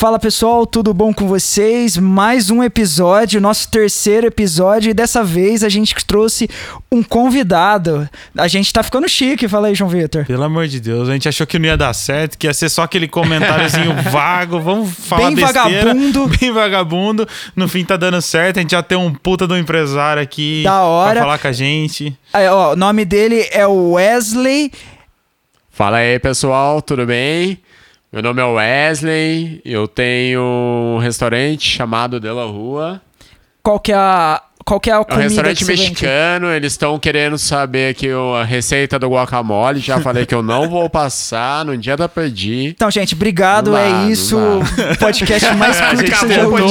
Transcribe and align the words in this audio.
Fala 0.00 0.18
pessoal, 0.18 0.66
tudo 0.66 0.94
bom 0.94 1.12
com 1.12 1.28
vocês? 1.28 1.98
Mais 1.98 2.50
um 2.50 2.62
episódio, 2.62 3.38
nosso 3.38 3.70
terceiro 3.70 4.26
episódio, 4.26 4.88
e 4.88 4.94
dessa 4.94 5.22
vez 5.22 5.62
a 5.62 5.68
gente 5.68 5.94
trouxe 6.06 6.48
um 6.90 7.02
convidado. 7.02 8.08
A 8.34 8.48
gente 8.48 8.72
tá 8.72 8.82
ficando 8.82 9.06
chique, 9.06 9.46
fala 9.46 9.68
aí, 9.68 9.74
João 9.74 9.90
Vitor. 9.90 10.24
Pelo 10.24 10.42
amor 10.42 10.66
de 10.68 10.80
Deus, 10.80 11.06
a 11.06 11.12
gente 11.12 11.28
achou 11.28 11.46
que 11.46 11.58
não 11.58 11.66
ia 11.66 11.76
dar 11.76 11.92
certo, 11.92 12.38
que 12.38 12.46
ia 12.46 12.54
ser 12.54 12.70
só 12.70 12.84
aquele 12.84 13.06
comentáriozinho 13.06 13.94
vago, 14.10 14.58
vamos 14.58 14.90
falar 14.90 15.26
Bem 15.26 15.34
besteira. 15.34 15.84
vagabundo. 15.84 16.28
Bem 16.40 16.50
vagabundo. 16.50 17.28
No 17.54 17.68
fim 17.68 17.84
tá 17.84 17.98
dando 17.98 18.22
certo, 18.22 18.56
a 18.56 18.62
gente 18.62 18.70
já 18.70 18.82
tem 18.82 18.96
um 18.96 19.12
puta 19.12 19.46
do 19.46 19.54
empresário 19.54 20.22
aqui 20.22 20.62
Da 20.64 20.80
hora. 20.80 21.12
pra 21.12 21.20
falar 21.20 21.38
com 21.38 21.48
a 21.48 21.52
gente. 21.52 22.16
Aí, 22.32 22.48
ó, 22.48 22.72
o 22.72 22.76
nome 22.76 23.04
dele 23.04 23.46
é 23.52 23.66
Wesley. 23.66 24.72
Fala 25.70 25.98
aí, 25.98 26.18
pessoal, 26.18 26.80
tudo 26.80 27.04
bem? 27.04 27.58
Meu 28.12 28.24
nome 28.24 28.42
é 28.42 28.44
Wesley, 28.44 29.62
eu 29.64 29.86
tenho 29.86 30.42
um 30.42 30.98
restaurante 30.98 31.62
chamado 31.62 32.18
De 32.18 32.28
La 32.28 32.44
Rua. 32.44 33.00
Qual 33.62 33.78
que 33.78 33.92
é 33.92 33.94
a, 33.94 34.42
qual 34.70 34.78
que 34.78 34.88
é 34.88 34.92
a 34.92 34.96
É 34.96 35.00
um 35.00 35.04
comida 35.04 35.24
restaurante 35.24 35.58
que 35.58 35.64
você 35.64 35.72
vende? 35.74 35.82
mexicano, 35.90 36.46
eles 36.52 36.72
estão 36.74 36.96
querendo 36.96 37.36
saber 37.36 37.90
aqui 37.90 38.08
o- 38.12 38.36
a 38.36 38.44
receita 38.44 39.00
do 39.00 39.08
guacamole. 39.08 39.80
Já 39.80 39.98
falei 40.00 40.24
que 40.24 40.32
eu 40.34 40.44
não 40.44 40.68
vou 40.70 40.88
passar, 40.88 41.64
no 41.64 41.76
dia 41.76 41.96
da 41.96 42.08
pedir. 42.08 42.68
Então, 42.68 42.88
gente, 42.88 43.14
obrigado, 43.14 43.72
Não 43.72 43.78
dá, 43.78 43.80
é 43.82 43.90
não 43.90 44.10
isso. 44.10 44.38
O 44.38 44.98
podcast 45.00 45.52
mais 45.56 45.80
curto 45.80 46.04
que 46.04 46.10
você 46.14 46.34
já 46.34 46.46
ouviu. 46.46 46.66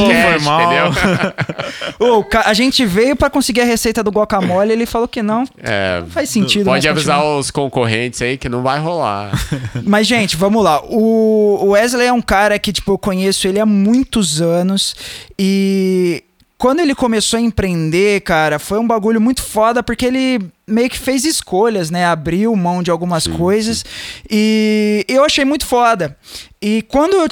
ca- 2.30 2.44
a 2.46 2.54
gente 2.54 2.86
veio 2.86 3.16
pra 3.18 3.30
conseguir 3.30 3.62
a 3.62 3.66
receita 3.66 4.02
do 4.04 4.12
guacamole, 4.12 4.72
ele 4.72 4.86
falou 4.86 5.08
que 5.08 5.22
não. 5.22 5.44
É, 5.62 6.02
faz 6.10 6.30
sentido, 6.30 6.66
Pode 6.66 6.88
mas 6.88 6.96
avisar 6.98 7.18
continua. 7.18 7.40
os 7.40 7.52
concorrentes 7.52 8.22
aí 8.22 8.38
que 8.38 8.48
não 8.48 8.62
vai 8.64 8.80
rolar. 8.80 9.32
Mas, 9.84 10.08
gente, 10.08 10.36
vamos 10.38 10.64
lá. 10.64 10.82
O 10.86 11.60
o 11.62 11.70
Wesley 11.72 12.08
é 12.08 12.14
um 12.14 12.22
cara 12.22 12.58
que, 12.58 12.72
tipo, 12.72 12.94
eu 12.94 12.98
conheço 12.98 13.48
ele 13.48 13.60
há 13.60 13.66
muitos 13.66 14.42
anos 14.42 14.96
e 15.38 16.24
quando 16.60 16.82
ele 16.82 16.94
começou 16.94 17.38
a 17.38 17.42
empreender, 17.42 18.20
cara, 18.20 18.60
foi 18.60 18.78
um 18.80 18.86
bagulho 18.86 19.22
muito 19.22 19.42
foda 19.42 19.82
porque 19.82 20.06
ele 20.06 20.52
meio 20.68 20.90
que 20.90 21.00
fez 21.00 21.24
escolhas, 21.24 21.90
né? 21.90 22.06
Abriu 22.06 22.54
mão 22.54 22.84
de 22.84 22.92
algumas 22.92 23.26
coisas 23.26 23.86
e 24.30 25.06
eu 25.08 25.24
achei 25.24 25.46
muito 25.46 25.66
foda. 25.66 26.18
E 26.62 26.82
quando 26.82 27.14
eu 27.14 27.30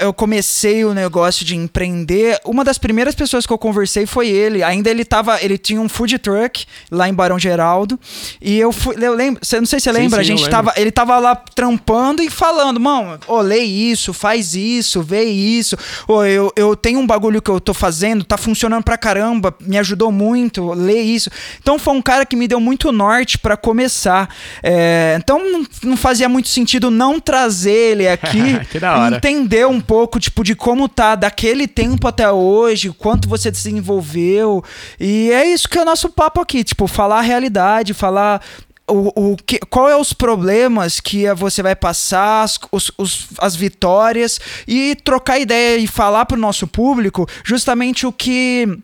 eu 0.00 0.12
comecei 0.12 0.84
o 0.84 0.94
negócio 0.94 1.44
de 1.44 1.56
empreender, 1.56 2.38
uma 2.44 2.64
das 2.64 2.78
primeiras 2.78 3.14
pessoas 3.14 3.46
que 3.46 3.52
eu 3.52 3.58
conversei 3.58 4.06
foi 4.06 4.28
ele. 4.28 4.62
Ainda 4.62 4.90
ele 4.90 5.04
tava, 5.04 5.42
ele 5.42 5.58
tinha 5.58 5.80
um 5.80 5.88
food 5.88 6.18
truck 6.18 6.66
lá 6.90 7.08
em 7.08 7.14
Barão 7.14 7.38
Geraldo. 7.38 7.98
E 8.40 8.58
eu 8.58 8.72
fui, 8.72 8.96
eu 9.00 9.14
lembro, 9.14 9.40
você 9.44 9.58
não 9.58 9.66
sei 9.66 9.80
se 9.80 9.84
você 9.84 9.92
Sim, 9.92 9.98
lembra, 10.00 10.24
sim, 10.24 10.30
a 10.30 10.34
eu 10.34 10.38
gente 10.38 10.50
tava, 10.50 10.72
ele 10.76 10.90
tava 10.90 11.18
lá 11.18 11.34
trampando 11.34 12.22
e 12.22 12.30
falando, 12.30 12.80
mano, 12.80 13.18
ô, 13.26 13.40
lê 13.40 13.60
isso, 13.60 14.12
faz 14.12 14.54
isso, 14.54 15.02
vê 15.02 15.24
isso. 15.24 15.76
Ô, 16.08 16.24
eu, 16.24 16.52
eu 16.56 16.76
tenho 16.76 16.98
um 16.98 17.06
bagulho 17.06 17.40
que 17.40 17.50
eu 17.50 17.60
tô 17.60 17.72
fazendo, 17.72 18.24
tá 18.24 18.36
funcionando 18.36 18.82
pra 18.82 18.96
caramba, 18.98 19.54
me 19.60 19.78
ajudou 19.78 20.10
muito, 20.10 20.72
lê 20.72 21.00
isso. 21.00 21.30
Então 21.60 21.78
foi 21.78 21.94
um 21.94 22.02
cara 22.02 22.26
que 22.26 22.36
me 22.36 22.48
deu 22.48 22.60
muito 22.60 22.90
norte 22.92 23.38
pra 23.38 23.56
começar. 23.56 24.28
É, 24.62 25.16
então 25.18 25.40
não, 25.82 25.96
fazia 25.96 26.28
muito 26.28 26.48
sentido 26.48 26.90
não 26.90 27.20
trazer 27.20 27.70
ele 27.92 28.08
aqui 28.08 28.56
Que 28.70 28.78
da 28.78 28.98
hora. 28.98 29.20
Entender 29.66 29.76
um 29.76 29.80
pouco, 29.80 30.18
tipo, 30.20 30.42
de 30.44 30.54
como 30.54 30.88
tá 30.88 31.14
daquele 31.14 31.66
tempo 31.66 32.06
até 32.08 32.30
hoje, 32.30 32.88
o 32.88 32.94
quanto 32.94 33.28
você 33.28 33.50
desenvolveu. 33.50 34.62
E 34.98 35.30
é 35.30 35.46
isso 35.46 35.68
que 35.68 35.78
é 35.78 35.82
o 35.82 35.84
nosso 35.84 36.08
papo 36.08 36.40
aqui, 36.40 36.64
tipo, 36.64 36.86
falar 36.86 37.18
a 37.18 37.22
realidade, 37.22 37.94
falar. 37.94 38.42
O, 38.88 39.32
o 39.32 39.36
que, 39.36 39.58
qual 39.68 39.88
é 39.90 39.96
os 39.96 40.12
problemas 40.12 41.00
que 41.00 41.28
você 41.34 41.60
vai 41.60 41.74
passar, 41.74 42.44
as, 42.44 42.56
os- 42.70 42.92
os- 42.96 43.26
as 43.40 43.56
vitórias, 43.56 44.38
e 44.64 44.94
trocar 45.02 45.40
ideia 45.40 45.76
e 45.76 45.88
falar 45.88 46.24
pro 46.24 46.36
nosso 46.38 46.68
público 46.68 47.26
justamente 47.44 48.06
o 48.06 48.12
que 48.12 48.78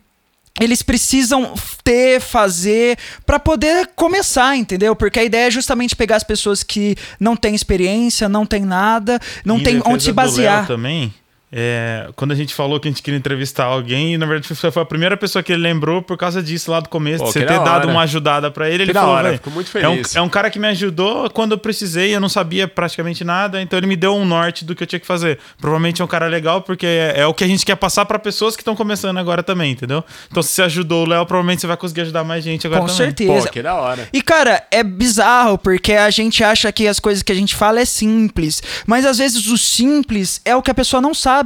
eles 0.61 0.83
precisam 0.83 1.53
ter, 1.83 2.21
fazer 2.21 2.97
pra 3.25 3.39
poder 3.39 3.89
começar, 3.95 4.55
entendeu? 4.55 4.95
Porque 4.95 5.19
a 5.19 5.23
ideia 5.23 5.47
é 5.47 5.51
justamente 5.51 5.95
pegar 5.95 6.17
as 6.17 6.23
pessoas 6.23 6.61
que 6.63 6.95
não 7.19 7.35
têm 7.35 7.55
experiência, 7.55 8.29
não 8.29 8.45
têm 8.45 8.61
nada, 8.63 9.19
não 9.43 9.57
Em 9.59 9.63
tem 9.63 9.81
onde 9.85 10.03
se 10.03 10.11
basear. 10.11 10.67
também. 10.67 11.13
É, 11.55 12.09
quando 12.15 12.31
a 12.31 12.35
gente 12.35 12.51
falou 12.53 12.79
que 12.79 12.87
a 12.87 12.91
gente 12.91 13.03
queria 13.03 13.17
entrevistar 13.17 13.65
alguém, 13.65 14.15
e 14.15 14.17
na 14.17 14.25
verdade 14.25 14.47
foi 14.55 14.71
foi 14.71 14.81
a 14.81 14.85
primeira 14.85 15.15
pessoa 15.15 15.43
que 15.43 15.53
ele 15.53 15.61
lembrou 15.61 16.01
por 16.01 16.17
causa 16.17 16.41
disso 16.41 16.71
lá 16.71 16.79
do 16.79 16.89
começo, 16.89 17.19
Pô, 17.19 17.25
de 17.25 17.33
você 17.33 17.41
ter 17.41 17.59
da 17.59 17.63
dado 17.63 17.89
uma 17.89 18.01
ajudada 18.01 18.49
pra 18.49 18.67
ele. 18.67 18.77
Que 18.77 18.83
ele 18.83 18.93
da 18.93 19.01
falou, 19.01 19.15
hora, 19.15 19.29
"Véi, 19.29 19.37
fico 19.37 19.51
muito 19.51 19.77
é 19.77 19.87
um, 19.87 19.91
feliz." 19.93 20.15
é 20.15 20.21
um 20.21 20.29
cara 20.29 20.49
que 20.49 20.57
me 20.57 20.67
ajudou 20.69 21.29
quando 21.29 21.51
eu 21.51 21.57
precisei, 21.59 22.15
eu 22.15 22.19
não 22.19 22.29
sabia 22.29 22.67
praticamente 22.67 23.23
nada, 23.23 23.61
então 23.61 23.77
ele 23.77 23.85
me 23.85 23.95
deu 23.95 24.15
um 24.15 24.25
norte 24.25 24.65
do 24.65 24.75
que 24.75 24.81
eu 24.81 24.87
tinha 24.87 24.99
que 24.99 25.05
fazer. 25.05 25.37
Provavelmente 25.59 26.01
é 26.01 26.05
um 26.05 26.07
cara 26.07 26.27
legal, 26.27 26.61
porque 26.61 26.87
é, 26.87 27.13
é 27.17 27.27
o 27.27 27.33
que 27.33 27.43
a 27.43 27.47
gente 27.47 27.63
quer 27.65 27.75
passar 27.75 28.05
pra 28.05 28.17
pessoas 28.17 28.55
que 28.55 28.61
estão 28.61 28.75
começando 28.75 29.17
agora 29.19 29.43
também, 29.43 29.71
entendeu? 29.73 30.03
Então 30.31 30.41
se 30.41 30.49
você 30.49 30.63
ajudou 30.63 31.05
o 31.05 31.07
Léo, 31.07 31.25
provavelmente 31.25 31.61
você 31.61 31.67
vai 31.67 31.77
conseguir 31.77 32.01
ajudar 32.01 32.23
mais 32.23 32.43
gente 32.43 32.65
agora 32.65 32.81
Com 32.81 32.87
também. 32.87 33.05
certeza. 33.05 33.47
Pô, 33.47 33.53
que 33.53 33.61
da 33.61 33.75
hora. 33.75 34.07
E, 34.11 34.21
cara, 34.21 34.63
é 34.71 34.83
bizarro, 34.83 35.57
porque 35.57 35.93
a 35.93 36.09
gente 36.09 36.43
acha 36.43 36.71
que 36.71 36.87
as 36.87 36.99
coisas 36.99 37.21
que 37.21 37.31
a 37.31 37.35
gente 37.35 37.55
fala 37.55 37.79
é 37.79 37.85
simples. 37.85 38.63
Mas 38.87 39.05
às 39.05 39.17
vezes 39.17 39.47
o 39.47 39.57
simples 39.57 40.41
é 40.43 40.55
o 40.55 40.61
que 40.61 40.71
a 40.71 40.73
pessoa 40.73 41.01
não 41.01 41.13
sabe. 41.13 41.42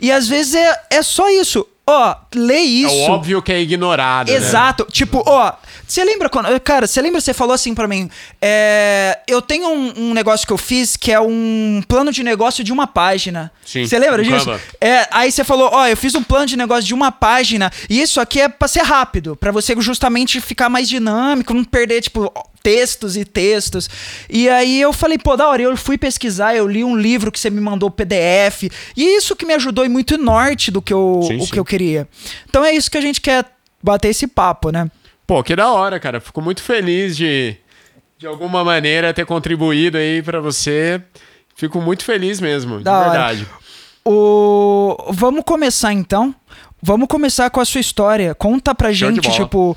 E 0.00 0.10
às 0.12 0.28
vezes 0.28 0.54
é, 0.54 0.80
é 0.90 1.02
só 1.02 1.28
isso. 1.30 1.66
Ó, 1.86 2.14
lê 2.34 2.60
isso. 2.60 2.94
É 2.94 3.10
óbvio 3.10 3.42
que 3.42 3.52
é 3.52 3.60
ignorado. 3.60 4.30
né? 4.30 4.36
Exato. 4.38 4.86
Tipo, 4.90 5.22
ó, 5.26 5.52
você 5.86 6.02
lembra 6.02 6.30
quando. 6.30 6.58
Cara, 6.60 6.86
você 6.86 7.02
lembra, 7.02 7.20
você 7.20 7.34
falou 7.34 7.52
assim 7.52 7.74
pra 7.74 7.86
mim. 7.86 8.08
é, 8.40 9.18
eu 9.28 9.42
tenho 9.42 9.68
um, 9.68 9.92
um 10.08 10.14
negócio 10.14 10.46
que 10.46 10.52
eu 10.52 10.56
fiz 10.56 10.96
que 10.96 11.12
é 11.12 11.20
um 11.20 11.82
plano 11.86 12.10
de 12.10 12.22
negócio 12.24 12.64
de 12.64 12.72
uma 12.72 12.86
página. 12.86 13.52
Sim, 13.66 13.86
Você 13.86 13.98
lembra 13.98 14.22
disso? 14.22 14.50
É, 14.80 15.06
aí 15.10 15.30
você 15.30 15.44
falou, 15.44 15.68
ó, 15.74 15.86
eu 15.86 15.96
fiz 15.96 16.14
um 16.14 16.22
plano 16.22 16.46
de 16.46 16.56
negócio 16.56 16.84
de 16.84 16.94
uma 16.94 17.12
página 17.12 17.70
e 17.90 18.00
isso 18.00 18.18
aqui 18.18 18.40
é 18.40 18.48
pra 18.48 18.66
ser 18.66 18.82
rápido, 18.82 19.36
pra 19.36 19.52
você 19.52 19.74
justamente 19.78 20.40
ficar 20.40 20.70
mais 20.70 20.88
dinâmico, 20.88 21.52
não 21.52 21.64
perder, 21.64 22.00
tipo, 22.00 22.32
textos 22.64 23.14
e 23.14 23.24
textos. 23.26 23.88
E 24.28 24.48
aí 24.48 24.80
eu 24.80 24.90
falei, 24.92 25.18
pô, 25.18 25.36
da 25.36 25.46
hora, 25.46 25.62
eu 25.62 25.76
fui 25.76 25.98
pesquisar, 25.98 26.56
eu 26.56 26.66
li 26.66 26.82
um 26.82 26.96
livro 26.96 27.30
que 27.30 27.38
você 27.38 27.50
me 27.50 27.60
mandou 27.60 27.90
PDF, 27.90 28.64
e 28.96 29.16
isso 29.16 29.36
que 29.36 29.44
me 29.44 29.52
ajudou 29.52 29.84
e 29.84 29.88
muito 29.88 30.16
norte 30.16 30.70
do 30.70 30.80
que 30.80 30.92
eu, 30.92 31.20
Sim, 31.28 31.36
o 31.36 31.44
sim. 31.44 31.52
que 31.52 31.60
eu 31.60 31.64
queria. 31.64 32.08
Então 32.48 32.64
é 32.64 32.72
isso 32.72 32.90
que 32.90 32.96
a 32.96 33.02
gente 33.02 33.20
quer 33.20 33.44
bater 33.82 34.08
esse 34.08 34.26
papo, 34.26 34.70
né? 34.70 34.90
Pô, 35.26 35.42
que 35.42 35.54
da 35.54 35.70
hora, 35.70 36.00
cara. 36.00 36.20
Fico 36.20 36.40
muito 36.40 36.62
feliz 36.62 37.14
de, 37.16 37.54
de 38.18 38.26
alguma 38.26 38.64
maneira, 38.64 39.12
ter 39.12 39.26
contribuído 39.26 39.98
aí 39.98 40.22
pra 40.22 40.40
você. 40.40 41.00
Fico 41.54 41.80
muito 41.80 42.02
feliz 42.04 42.40
mesmo, 42.40 42.78
de 42.78 42.84
Da 42.84 42.98
hora. 42.98 43.10
verdade. 43.10 43.46
O... 44.06 44.96
Vamos 45.10 45.44
começar 45.44 45.92
então. 45.92 46.34
Vamos 46.82 47.08
começar 47.08 47.48
com 47.50 47.60
a 47.60 47.64
sua 47.64 47.80
história. 47.80 48.34
Conta 48.34 48.74
pra 48.74 48.92
Show 48.92 49.10
de 49.10 49.16
gente, 49.22 49.30
tipo, 49.34 49.76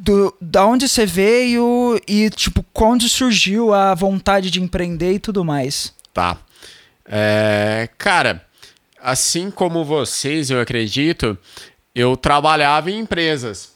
do, 0.00 0.34
da 0.40 0.64
onde 0.64 0.88
você 0.88 1.04
veio 1.04 2.00
e, 2.08 2.30
tipo, 2.30 2.64
quando 2.72 3.06
surgiu 3.06 3.74
a 3.74 3.94
vontade 3.94 4.50
de 4.50 4.60
empreender 4.60 5.12
e 5.12 5.18
tudo 5.18 5.44
mais. 5.44 5.94
Tá. 6.14 6.38
É, 7.04 7.86
cara, 7.98 8.46
assim 8.98 9.50
como 9.50 9.84
vocês, 9.84 10.50
eu 10.50 10.58
acredito, 10.58 11.36
eu 11.94 12.16
trabalhava 12.16 12.90
em 12.90 13.00
empresas. 13.00 13.74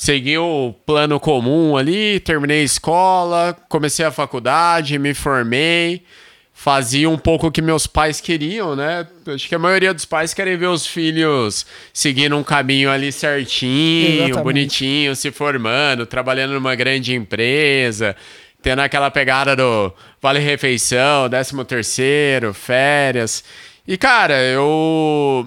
Segui 0.00 0.38
o 0.38 0.74
plano 0.86 1.20
comum 1.20 1.76
ali, 1.76 2.20
terminei 2.20 2.62
a 2.62 2.64
escola, 2.64 3.56
comecei 3.68 4.06
a 4.06 4.10
faculdade, 4.10 4.98
me 4.98 5.12
formei, 5.12 6.04
fazia 6.60 7.08
um 7.08 7.16
pouco 7.16 7.46
o 7.46 7.52
que 7.52 7.62
meus 7.62 7.86
pais 7.86 8.20
queriam, 8.20 8.74
né? 8.74 9.06
Acho 9.28 9.48
que 9.48 9.54
a 9.54 9.58
maioria 9.60 9.94
dos 9.94 10.04
pais 10.04 10.34
querem 10.34 10.56
ver 10.56 10.66
os 10.66 10.84
filhos 10.84 11.64
seguindo 11.92 12.36
um 12.36 12.42
caminho 12.42 12.90
ali 12.90 13.12
certinho, 13.12 14.24
Exatamente. 14.24 14.42
bonitinho, 14.42 15.14
se 15.14 15.30
formando, 15.30 16.04
trabalhando 16.04 16.54
numa 16.54 16.74
grande 16.74 17.14
empresa, 17.14 18.16
tendo 18.60 18.80
aquela 18.80 19.08
pegada 19.08 19.54
do 19.54 19.92
vale 20.20 20.40
refeição, 20.40 21.28
décimo 21.28 21.64
terceiro, 21.64 22.52
férias. 22.52 23.44
E 23.86 23.96
cara, 23.96 24.42
eu 24.42 25.46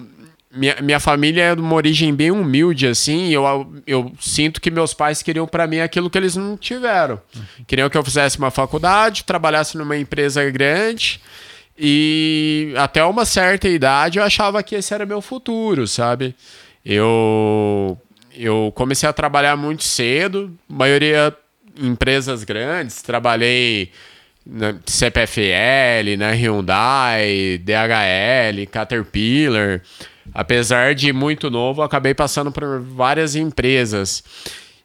minha, 0.54 0.76
minha 0.82 1.00
família 1.00 1.42
é 1.42 1.54
de 1.54 1.60
uma 1.60 1.74
origem 1.74 2.14
bem 2.14 2.30
humilde, 2.30 2.86
assim. 2.86 3.28
e 3.28 3.32
Eu, 3.32 3.72
eu 3.86 4.12
sinto 4.20 4.60
que 4.60 4.70
meus 4.70 4.92
pais 4.92 5.22
queriam 5.22 5.46
pra 5.46 5.66
mim 5.66 5.80
aquilo 5.80 6.10
que 6.10 6.18
eles 6.18 6.36
não 6.36 6.56
tiveram. 6.56 7.20
Queriam 7.66 7.88
que 7.88 7.96
eu 7.96 8.04
fizesse 8.04 8.38
uma 8.38 8.50
faculdade, 8.50 9.24
trabalhasse 9.24 9.76
numa 9.78 9.96
empresa 9.96 10.48
grande. 10.50 11.20
E 11.78 12.74
até 12.76 13.02
uma 13.04 13.24
certa 13.24 13.68
idade 13.68 14.18
eu 14.18 14.24
achava 14.24 14.62
que 14.62 14.74
esse 14.74 14.92
era 14.92 15.06
meu 15.06 15.22
futuro, 15.22 15.88
sabe? 15.88 16.34
Eu, 16.84 17.98
eu 18.36 18.70
comecei 18.74 19.08
a 19.08 19.12
trabalhar 19.12 19.56
muito 19.56 19.84
cedo, 19.84 20.52
maioria 20.68 21.34
em 21.80 21.88
empresas 21.88 22.44
grandes. 22.44 23.00
Trabalhei 23.00 23.90
na 24.44 24.74
CPFL, 24.84 26.16
na 26.18 26.32
Hyundai, 26.32 27.58
DHL, 27.64 28.66
Caterpillar. 28.70 29.80
Apesar 30.34 30.94
de 30.94 31.12
muito 31.12 31.50
novo, 31.50 31.82
acabei 31.82 32.14
passando 32.14 32.52
por 32.52 32.80
várias 32.80 33.34
empresas. 33.34 34.22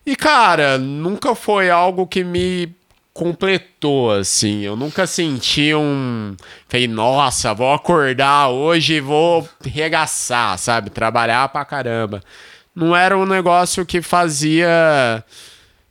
E, 0.06 0.16
cara, 0.16 0.78
nunca 0.78 1.36
foi 1.36 1.70
algo 1.70 2.08
que 2.08 2.24
me 2.24 2.74
completou, 3.14 4.12
assim. 4.12 4.62
Eu 4.62 4.76
nunca 4.76 5.08
senti 5.08 5.74
um. 5.74 6.36
Falei, 6.68 6.88
nossa, 6.88 7.54
vou 7.54 7.74
acordar 7.74 8.50
hoje 8.50 8.94
e 8.94 9.02
vou 9.02 9.48
regaçar, 9.66 10.58
sabe? 10.58 10.90
Trabalhar 10.90 11.50
pra 11.50 11.66
caramba. 11.66 12.22
Não 12.76 12.96
era 12.96 13.18
um 13.18 13.26
negócio 13.26 13.86
que 13.86 14.02
fazia 14.04 15.24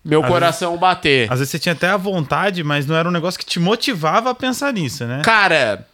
meu 0.05 0.23
Às 0.23 0.29
coração 0.29 0.77
bater. 0.79 1.31
Às 1.31 1.41
vezes 1.41 1.51
você 1.51 1.59
tinha 1.59 1.73
até 1.73 1.89
a 1.89 1.97
vontade, 1.97 2.63
mas 2.63 2.87
não 2.87 2.95
era 2.95 3.09
um 3.09 3.13
negócio 3.13 3.41
que 3.41 3.45
te 3.45 3.59
motivava 3.59 4.31
a 4.31 4.35
pensar 4.35 4.73
nisso, 4.73 5.05
né? 5.05 5.21
Cara, 5.25 5.85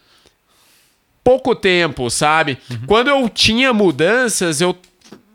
pouco 1.25 1.55
tempo, 1.55 2.11
sabe? 2.11 2.59
Uhum. 2.71 2.79
Quando 2.87 3.09
eu 3.09 3.29
tinha 3.29 3.73
mudanças, 3.73 4.61
eu, 4.61 4.77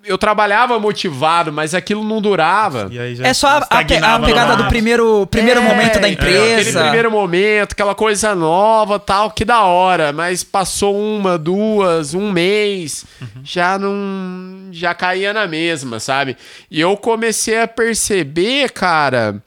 eu 0.04 0.18
trabalhava 0.18 0.78
motivado, 0.80 1.51
mas 1.51 1.74
aquilo 1.74 2.04
não 2.04 2.22
durava. 2.22 2.88
E 2.92 3.00
aí 3.00 3.16
já 3.16 3.28
É 3.28 3.34
só 3.34 3.48
a, 3.48 3.57
a 3.57 3.62
pe- 3.62 3.75
a 3.75 3.81
estagnava 3.81 4.25
pegada 4.25 4.56
do 4.56 4.66
primeiro, 4.69 5.25
primeiro 5.28 5.60
É, 5.60 5.63
momento 5.63 6.00
da 6.00 6.07
é, 6.07 6.12
Aquele 6.13 6.51
empresa. 6.54 6.81
primeiro 6.81 7.12
momento, 7.12 7.74
aquela 7.74 7.95
coisa 7.95 8.34
nova, 8.36 9.00
tal, 9.00 9.31
que 9.31 9.44
da 9.45 9.63
hora. 9.63 10.12
Mas 10.13 10.44
passou 10.44 10.98
uma, 10.98 11.38
duas, 11.38 12.13
um 12.13 12.31
mês, 12.31 13.06
já 13.44 13.78
não. 13.80 14.68
Já 14.72 14.94
caía 14.94 15.33
na 15.33 15.48
mesma, 15.48 16.00
sabe? 16.00 16.36
E 16.69 16.80
eu 16.80 16.95
comecei 16.98 17.60
a 17.62 17.68
perceber, 17.68 18.72
cara, 18.72 19.42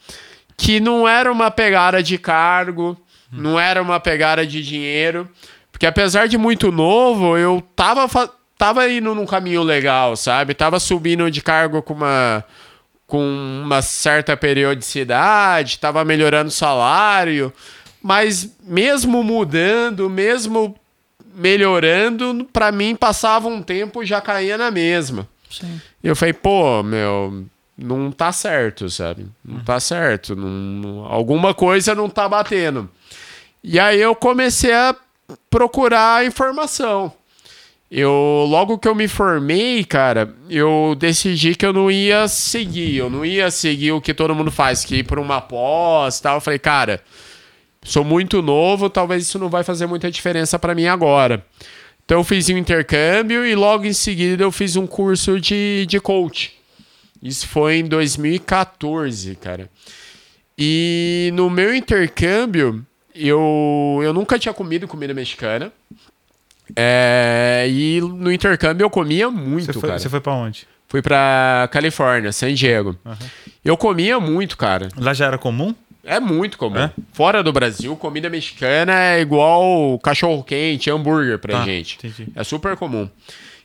que 0.56 0.80
não 0.80 1.06
era 1.06 1.30
uma 1.30 1.50
pegada 1.50 2.02
de 2.02 2.16
cargo, 2.18 2.96
não 3.30 3.60
era 3.60 3.80
uma 3.80 4.00
pegada 4.00 4.46
de 4.46 4.62
dinheiro. 4.62 5.28
Porque 5.80 5.86
apesar 5.86 6.28
de 6.28 6.36
muito 6.36 6.70
novo, 6.70 7.38
eu 7.38 7.62
tava, 7.74 8.06
tava 8.58 8.86
indo 8.90 9.14
num 9.14 9.24
caminho 9.24 9.62
legal, 9.62 10.14
sabe? 10.14 10.52
Tava 10.52 10.78
subindo 10.78 11.30
de 11.30 11.40
cargo 11.40 11.80
com 11.80 11.94
uma 11.94 12.44
com 13.06 13.18
uma 13.64 13.80
certa 13.80 14.36
periodicidade, 14.36 15.70
estava 15.76 16.04
melhorando 16.04 16.48
o 16.48 16.52
salário, 16.52 17.50
mas 18.02 18.54
mesmo 18.62 19.22
mudando, 19.24 20.10
mesmo 20.10 20.76
melhorando, 21.34 22.46
para 22.52 22.70
mim 22.70 22.94
passava 22.94 23.48
um 23.48 23.62
tempo 23.62 24.02
e 24.02 24.06
já 24.06 24.20
caía 24.20 24.58
na 24.58 24.70
mesma. 24.70 25.26
Sim. 25.50 25.80
Eu 26.04 26.14
falei, 26.14 26.34
pô, 26.34 26.82
meu, 26.82 27.46
não 27.76 28.12
tá 28.12 28.30
certo, 28.32 28.90
sabe? 28.90 29.26
Não 29.42 29.60
tá 29.64 29.80
certo, 29.80 30.36
não, 30.36 30.46
não- 30.50 31.04
alguma 31.06 31.54
coisa 31.54 31.94
não 31.94 32.08
tá 32.08 32.28
batendo. 32.28 32.88
E 33.64 33.80
aí 33.80 33.98
eu 34.00 34.14
comecei 34.14 34.74
a 34.74 34.94
procurar 35.48 36.24
informação. 36.24 37.12
Eu, 37.90 38.46
logo 38.48 38.78
que 38.78 38.86
eu 38.86 38.94
me 38.94 39.08
formei, 39.08 39.84
cara, 39.84 40.32
eu 40.48 40.94
decidi 40.96 41.56
que 41.56 41.66
eu 41.66 41.72
não 41.72 41.90
ia 41.90 42.28
seguir, 42.28 42.96
eu 42.96 43.10
não 43.10 43.24
ia 43.24 43.50
seguir 43.50 43.90
o 43.90 44.00
que 44.00 44.14
todo 44.14 44.34
mundo 44.34 44.50
faz, 44.50 44.84
que 44.84 44.96
ir 44.96 45.02
por 45.02 45.18
uma 45.18 45.40
pós 45.40 46.20
tal. 46.20 46.36
Eu 46.36 46.40
falei, 46.40 46.60
cara, 46.60 47.02
sou 47.82 48.04
muito 48.04 48.40
novo, 48.42 48.88
talvez 48.88 49.24
isso 49.24 49.40
não 49.40 49.48
vai 49.48 49.64
fazer 49.64 49.86
muita 49.86 50.08
diferença 50.08 50.56
pra 50.56 50.74
mim 50.74 50.86
agora. 50.86 51.44
Então 52.04 52.18
eu 52.18 52.24
fiz 52.24 52.48
um 52.48 52.56
intercâmbio 52.56 53.44
e 53.44 53.56
logo 53.56 53.84
em 53.84 53.92
seguida 53.92 54.44
eu 54.44 54.52
fiz 54.52 54.76
um 54.76 54.86
curso 54.86 55.40
de, 55.40 55.84
de 55.86 55.98
coach. 55.98 56.52
Isso 57.20 57.46
foi 57.48 57.78
em 57.78 57.84
2014, 57.84 59.34
cara. 59.34 59.68
E 60.56 61.30
no 61.34 61.50
meu 61.50 61.74
intercâmbio, 61.74 62.84
eu, 63.14 64.00
eu 64.02 64.12
nunca 64.12 64.38
tinha 64.38 64.52
comido 64.54 64.86
comida 64.88 65.12
mexicana. 65.14 65.72
É, 66.76 67.66
e 67.68 68.00
no 68.00 68.30
intercâmbio 68.32 68.84
eu 68.84 68.90
comia 68.90 69.30
muito, 69.30 69.66
Você 69.66 69.72
foi, 69.72 69.88
cara. 69.88 69.98
você 69.98 70.08
foi 70.08 70.20
pra 70.20 70.32
onde? 70.34 70.66
Fui 70.88 71.02
pra 71.02 71.68
Califórnia, 71.72 72.32
San 72.32 72.52
Diego. 72.54 72.96
Eu 73.64 73.76
comia 73.76 74.18
muito, 74.20 74.56
cara. 74.56 74.88
Lá 74.96 75.12
já 75.14 75.26
era 75.26 75.38
comum? 75.38 75.74
É 76.04 76.18
muito 76.18 76.56
comum. 76.58 76.78
É? 76.78 76.90
Fora 77.12 77.42
do 77.42 77.52
Brasil, 77.52 77.94
comida 77.96 78.28
mexicana 78.30 78.92
é 78.98 79.20
igual 79.20 79.98
cachorro 79.98 80.42
quente, 80.42 80.90
hambúrguer 80.90 81.38
pra 81.38 81.58
Tá, 81.58 81.64
gente. 81.64 81.96
entendi. 81.98 82.28
É 82.34 82.42
super 82.42 82.76
comum. 82.76 83.08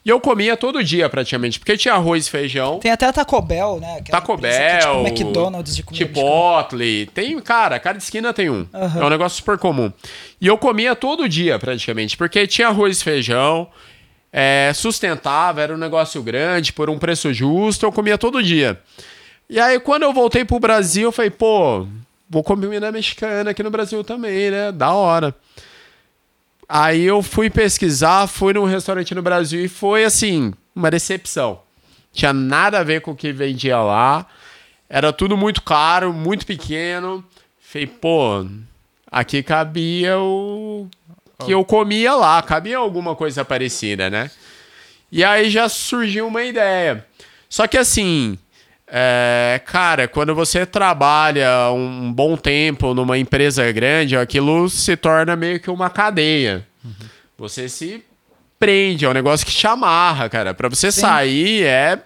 E 0.06 0.10
eu 0.10 0.22
comia 0.22 0.56
todo 0.56 0.84
dia 0.84 1.10
praticamente, 1.10 1.57
porque 1.57 1.75
tinha 1.75 1.96
arroz 1.96 2.28
e 2.28 2.30
feijão, 2.30 2.78
Tem 2.78 2.92
até 2.92 3.07
a 3.07 3.12
Taco 3.12 3.42
Bell, 3.42 3.80
né? 3.80 3.98
Aquela 3.98 4.22
Taco 4.22 4.34
empresa 4.36 4.57
que 4.57 4.63
é 4.63 4.78
Bell, 4.78 5.06
tipo 5.06 5.07
McDonald's 5.07 5.75
de 5.75 5.81
comida. 5.81 6.06
Chipotle, 6.06 7.07
tem, 7.07 7.40
cara, 7.40 7.80
cada 7.80 7.98
esquina 7.98 8.31
tem 8.31 8.48
um. 8.48 8.68
Aham. 8.72 9.02
É 9.02 9.06
um 9.06 9.10
negócio 9.10 9.38
super 9.38 9.57
comum. 9.57 9.92
E 10.40 10.46
eu 10.46 10.60
comia 10.60 10.96
todo 10.96 11.28
dia 11.28 11.57
praticamente, 11.57 12.16
porque 12.16 12.46
tinha 12.46 12.68
arroz 12.68 13.02
e 13.02 13.04
feijão, 13.04 13.68
é, 14.31 14.72
sustentável, 14.75 15.63
era 15.63 15.74
um 15.74 15.78
negócio 15.78 16.22
grande, 16.22 16.72
por 16.72 16.88
um 16.88 17.00
preço 17.00 17.34
justo, 17.34 17.84
eu 17.84 17.92
comia 17.92 18.16
todo 18.16 18.44
dia. 18.44 18.80
E 19.50 19.60
aí 19.60 19.80
quando 19.80 20.04
eu 20.04 20.13
voltei 20.13 20.46
pro 20.46 20.60
Brasil, 20.60 21.06
eu 21.06 21.12
falei, 21.12 21.31
pô, 21.31 21.88
vou 22.30 22.44
comer 22.44 22.68
comida 22.68 22.92
mexicana 22.92 23.50
aqui 23.50 23.63
no 23.63 23.72
Brasil 23.72 24.04
também, 24.04 24.52
né? 24.52 24.72
Da 24.72 24.94
hora. 24.94 25.34
Aí 26.68 27.04
eu 27.04 27.22
fui 27.22 27.50
pesquisar, 27.50 28.28
fui 28.28 28.54
num 28.54 28.66
restaurante 28.66 29.14
no 29.14 29.22
Brasil 29.22 29.64
e 29.64 29.68
foi 29.68 30.04
assim, 30.04 30.54
uma 30.76 30.90
decepção. 30.90 31.60
Tinha 32.12 32.34
nada 32.34 32.80
a 32.80 32.84
ver 32.84 33.02
com 33.02 33.12
o 33.12 33.16
que 33.16 33.32
vendia 33.32 33.78
lá. 33.80 34.26
Era 34.90 35.12
tudo 35.14 35.38
muito 35.38 35.62
caro, 35.62 36.14
muito 36.14 36.46
pequeno. 36.46 37.24
Falei, 37.60 37.88
pô, 37.88 38.46
aqui 39.12 39.44
cabia 39.44 40.18
o 40.18 40.88
que 41.46 41.52
eu 41.52 41.66
comia 41.66 42.16
lá, 42.16 42.42
cabia 42.42 42.78
alguma 42.78 43.16
coisa 43.16 43.44
parecida, 43.44 44.10
né? 44.10 44.32
E 45.12 45.24
aí 45.24 45.50
já 45.50 45.68
surgiu 45.68 46.28
uma 46.28 46.44
ideia. 46.44 47.06
Só 47.50 47.68
que 47.68 47.78
assim, 47.78 48.38
é, 48.97 49.59
cara, 49.65 50.07
quando 50.07 50.33
você 50.33 50.65
trabalha 50.65 51.69
um 51.69 52.13
bom 52.13 52.38
tempo 52.38 52.94
numa 52.94 53.18
empresa 53.18 53.69
grande, 53.74 54.15
aquilo 54.15 54.69
se 54.69 54.95
torna 54.95 55.36
meio 55.36 55.59
que 55.59 55.69
uma 55.69 55.89
cadeia. 55.89 56.65
Você 57.38 57.68
se 57.68 58.01
prende, 58.57 59.03
é 59.03 59.09
um 59.09 59.13
negócio 59.13 59.45
que 59.45 59.51
te 59.51 59.68
amarra, 59.68 60.30
cara. 60.30 60.53
Pra 60.53 60.69
você 60.69 60.94
sair 60.94 61.63
é, 61.65 62.00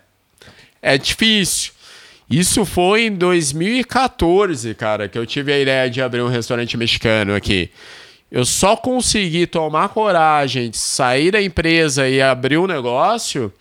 é 0.82 0.98
difícil. 0.98 1.74
Isso 2.28 2.66
foi 2.66 3.04
em 3.04 3.14
2014, 3.14 4.74
cara, 4.74 5.08
que 5.08 5.20
eu 5.20 5.28
tive 5.28 5.54
a 5.54 5.60
ideia 5.60 5.88
de 5.92 6.02
abrir 6.02 6.24
um 6.24 6.28
restaurante 6.28 6.76
mexicano 6.76 7.36
aqui. 7.36 7.70
Eu 8.32 8.44
só 8.44 8.76
consegui 8.76 9.46
tomar 9.46 9.90
coragem 9.90 10.72
de 10.72 10.78
sair 10.78 11.30
da 11.30 11.40
empresa 11.40 12.10
e 12.10 12.20
abrir 12.20 12.58
um 12.58 12.66
negócio 12.66 13.54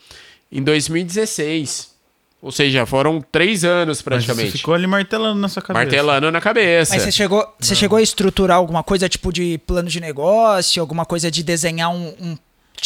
em 0.50 0.62
2016. 0.62 1.98
Ou 2.40 2.52
seja, 2.52 2.87
foram 2.87 3.20
três 3.32 3.64
anos 3.64 3.99
Mas 3.99 4.02
praticamente. 4.02 4.52
você 4.52 4.58
ficou 4.58 4.73
ali 4.73 4.87
martelando 4.87 5.40
na 5.40 5.49
sua 5.49 5.61
cabeça. 5.61 5.85
Martelando 5.85 6.31
na 6.31 6.40
cabeça. 6.40 6.94
Mas 6.94 7.02
você 7.02 7.12
chegou, 7.12 7.55
você 7.58 7.75
chegou 7.75 7.99
a 7.99 8.02
estruturar 8.02 8.56
alguma 8.56 8.85
coisa 8.85 9.08
tipo 9.08 9.32
de 9.32 9.58
plano 9.67 9.88
de 9.88 10.00
negócio, 10.00 10.81
alguma 10.81 11.05
coisa 11.05 11.31
de 11.31 11.43
desenhar 11.43 11.90
um, 11.90 12.14
um 12.20 12.37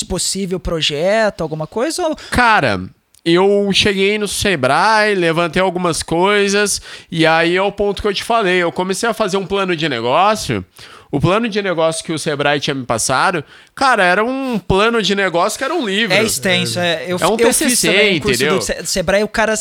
possível 0.09 0.59
projeto, 0.59 1.43
alguma 1.43 1.67
coisa? 1.67 2.09
Ou... 2.09 2.17
Cara, 2.31 2.81
eu 3.25 3.71
cheguei 3.73 4.19
no 4.19 4.27
Sebrae, 4.27 5.15
levantei 5.15 5.61
algumas 5.61 6.03
coisas, 6.03 6.81
e 7.11 7.27
aí 7.27 7.55
é 7.55 7.63
o 7.63 7.71
ponto 7.71 8.01
que 8.01 8.09
eu 8.09 8.15
te 8.15 8.25
falei. 8.25 8.63
Eu 8.63 8.73
comecei 8.73 9.09
a 9.09 9.15
fazer 9.15 9.37
um 9.37 9.47
plano 9.47 9.77
de 9.77 9.89
negócio. 9.89 10.65
O 11.13 11.21
plano 11.21 11.47
de 11.47 11.61
negócio 11.61 12.03
que 12.03 12.11
o 12.11 12.19
Sebrae 12.19 12.59
tinha 12.59 12.75
me 12.75 12.87
passado, 12.87 13.45
cara, 13.75 14.03
era 14.03 14.25
um 14.25 14.59
plano 14.59 15.03
de 15.03 15.15
negócio 15.15 15.59
que 15.59 15.63
era 15.65 15.75
um 15.75 15.87
livro. 15.87 16.15
É 16.17 16.23
extenso, 16.23 16.79
é. 16.79 17.05
Eu, 17.07 17.19
É 17.21 17.27
um 17.27 17.33
eu 17.33 17.37
TCC, 17.37 17.69
fiz 17.69 17.81
também 17.83 18.17
um 18.17 18.21
curso 18.21 18.35
entendeu? 18.43 18.59
do 18.59 18.65
Se- 18.65 18.87
Sebrae, 18.87 19.23
o 19.23 19.29
cara, 19.29 19.53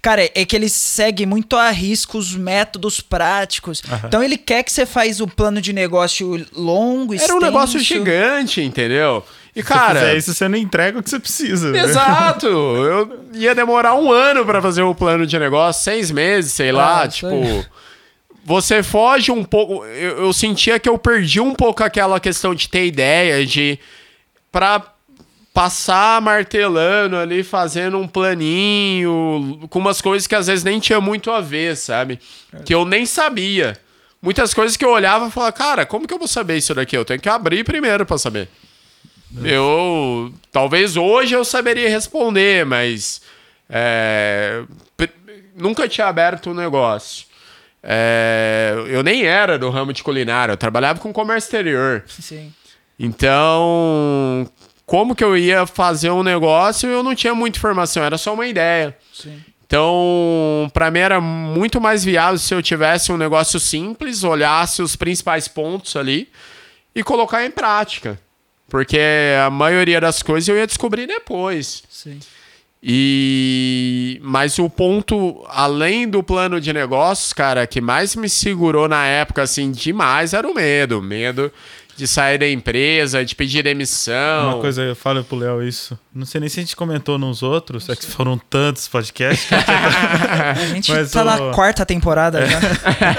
cara, 0.00 0.22
é 0.32 0.44
que 0.44 0.54
ele 0.54 0.68
segue 0.68 1.26
muito 1.26 1.56
a 1.56 1.68
risco 1.70 2.16
os 2.16 2.34
métodos 2.36 3.00
práticos. 3.00 3.82
Então 4.04 4.22
ele 4.22 4.36
quer 4.38 4.62
que 4.62 4.70
você 4.70 4.86
faz 4.86 5.20
o 5.20 5.26
plano 5.26 5.60
de 5.60 5.72
negócio 5.72 6.46
longo, 6.56 7.12
Era 7.12 7.22
um 7.22 7.26
extenso. 7.26 7.40
negócio 7.40 7.80
gigante, 7.80 8.62
entendeu? 8.62 9.24
E, 9.56 9.62
Se 9.62 9.66
cara. 9.68 9.98
fizer 9.98 10.16
isso, 10.16 10.32
você 10.32 10.46
não 10.46 10.56
entrega 10.56 11.00
o 11.00 11.02
que 11.02 11.10
você 11.10 11.18
precisa. 11.18 11.72
né? 11.72 11.80
Exato! 11.82 12.46
Eu 12.46 13.24
ia 13.34 13.52
demorar 13.52 13.96
um 13.96 14.12
ano 14.12 14.46
pra 14.46 14.62
fazer 14.62 14.82
o 14.82 14.94
plano 14.94 15.26
de 15.26 15.36
negócio, 15.40 15.82
seis 15.82 16.12
meses, 16.12 16.52
sei 16.52 16.70
lá, 16.70 17.02
Ah, 17.02 17.08
tipo. 17.08 17.26
aí. 17.26 17.64
Você 18.44 18.82
foge 18.82 19.30
um 19.30 19.44
pouco. 19.44 19.84
Eu, 19.84 20.24
eu 20.24 20.32
sentia 20.32 20.78
que 20.78 20.88
eu 20.88 20.98
perdi 20.98 21.40
um 21.40 21.54
pouco 21.54 21.84
aquela 21.84 22.18
questão 22.18 22.54
de 22.54 22.68
ter 22.68 22.86
ideia, 22.86 23.44
de. 23.44 23.78
pra 24.50 24.82
passar 25.52 26.22
martelando 26.22 27.16
ali, 27.16 27.42
fazendo 27.42 27.98
um 27.98 28.06
planinho, 28.06 29.66
com 29.68 29.78
umas 29.80 30.00
coisas 30.00 30.26
que 30.26 30.34
às 30.34 30.46
vezes 30.46 30.64
nem 30.64 30.78
tinha 30.78 31.00
muito 31.00 31.30
a 31.30 31.40
ver, 31.40 31.76
sabe? 31.76 32.20
Que 32.64 32.72
eu 32.74 32.84
nem 32.84 33.04
sabia. 33.04 33.76
Muitas 34.22 34.54
coisas 34.54 34.76
que 34.76 34.84
eu 34.84 34.90
olhava 34.90 35.26
e 35.26 35.30
falava, 35.30 35.52
cara, 35.52 35.86
como 35.86 36.06
que 36.06 36.14
eu 36.14 36.18
vou 36.18 36.28
saber 36.28 36.56
isso 36.56 36.74
daqui? 36.74 36.96
Eu 36.96 37.04
tenho 37.04 37.20
que 37.20 37.28
abrir 37.28 37.64
primeiro 37.64 38.06
pra 38.06 38.18
saber. 38.18 38.48
Eu. 39.44 40.32
Talvez 40.52 40.96
hoje 40.96 41.34
eu 41.34 41.44
saberia 41.44 41.88
responder, 41.88 42.64
mas. 42.66 43.20
é, 43.68 44.62
nunca 45.56 45.88
tinha 45.88 46.06
aberto 46.06 46.50
um 46.50 46.54
negócio. 46.54 47.26
É, 47.82 48.74
eu 48.88 49.02
nem 49.02 49.24
era 49.24 49.58
do 49.58 49.70
ramo 49.70 49.92
de 49.92 50.02
culinária, 50.02 50.52
eu 50.52 50.56
trabalhava 50.56 51.00
com 51.00 51.12
comércio 51.12 51.48
exterior. 51.48 52.04
Sim. 52.06 52.52
Então, 52.98 54.50
como 54.84 55.14
que 55.14 55.24
eu 55.24 55.36
ia 55.36 55.66
fazer 55.66 56.10
um 56.10 56.22
negócio? 56.22 56.88
Eu 56.88 57.02
não 57.02 57.14
tinha 57.14 57.34
muita 57.34 57.58
informação, 57.58 58.04
era 58.04 58.18
só 58.18 58.34
uma 58.34 58.46
ideia. 58.46 58.96
Sim. 59.12 59.42
Então, 59.66 60.68
para 60.74 60.90
mim 60.90 60.98
era 60.98 61.20
muito 61.20 61.80
mais 61.80 62.04
viável 62.04 62.38
se 62.38 62.52
eu 62.52 62.60
tivesse 62.60 63.12
um 63.12 63.16
negócio 63.16 63.60
simples, 63.60 64.24
olhasse 64.24 64.82
os 64.82 64.96
principais 64.96 65.46
pontos 65.46 65.94
ali 65.94 66.28
e 66.92 67.04
colocar 67.04 67.46
em 67.46 67.50
prática. 67.52 68.20
Porque 68.68 68.98
a 69.44 69.48
maioria 69.48 70.00
das 70.00 70.22
coisas 70.22 70.48
eu 70.48 70.56
ia 70.56 70.66
descobrir 70.66 71.06
depois. 71.06 71.84
Sim. 71.88 72.18
E 72.82 74.18
mas 74.22 74.58
o 74.58 74.68
ponto 74.70 75.44
além 75.48 76.08
do 76.08 76.22
plano 76.22 76.60
de 76.60 76.72
negócios, 76.72 77.32
cara, 77.32 77.66
que 77.66 77.80
mais 77.80 78.16
me 78.16 78.28
segurou 78.28 78.88
na 78.88 79.04
época 79.06 79.42
assim 79.42 79.70
demais 79.70 80.32
era 80.34 80.48
o 80.48 80.54
medo, 80.54 81.02
medo 81.02 81.52
de 81.96 82.06
sair 82.08 82.38
da 82.38 82.48
empresa, 82.48 83.22
de 83.22 83.34
pedir 83.34 83.62
demissão. 83.62 84.54
Uma 84.54 84.60
coisa, 84.62 84.80
eu 84.82 84.96
falo 84.96 85.22
pro 85.22 85.36
Léo 85.36 85.62
isso. 85.62 85.98
Não 86.14 86.24
sei 86.24 86.40
nem 86.40 86.48
se 86.48 86.58
a 86.58 86.62
gente 86.62 86.74
comentou 86.74 87.18
nos 87.18 87.42
outros, 87.42 87.86
é 87.90 87.94
que 87.96 88.06
foram 88.06 88.38
tantos 88.38 88.88
podcasts. 88.88 89.46
que 89.46 89.54
A 89.54 90.54
gente 90.72 90.88
Mas 90.96 91.10
tá 91.10 91.20
o- 91.20 91.24
na 91.26 91.52
quarta 91.54 91.84
temporada 91.84 92.46
já. 92.46 92.58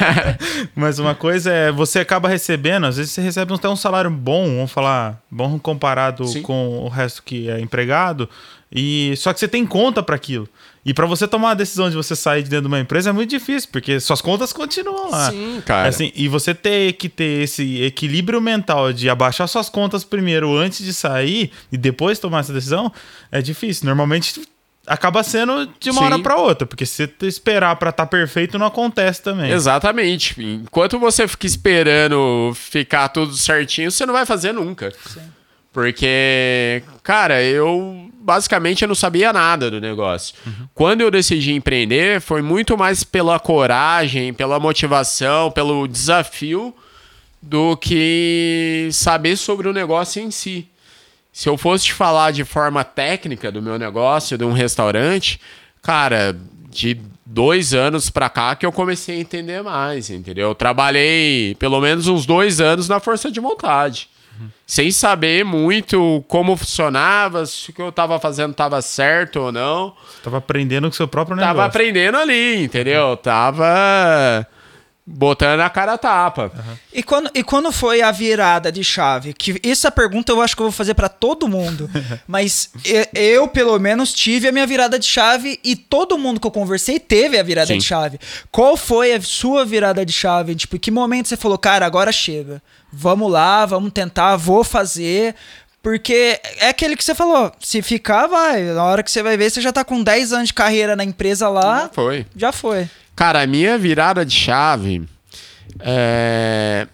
Mas 0.75 0.97
uma 0.97 1.13
coisa 1.13 1.51
é, 1.51 1.71
você 1.71 1.99
acaba 1.99 2.27
recebendo, 2.27 2.87
às 2.87 2.97
vezes 2.97 3.11
você 3.11 3.21
recebe 3.21 3.53
até 3.53 3.69
um 3.69 3.75
salário 3.75 4.09
bom, 4.09 4.45
vamos 4.55 4.71
falar, 4.71 5.21
bom 5.29 5.59
comparado 5.59 6.25
Sim. 6.25 6.41
com 6.41 6.79
o 6.79 6.87
resto 6.89 7.21
que 7.21 7.51
é 7.51 7.59
empregado, 7.59 8.27
e 8.71 9.13
só 9.17 9.33
que 9.33 9.39
você 9.39 9.47
tem 9.47 9.65
conta 9.65 10.01
para 10.01 10.15
aquilo. 10.15 10.47
E 10.83 10.93
para 10.93 11.05
você 11.05 11.27
tomar 11.27 11.51
a 11.51 11.53
decisão 11.53 11.89
de 11.89 11.95
você 11.95 12.15
sair 12.15 12.41
de 12.41 12.49
dentro 12.49 12.63
de 12.63 12.67
uma 12.67 12.79
empresa 12.79 13.11
é 13.11 13.13
muito 13.13 13.29
difícil, 13.29 13.69
porque 13.71 13.99
suas 13.99 14.21
contas 14.21 14.51
continuam 14.51 15.11
lá. 15.11 15.29
Sim, 15.29 15.61
cara. 15.63 15.87
Assim, 15.87 16.11
e 16.15 16.27
você 16.27 16.55
ter 16.55 16.93
que 16.93 17.07
ter 17.07 17.43
esse 17.43 17.83
equilíbrio 17.83 18.41
mental 18.41 18.91
de 18.91 19.09
abaixar 19.09 19.47
suas 19.47 19.69
contas 19.69 20.03
primeiro 20.03 20.55
antes 20.57 20.83
de 20.83 20.93
sair 20.93 21.51
e 21.71 21.77
depois 21.77 22.17
tomar 22.17 22.39
essa 22.39 22.53
decisão 22.53 22.91
é 23.31 23.41
difícil. 23.41 23.85
Normalmente 23.85 24.41
acaba 24.87 25.21
sendo 25.21 25.69
de 25.79 25.91
uma 25.91 25.99
Sim. 25.99 26.05
hora 26.05 26.19
para 26.19 26.35
outra, 26.37 26.65
porque 26.65 26.85
se 26.85 27.05
você 27.05 27.27
esperar 27.27 27.75
para 27.75 27.91
estar 27.91 28.07
perfeito 28.07 28.57
não 28.57 28.65
acontece 28.65 29.21
também. 29.21 29.51
Exatamente. 29.51 30.35
Enquanto 30.41 30.97
você 30.97 31.27
fica 31.27 31.45
esperando 31.45 32.53
ficar 32.55 33.09
tudo 33.09 33.33
certinho, 33.35 33.91
você 33.91 34.05
não 34.05 34.13
vai 34.13 34.25
fazer 34.25 34.51
nunca. 34.51 34.91
Porque, 35.71 36.83
cara, 37.03 37.41
eu 37.41 38.10
basicamente 38.21 38.83
eu 38.83 38.87
não 38.87 38.95
sabia 38.95 39.33
nada 39.33 39.69
do 39.71 39.81
negócio. 39.81 40.35
Quando 40.73 41.01
eu 41.01 41.11
decidi 41.11 41.53
empreender, 41.53 42.21
foi 42.21 42.41
muito 42.41 42.77
mais 42.77 43.03
pela 43.03 43.39
coragem, 43.39 44.33
pela 44.33 44.59
motivação, 44.59 45.51
pelo 45.51 45.87
desafio 45.87 46.73
do 47.41 47.75
que 47.75 48.89
saber 48.91 49.35
sobre 49.35 49.67
o 49.67 49.73
negócio 49.73 50.21
em 50.21 50.29
si. 50.29 50.67
Se 51.33 51.49
eu 51.49 51.57
fosse 51.57 51.85
te 51.85 51.93
falar 51.93 52.31
de 52.31 52.43
forma 52.43 52.83
técnica 52.83 53.51
do 53.51 53.61
meu 53.61 53.79
negócio, 53.79 54.37
de 54.37 54.43
um 54.43 54.51
restaurante, 54.51 55.39
cara, 55.81 56.37
de 56.69 56.99
dois 57.25 57.73
anos 57.73 58.09
pra 58.09 58.29
cá 58.29 58.55
que 58.55 58.65
eu 58.65 58.71
comecei 58.71 59.17
a 59.17 59.19
entender 59.19 59.63
mais, 59.63 60.09
entendeu? 60.09 60.49
Eu 60.49 60.55
trabalhei 60.55 61.55
pelo 61.55 61.79
menos 61.79 62.07
uns 62.07 62.25
dois 62.25 62.59
anos 62.59 62.87
na 62.89 62.99
força 62.99 63.31
de 63.31 63.39
vontade. 63.39 64.09
Sem 64.65 64.91
saber 64.91 65.43
muito 65.43 66.23
como 66.27 66.55
funcionava, 66.55 67.45
se 67.45 67.69
o 67.69 67.73
que 67.73 67.81
eu 67.81 67.91
tava 67.91 68.19
fazendo 68.19 68.53
tava 68.53 68.81
certo 68.81 69.37
ou 69.37 69.51
não. 69.51 69.93
Tava 70.23 70.37
aprendendo 70.37 70.87
com 70.87 70.93
o 70.93 70.95
seu 70.95 71.07
próprio 71.07 71.35
negócio. 71.35 71.55
Tava 71.55 71.67
aprendendo 71.67 72.17
ali, 72.17 72.63
entendeu? 72.63 73.17
Tava 73.17 74.47
botando 75.05 75.59
a 75.61 75.69
cara 75.69 75.93
a 75.93 75.97
tapa. 75.97 76.51
E 76.93 77.01
quando, 77.01 77.29
e 77.33 77.43
quando 77.43 77.71
foi 77.71 78.01
a 78.01 78.11
virada 78.11 78.71
de 78.71 78.83
chave? 78.83 79.33
Que 79.33 79.59
essa 79.63 79.91
pergunta 79.91 80.31
eu 80.31 80.41
acho 80.41 80.55
que 80.55 80.61
eu 80.61 80.65
vou 80.65 80.71
fazer 80.71 80.93
pra 80.93 81.09
todo 81.09 81.47
mundo. 81.47 81.89
Mas 82.27 82.71
eu, 83.13 83.47
pelo 83.47 83.77
menos, 83.79 84.13
tive 84.13 84.47
a 84.47 84.51
minha 84.51 84.67
virada 84.67 84.97
de 84.97 85.05
chave 85.05 85.59
e 85.63 85.75
todo 85.75 86.17
mundo 86.17 86.39
que 86.39 86.47
eu 86.47 86.51
conversei 86.51 86.99
teve 86.99 87.37
a 87.37 87.43
virada 87.43 87.67
Sim. 87.67 87.77
de 87.77 87.83
chave. 87.83 88.19
Qual 88.51 88.77
foi 88.77 89.13
a 89.13 89.21
sua 89.21 89.65
virada 89.65 90.05
de 90.05 90.13
chave? 90.13 90.55
Tipo, 90.55 90.75
em 90.75 90.79
que 90.79 90.91
momento 90.91 91.27
você 91.27 91.37
falou, 91.37 91.57
cara, 91.57 91.85
agora 91.85 92.11
chega. 92.11 92.61
Vamos 92.91 93.31
lá, 93.31 93.65
vamos 93.65 93.91
tentar, 93.91 94.35
vou 94.35 94.63
fazer. 94.63 95.35
Porque 95.81 96.39
é 96.57 96.69
aquele 96.69 96.95
que 96.95 97.03
você 97.03 97.15
falou, 97.15 97.51
se 97.59 97.81
ficar, 97.81 98.27
vai. 98.27 98.63
Na 98.65 98.83
hora 98.83 99.01
que 99.01 99.09
você 99.09 99.23
vai 99.23 99.35
ver, 99.35 99.49
você 99.49 99.59
já 99.61 99.71
tá 99.71 99.83
com 99.83 100.03
10 100.03 100.33
anos 100.33 100.47
de 100.49 100.53
carreira 100.53 100.95
na 100.95 101.03
empresa 101.03 101.49
lá, 101.49 101.89
Foi. 101.91 102.25
já 102.35 102.51
foi. 102.51 102.87
Cara, 103.15 103.41
a 103.41 103.47
minha 103.47 103.77
virada 103.77 104.25
de 104.25 104.33
chave 104.35 105.03
é. 105.79 106.87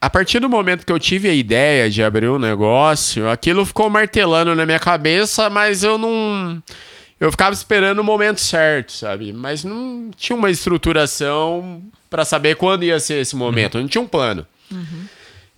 A 0.00 0.08
partir 0.08 0.40
do 0.40 0.48
momento 0.48 0.86
que 0.86 0.92
eu 0.92 0.98
tive 0.98 1.28
a 1.28 1.34
ideia 1.34 1.90
de 1.90 2.02
abrir 2.02 2.28
um 2.28 2.38
negócio, 2.38 3.28
aquilo 3.28 3.66
ficou 3.66 3.90
martelando 3.90 4.54
na 4.54 4.64
minha 4.64 4.78
cabeça, 4.78 5.50
mas 5.50 5.84
eu 5.84 5.98
não. 5.98 6.62
Eu 7.20 7.30
ficava 7.30 7.52
esperando 7.52 7.98
o 7.98 8.04
momento 8.04 8.40
certo, 8.40 8.92
sabe? 8.92 9.30
Mas 9.30 9.62
não 9.62 10.10
tinha 10.16 10.34
uma 10.34 10.50
estruturação 10.50 11.82
pra 12.08 12.24
saber 12.24 12.56
quando 12.56 12.82
ia 12.82 12.98
ser 12.98 13.20
esse 13.20 13.36
momento, 13.36 13.78
não 13.78 13.86
tinha 13.86 14.00
um 14.00 14.08
plano. 14.08 14.46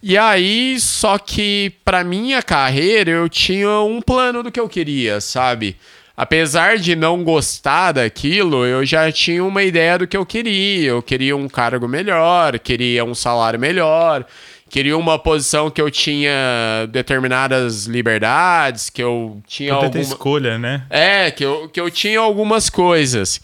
E 0.02 0.18
aí, 0.18 0.80
só 0.80 1.16
que 1.16 1.72
pra 1.84 2.02
minha 2.02 2.42
carreira 2.42 3.10
eu 3.10 3.28
tinha 3.28 3.80
um 3.80 4.00
plano 4.00 4.42
do 4.42 4.50
que 4.50 4.58
eu 4.58 4.68
queria, 4.68 5.20
sabe? 5.20 5.76
Apesar 6.16 6.76
de 6.76 6.96
não 6.96 7.22
gostar 7.22 7.92
daquilo, 7.92 8.66
eu 8.66 8.84
já 8.84 9.10
tinha 9.10 9.44
uma 9.44 9.62
ideia 9.62 9.98
do 9.98 10.06
que 10.06 10.16
eu 10.16 10.26
queria. 10.26 10.90
Eu 10.90 11.02
queria 11.02 11.36
um 11.36 11.48
cargo 11.48 11.86
melhor, 11.86 12.58
queria 12.58 13.04
um 13.04 13.14
salário 13.14 13.58
melhor, 13.58 14.26
queria 14.68 14.96
uma 14.96 15.18
posição 15.18 15.70
que 15.70 15.80
eu 15.80 15.90
tinha 15.90 16.86
determinadas 16.90 17.86
liberdades, 17.86 18.90
que 18.90 19.02
eu 19.02 19.40
tinha 19.46 19.72
alguma... 19.72 20.00
escolha, 20.00 20.58
né? 20.58 20.84
É, 20.90 21.30
que 21.30 21.44
eu, 21.44 21.68
que 21.68 21.80
eu 21.80 21.90
tinha 21.90 22.18
algumas 22.18 22.68
coisas. 22.68 23.40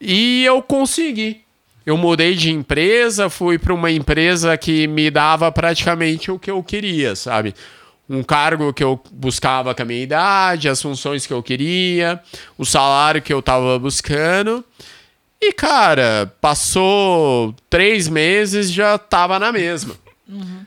E 0.00 0.44
eu 0.44 0.60
consegui. 0.60 1.41
Eu 1.84 1.96
mudei 1.96 2.34
de 2.34 2.50
empresa, 2.50 3.28
fui 3.28 3.58
para 3.58 3.74
uma 3.74 3.90
empresa 3.90 4.56
que 4.56 4.86
me 4.86 5.10
dava 5.10 5.50
praticamente 5.50 6.30
o 6.30 6.38
que 6.38 6.50
eu 6.50 6.62
queria, 6.62 7.16
sabe? 7.16 7.54
Um 8.08 8.22
cargo 8.22 8.72
que 8.72 8.84
eu 8.84 9.00
buscava 9.10 9.74
com 9.74 9.82
a 9.82 9.84
minha 9.84 10.02
idade, 10.02 10.68
as 10.68 10.80
funções 10.80 11.26
que 11.26 11.32
eu 11.32 11.42
queria, 11.42 12.20
o 12.56 12.64
salário 12.64 13.22
que 13.22 13.32
eu 13.32 13.42
tava 13.42 13.78
buscando. 13.78 14.64
E, 15.40 15.52
cara, 15.52 16.32
passou 16.40 17.54
três 17.68 18.08
meses 18.08 18.70
já 18.70 18.96
tava 18.96 19.38
na 19.40 19.50
mesma. 19.50 19.96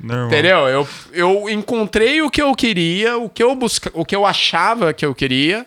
Normal. 0.02 0.28
Entendeu? 0.28 0.68
Eu, 0.68 0.88
eu 1.14 1.50
encontrei 1.50 2.22
o 2.22 2.30
que 2.30 2.42
eu 2.42 2.54
queria, 2.54 3.18
o 3.18 3.30
que 3.30 3.42
eu 3.42 3.56
busca, 3.56 3.90
o 3.94 4.06
que 4.06 4.16
eu 4.16 4.26
achava 4.26 4.94
que 4.94 5.06
eu 5.06 5.16
queria. 5.16 5.66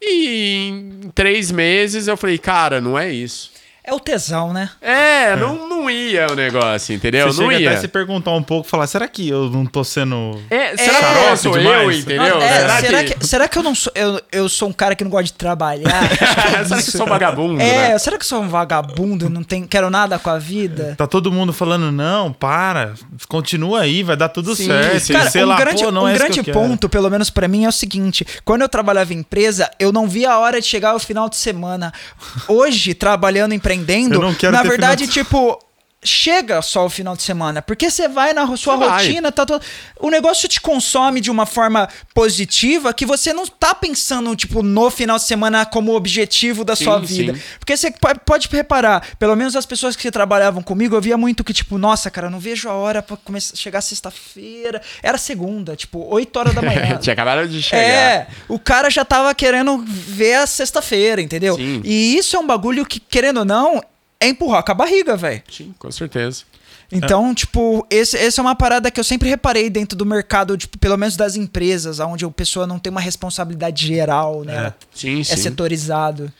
E 0.00 0.68
em 0.68 1.10
três 1.14 1.50
meses 1.50 2.06
eu 2.06 2.16
falei, 2.16 2.38
cara, 2.38 2.80
não 2.80 2.98
é 2.98 3.10
isso. 3.10 3.50
É 3.86 3.94
o 3.94 4.00
tesão, 4.00 4.52
né? 4.52 4.68
É, 4.80 5.36
Não, 5.36 5.68
não 5.68 5.88
ia 5.88 6.26
o 6.28 6.34
negócio, 6.34 6.92
entendeu? 6.92 7.32
Você 7.32 7.40
não 7.40 7.50
chega 7.50 7.62
ia. 7.62 7.70
até 7.70 7.80
se 7.82 7.88
perguntar 7.88 8.32
um 8.32 8.42
pouco, 8.42 8.68
falar, 8.68 8.88
será 8.88 9.06
que 9.06 9.28
eu 9.28 9.48
não 9.48 9.64
tô 9.64 9.84
sendo... 9.84 10.40
É, 10.50 10.76
será 10.76 10.98
que 10.98 11.30
eu 11.30 11.36
sou 11.36 11.56
eu, 11.56 11.62
demais? 11.62 11.98
entendeu? 12.00 12.40
É, 12.40 12.58
será, 12.58 12.80
será, 12.80 13.04
que... 13.04 13.14
que... 13.14 13.26
será 13.26 13.48
que 13.48 13.56
eu 13.56 13.62
não 13.62 13.76
sou. 13.76 13.92
Eu, 13.94 14.20
eu 14.32 14.48
sou 14.48 14.68
um 14.68 14.72
cara 14.72 14.96
que 14.96 15.04
não 15.04 15.10
gosta 15.10 15.26
de 15.26 15.34
trabalhar? 15.34 16.02
será 16.66 16.82
que 16.82 16.88
eu 16.88 16.92
sou 16.92 17.06
vagabundo, 17.06 17.60
é, 17.60 17.90
né? 17.90 17.98
será 17.98 18.18
que 18.18 18.24
eu 18.24 18.28
sou 18.28 18.42
um 18.42 18.48
vagabundo? 18.48 19.30
Não 19.30 19.44
tem, 19.44 19.64
quero 19.64 19.88
nada 19.88 20.18
com 20.18 20.30
a 20.30 20.38
vida? 20.38 20.96
Tá 20.98 21.06
todo 21.06 21.30
mundo 21.30 21.52
falando, 21.52 21.92
não, 21.92 22.32
para, 22.32 22.94
continua 23.28 23.82
aí, 23.82 24.02
vai 24.02 24.16
dar 24.16 24.30
tudo 24.30 24.56
Sim, 24.56 24.66
certo. 24.66 25.12
Cara, 25.12 25.30
sei 25.30 25.44
um 25.44 25.46
lá, 25.46 25.56
grande, 25.56 25.84
pô, 25.84 25.92
não 25.92 26.02
um 26.02 26.08
é 26.08 26.14
grande 26.14 26.34
que 26.34 26.40
eu 26.40 26.44
quero. 26.44 26.58
ponto, 26.58 26.88
pelo 26.88 27.08
menos 27.08 27.30
pra 27.30 27.46
mim, 27.46 27.64
é 27.64 27.68
o 27.68 27.72
seguinte: 27.72 28.26
quando 28.44 28.62
eu 28.62 28.68
trabalhava 28.68 29.14
em 29.14 29.18
empresa, 29.18 29.70
eu 29.78 29.92
não 29.92 30.08
via 30.08 30.32
a 30.32 30.38
hora 30.40 30.60
de 30.60 30.66
chegar 30.66 30.90
ao 30.90 30.98
final 30.98 31.28
de 31.28 31.36
semana. 31.36 31.92
Hoje, 32.48 32.94
trabalhando, 32.94 33.54
Eu 34.14 34.20
não 34.20 34.34
quero 34.34 34.52
na 34.52 34.62
verdade, 34.62 35.06
final 35.06 35.24
tipo. 35.24 35.65
Chega 36.06 36.62
só 36.62 36.86
o 36.86 36.90
final 36.90 37.16
de 37.16 37.22
semana, 37.22 37.60
porque 37.60 37.90
você 37.90 38.08
vai 38.08 38.32
na 38.32 38.46
sua 38.56 38.76
Você 38.76 38.86
rotina, 38.88 39.32
tá 39.32 39.44
todo... 39.44 39.60
o 40.00 40.08
negócio 40.10 40.48
te 40.48 40.60
consome 40.60 41.20
de 41.20 41.30
uma 41.30 41.44
forma 41.46 41.88
positiva 42.14 42.92
que 42.94 43.04
você 43.04 43.32
não 43.32 43.46
tá 43.46 43.74
pensando, 43.74 44.34
tipo, 44.36 44.62
no 44.62 44.90
final 44.90 45.16
de 45.18 45.24
semana 45.24 45.66
como 45.66 45.94
objetivo 45.94 46.64
da 46.64 46.74
Sim, 46.76 46.84
sua 46.84 46.98
vida. 47.00 47.34
sim. 47.34 47.40
Porque 47.58 47.76
você 47.76 47.90
po- 47.90 48.18
pode 48.24 48.48
reparar, 48.50 49.06
pelo 49.18 49.34
menos 49.36 49.56
as 49.56 49.66
pessoas 49.66 49.96
que 49.96 50.10
trabalhavam 50.10 50.62
comigo, 50.62 50.94
eu 50.94 51.00
via 51.00 51.16
muito 51.16 51.42
que, 51.44 51.52
tipo, 51.52 51.76
nossa, 51.78 52.10
cara, 52.10 52.30
não 52.30 52.38
vejo 52.38 52.68
a 52.68 52.72
hora 52.74 53.02
pra 53.02 53.16
começar, 53.16 53.56
chegar 53.56 53.80
sexta-feira. 53.80 54.80
Era 55.02 55.18
segunda, 55.18 55.74
tipo, 55.76 56.06
8 56.08 56.36
horas 56.38 56.54
da 56.54 56.62
manhã. 56.62 56.96
Tinha 56.98 57.12
acabado 57.12 57.48
de 57.48 57.62
chegar. 57.62 57.82
É, 57.82 58.26
o 58.48 58.58
cara 58.58 58.88
já 58.90 59.04
tava 59.04 59.34
querendo 59.34 59.78
ver 59.86 60.34
a 60.34 60.46
sexta-feira, 60.46 61.20
entendeu? 61.20 61.56
Sim. 61.56 61.80
E 61.84 62.16
isso 62.16 62.36
é 62.36 62.38
um 62.38 62.46
bagulho 62.46 62.86
que, 62.86 63.00
querendo 63.00 63.38
ou 63.38 63.44
não, 63.44 63.82
é 64.20 64.28
empurrar 64.28 64.62
com 64.64 64.72
a 64.72 64.74
barriga, 64.74 65.16
velho. 65.16 65.42
Sim, 65.50 65.74
com 65.78 65.90
certeza. 65.90 66.44
Então, 66.90 67.34
tipo, 67.34 67.84
esse, 67.90 68.16
essa 68.16 68.40
é 68.40 68.42
uma 68.42 68.54
parada 68.54 68.90
que 68.92 69.00
eu 69.00 69.04
sempre 69.04 69.28
reparei 69.28 69.68
dentro 69.68 69.98
do 69.98 70.06
mercado, 70.06 70.56
tipo, 70.56 70.78
pelo 70.78 70.96
menos 70.96 71.16
das 71.16 71.34
empresas, 71.34 71.98
onde 71.98 72.24
a 72.24 72.30
pessoa 72.30 72.64
não 72.66 72.78
tem 72.78 72.90
uma 72.92 73.00
responsabilidade 73.00 73.86
geral, 73.86 74.44
né? 74.44 74.66
É. 74.68 74.72
Sim, 74.94 75.20
É, 75.20 75.24
sim. 75.24 75.36
setorizado. 75.36 76.32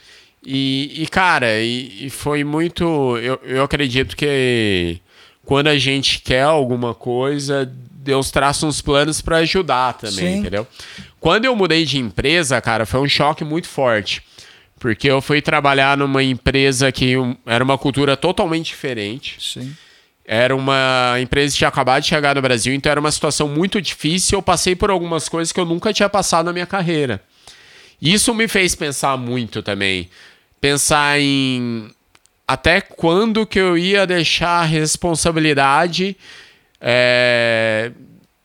E, 0.45 1.03
e, 1.03 1.07
cara, 1.09 1.61
e, 1.61 2.07
e 2.07 2.11
foi 2.11 2.45
muito. 2.45 3.19
Eu, 3.19 3.41
eu 3.45 3.65
acredito 3.65 4.17
que 4.17 5.01
quando 5.45 5.67
a 5.67 5.77
gente 5.77 6.21
quer 6.21 6.43
alguma 6.43 6.95
coisa, 6.95 7.69
Deus 7.91 8.31
traça 8.31 8.65
uns 8.65 8.81
planos 8.81 9.21
pra 9.21 9.39
ajudar 9.39 9.95
também, 9.95 10.35
Sim. 10.35 10.39
entendeu? 10.39 10.65
Quando 11.19 11.45
eu 11.47 11.57
mudei 11.57 11.85
de 11.85 11.99
empresa, 11.99 12.61
cara, 12.61 12.87
foi 12.87 13.01
um 13.01 13.09
choque 13.09 13.43
muito 13.45 13.67
forte. 13.69 14.23
Porque 14.79 15.09
eu 15.09 15.21
fui 15.21 15.41
trabalhar 15.41 15.97
numa 15.97 16.23
empresa 16.23 16.93
que 16.93 17.17
um, 17.17 17.37
era 17.47 17.65
uma 17.65 17.79
cultura 17.79 18.17
totalmente 18.17 18.67
diferente. 18.67 19.37
Sim. 19.41 19.75
Era 20.25 20.55
uma 20.55 21.17
empresa 21.21 21.53
que 21.53 21.59
tinha 21.59 21.69
acabado 21.69 22.03
de 22.03 22.09
chegar 22.09 22.35
no 22.35 22.43
Brasil, 22.43 22.75
então 22.75 22.91
era 22.91 23.01
uma 23.01 23.13
situação 23.13 23.49
muito 23.49 23.81
difícil. 23.81 24.39
Eu 24.39 24.43
passei 24.43 24.75
por 24.75 24.91
algumas 24.91 25.29
coisas 25.29 25.53
que 25.53 25.61
eu 25.61 25.65
nunca 25.65 25.93
tinha 25.93 26.09
passado 26.09 26.47
na 26.47 26.53
minha 26.53 26.67
carreira. 26.67 27.23
Isso 28.03 28.35
me 28.35 28.49
fez 28.49 28.75
pensar 28.75 29.17
muito 29.17 29.63
também. 29.63 30.11
Pensar 30.61 31.21
em 31.21 31.91
até 32.47 32.81
quando 32.81 33.47
que 33.47 33.59
eu 33.59 33.77
ia 33.77 34.07
deixar 34.07 34.61
a 34.61 34.65
responsabilidade 34.65 36.17
é, 36.81 37.91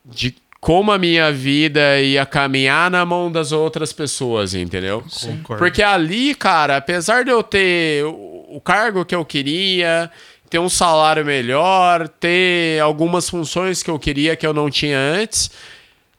de 0.04 0.36
como 0.62 0.92
a 0.92 0.98
minha 0.98 1.32
vida 1.32 2.00
ia 2.00 2.26
caminhar 2.26 2.90
na 2.90 3.04
mão 3.04 3.30
das 3.30 3.52
outras 3.52 3.92
pessoas, 3.92 4.54
entendeu? 4.54 5.04
Concordo. 5.20 5.58
Porque 5.62 5.84
ali, 5.84 6.34
cara, 6.34 6.78
apesar 6.78 7.26
de 7.26 7.32
eu 7.32 7.44
ter 7.44 8.06
o 8.06 8.32
o 8.52 8.60
cargo 8.60 9.06
que 9.06 9.16
eu 9.16 9.24
queria, 9.24 10.12
ter 10.50 10.60
um 10.60 10.70
salário 10.70 11.26
melhor, 11.26 12.08
ter 12.08 12.82
algumas 12.82 13.30
funções 13.30 13.82
que 13.82 13.90
eu 13.90 13.98
queria 13.98 14.36
que 14.36 14.46
eu 14.46 14.54
não 14.54 14.70
tinha 14.70 14.98
antes, 14.98 15.50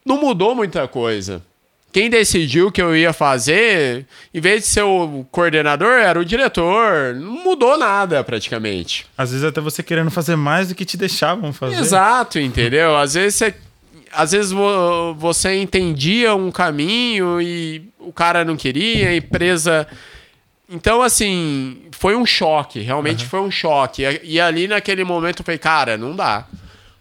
não 0.04 0.18
mudou 0.18 0.54
muita 0.54 0.88
coisa. 0.88 1.42
Quem 1.92 2.08
decidiu 2.08 2.72
que 2.72 2.80
eu 2.80 2.96
ia 2.96 3.12
fazer, 3.12 4.06
em 4.32 4.40
vez 4.40 4.62
de 4.62 4.68
ser 4.68 4.82
o 4.82 5.26
coordenador, 5.30 5.99
era 5.99 6.18
o 6.18 6.25
diretor. 6.25 7.14
Não 7.14 7.44
mudou 7.44 7.76
nada, 7.76 8.25
praticamente. 8.25 9.04
Às 9.16 9.30
vezes 9.30 9.44
até 9.44 9.61
você 9.61 9.82
querendo 9.82 10.11
fazer 10.11 10.34
mais 10.34 10.68
do 10.68 10.75
que 10.75 10.87
te 10.87 10.96
deixavam 10.96 11.52
fazer. 11.52 11.78
Exato, 11.78 12.38
entendeu? 12.38 12.96
Às 12.96 13.12
vezes 13.12 13.34
você. 13.34 13.54
Às 14.12 14.33
vezes 14.33 14.52
vo- 14.52 15.14
você 15.14 15.54
entendia 15.61 16.35
um 16.35 16.50
caminho 16.50 17.40
e 17.40 17.88
o 17.99 18.12
cara 18.12 18.45
não 18.45 18.57
queria, 18.57 19.09
a 19.11 19.16
empresa. 19.16 19.87
Então, 20.69 21.02
assim, 21.02 21.83
foi 21.92 22.14
um 22.16 22.25
choque, 22.25 22.81
realmente 22.81 23.25
foi 23.26 23.40
um 23.40 23.50
choque. 23.50 24.02
E, 24.04 24.21
e 24.35 24.40
ali 24.40 24.69
naquele 24.69 25.04
momento 25.04 25.40
eu 25.40 25.45
falei, 25.45 25.59
cara, 25.59 25.97
não 25.97 26.14
dá. 26.16 26.47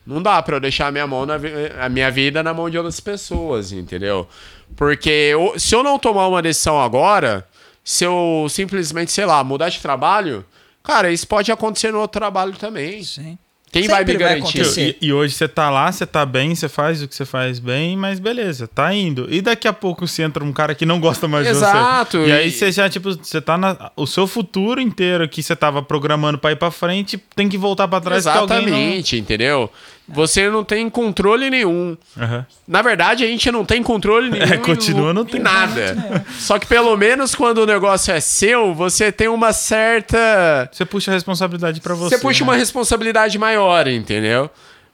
Não 0.05 0.21
dá 0.21 0.41
pra 0.41 0.55
eu 0.55 0.59
deixar 0.59 0.87
a 0.87 0.91
minha, 0.91 1.05
mão 1.05 1.25
na, 1.25 1.35
a 1.79 1.87
minha 1.87 2.09
vida 2.09 2.41
na 2.41 2.53
mão 2.53 2.69
de 2.69 2.77
outras 2.77 2.99
pessoas, 2.99 3.71
entendeu? 3.71 4.27
Porque 4.75 5.09
eu- 5.09 5.53
se 5.59 5.75
eu 5.75 5.83
não 5.83 5.99
tomar 5.99 6.27
uma 6.27 6.41
decisão 6.41 6.81
agora, 6.81 7.47
se 7.83 8.03
eu 8.03 8.47
simplesmente, 8.49 9.11
sei 9.11 9.25
lá, 9.25 9.43
mudar 9.43 9.69
de 9.69 9.79
trabalho, 9.79 10.43
cara, 10.83 11.11
isso 11.11 11.27
pode 11.27 11.51
acontecer 11.51 11.91
no 11.91 11.99
outro 11.99 12.19
trabalho 12.19 12.53
também. 12.53 13.03
Sim. 13.03 13.37
Quem 13.71 13.87
vai 13.87 14.01
me 14.03 14.11
Sempre 14.11 14.23
vai 14.23 14.33
garantir? 14.35 14.59
acontecer. 14.61 14.97
E, 15.01 15.07
e 15.07 15.13
hoje 15.13 15.33
você 15.33 15.47
tá 15.47 15.69
lá, 15.69 15.89
você 15.89 16.05
tá 16.05 16.25
bem, 16.25 16.53
você 16.53 16.67
faz 16.67 17.01
o 17.01 17.07
que 17.07 17.15
você 17.15 17.23
faz 17.23 17.57
bem, 17.57 17.95
mas 17.95 18.19
beleza, 18.19 18.67
tá 18.67 18.93
indo. 18.93 19.27
E 19.29 19.41
daqui 19.41 19.65
a 19.67 19.71
pouco 19.71 20.05
você 20.05 20.23
entra 20.23 20.43
um 20.43 20.51
cara 20.51 20.75
que 20.75 20.85
não 20.85 20.99
gosta 20.99 21.25
mais 21.27 21.47
Exato, 21.47 22.17
de 22.17 22.23
você. 22.25 22.29
E, 22.29 22.33
aí 22.33 22.47
e- 22.49 22.51
você 22.51 22.69
já, 22.71 22.89
tipo, 22.89 23.11
você 23.13 23.39
tá 23.39 23.57
na. 23.57 23.91
O 23.95 24.05
seu 24.05 24.27
futuro 24.27 24.81
inteiro 24.81 25.27
que 25.29 25.41
você 25.41 25.55
tava 25.55 25.81
programando 25.81 26.37
pra 26.37 26.51
ir 26.51 26.57
pra 26.57 26.69
frente 26.69 27.17
tem 27.35 27.47
que 27.47 27.57
voltar 27.57 27.87
pra 27.87 28.01
trás 28.01 28.25
Exatamente, 28.25 29.17
entendeu? 29.17 29.71
Você 30.13 30.49
não 30.49 30.63
tem 30.63 30.89
controle 30.89 31.49
nenhum. 31.49 31.97
Aham. 32.19 32.45
Na 32.67 32.81
verdade, 32.81 33.23
a 33.23 33.27
gente 33.27 33.51
não 33.51 33.63
tem 33.65 33.81
controle 33.83 34.29
nenhum 34.29 34.51
É, 34.53 34.55
em- 34.55 34.59
continua 34.61 35.13
não 35.13 35.21
em 35.23 35.25
tendo. 35.25 35.43
nada. 35.43 36.25
Só 36.39 36.57
que 36.59 36.65
pelo 36.65 36.95
menos 36.97 37.33
quando 37.35 37.59
o 37.59 37.65
negócio 37.65 38.13
é 38.13 38.19
seu, 38.19 38.73
você 38.73 39.11
tem 39.11 39.27
uma 39.27 39.53
certa. 39.53 40.69
Você 40.71 40.85
puxa 40.85 41.11
a 41.11 41.13
responsabilidade 41.13 41.81
pra 41.81 41.93
você. 41.93 42.15
Você 42.15 42.21
puxa 42.21 42.43
né? 42.43 42.51
uma 42.51 42.55
responsabilidade 42.57 43.37
maior, 43.37 43.87
entendeu? 43.87 44.49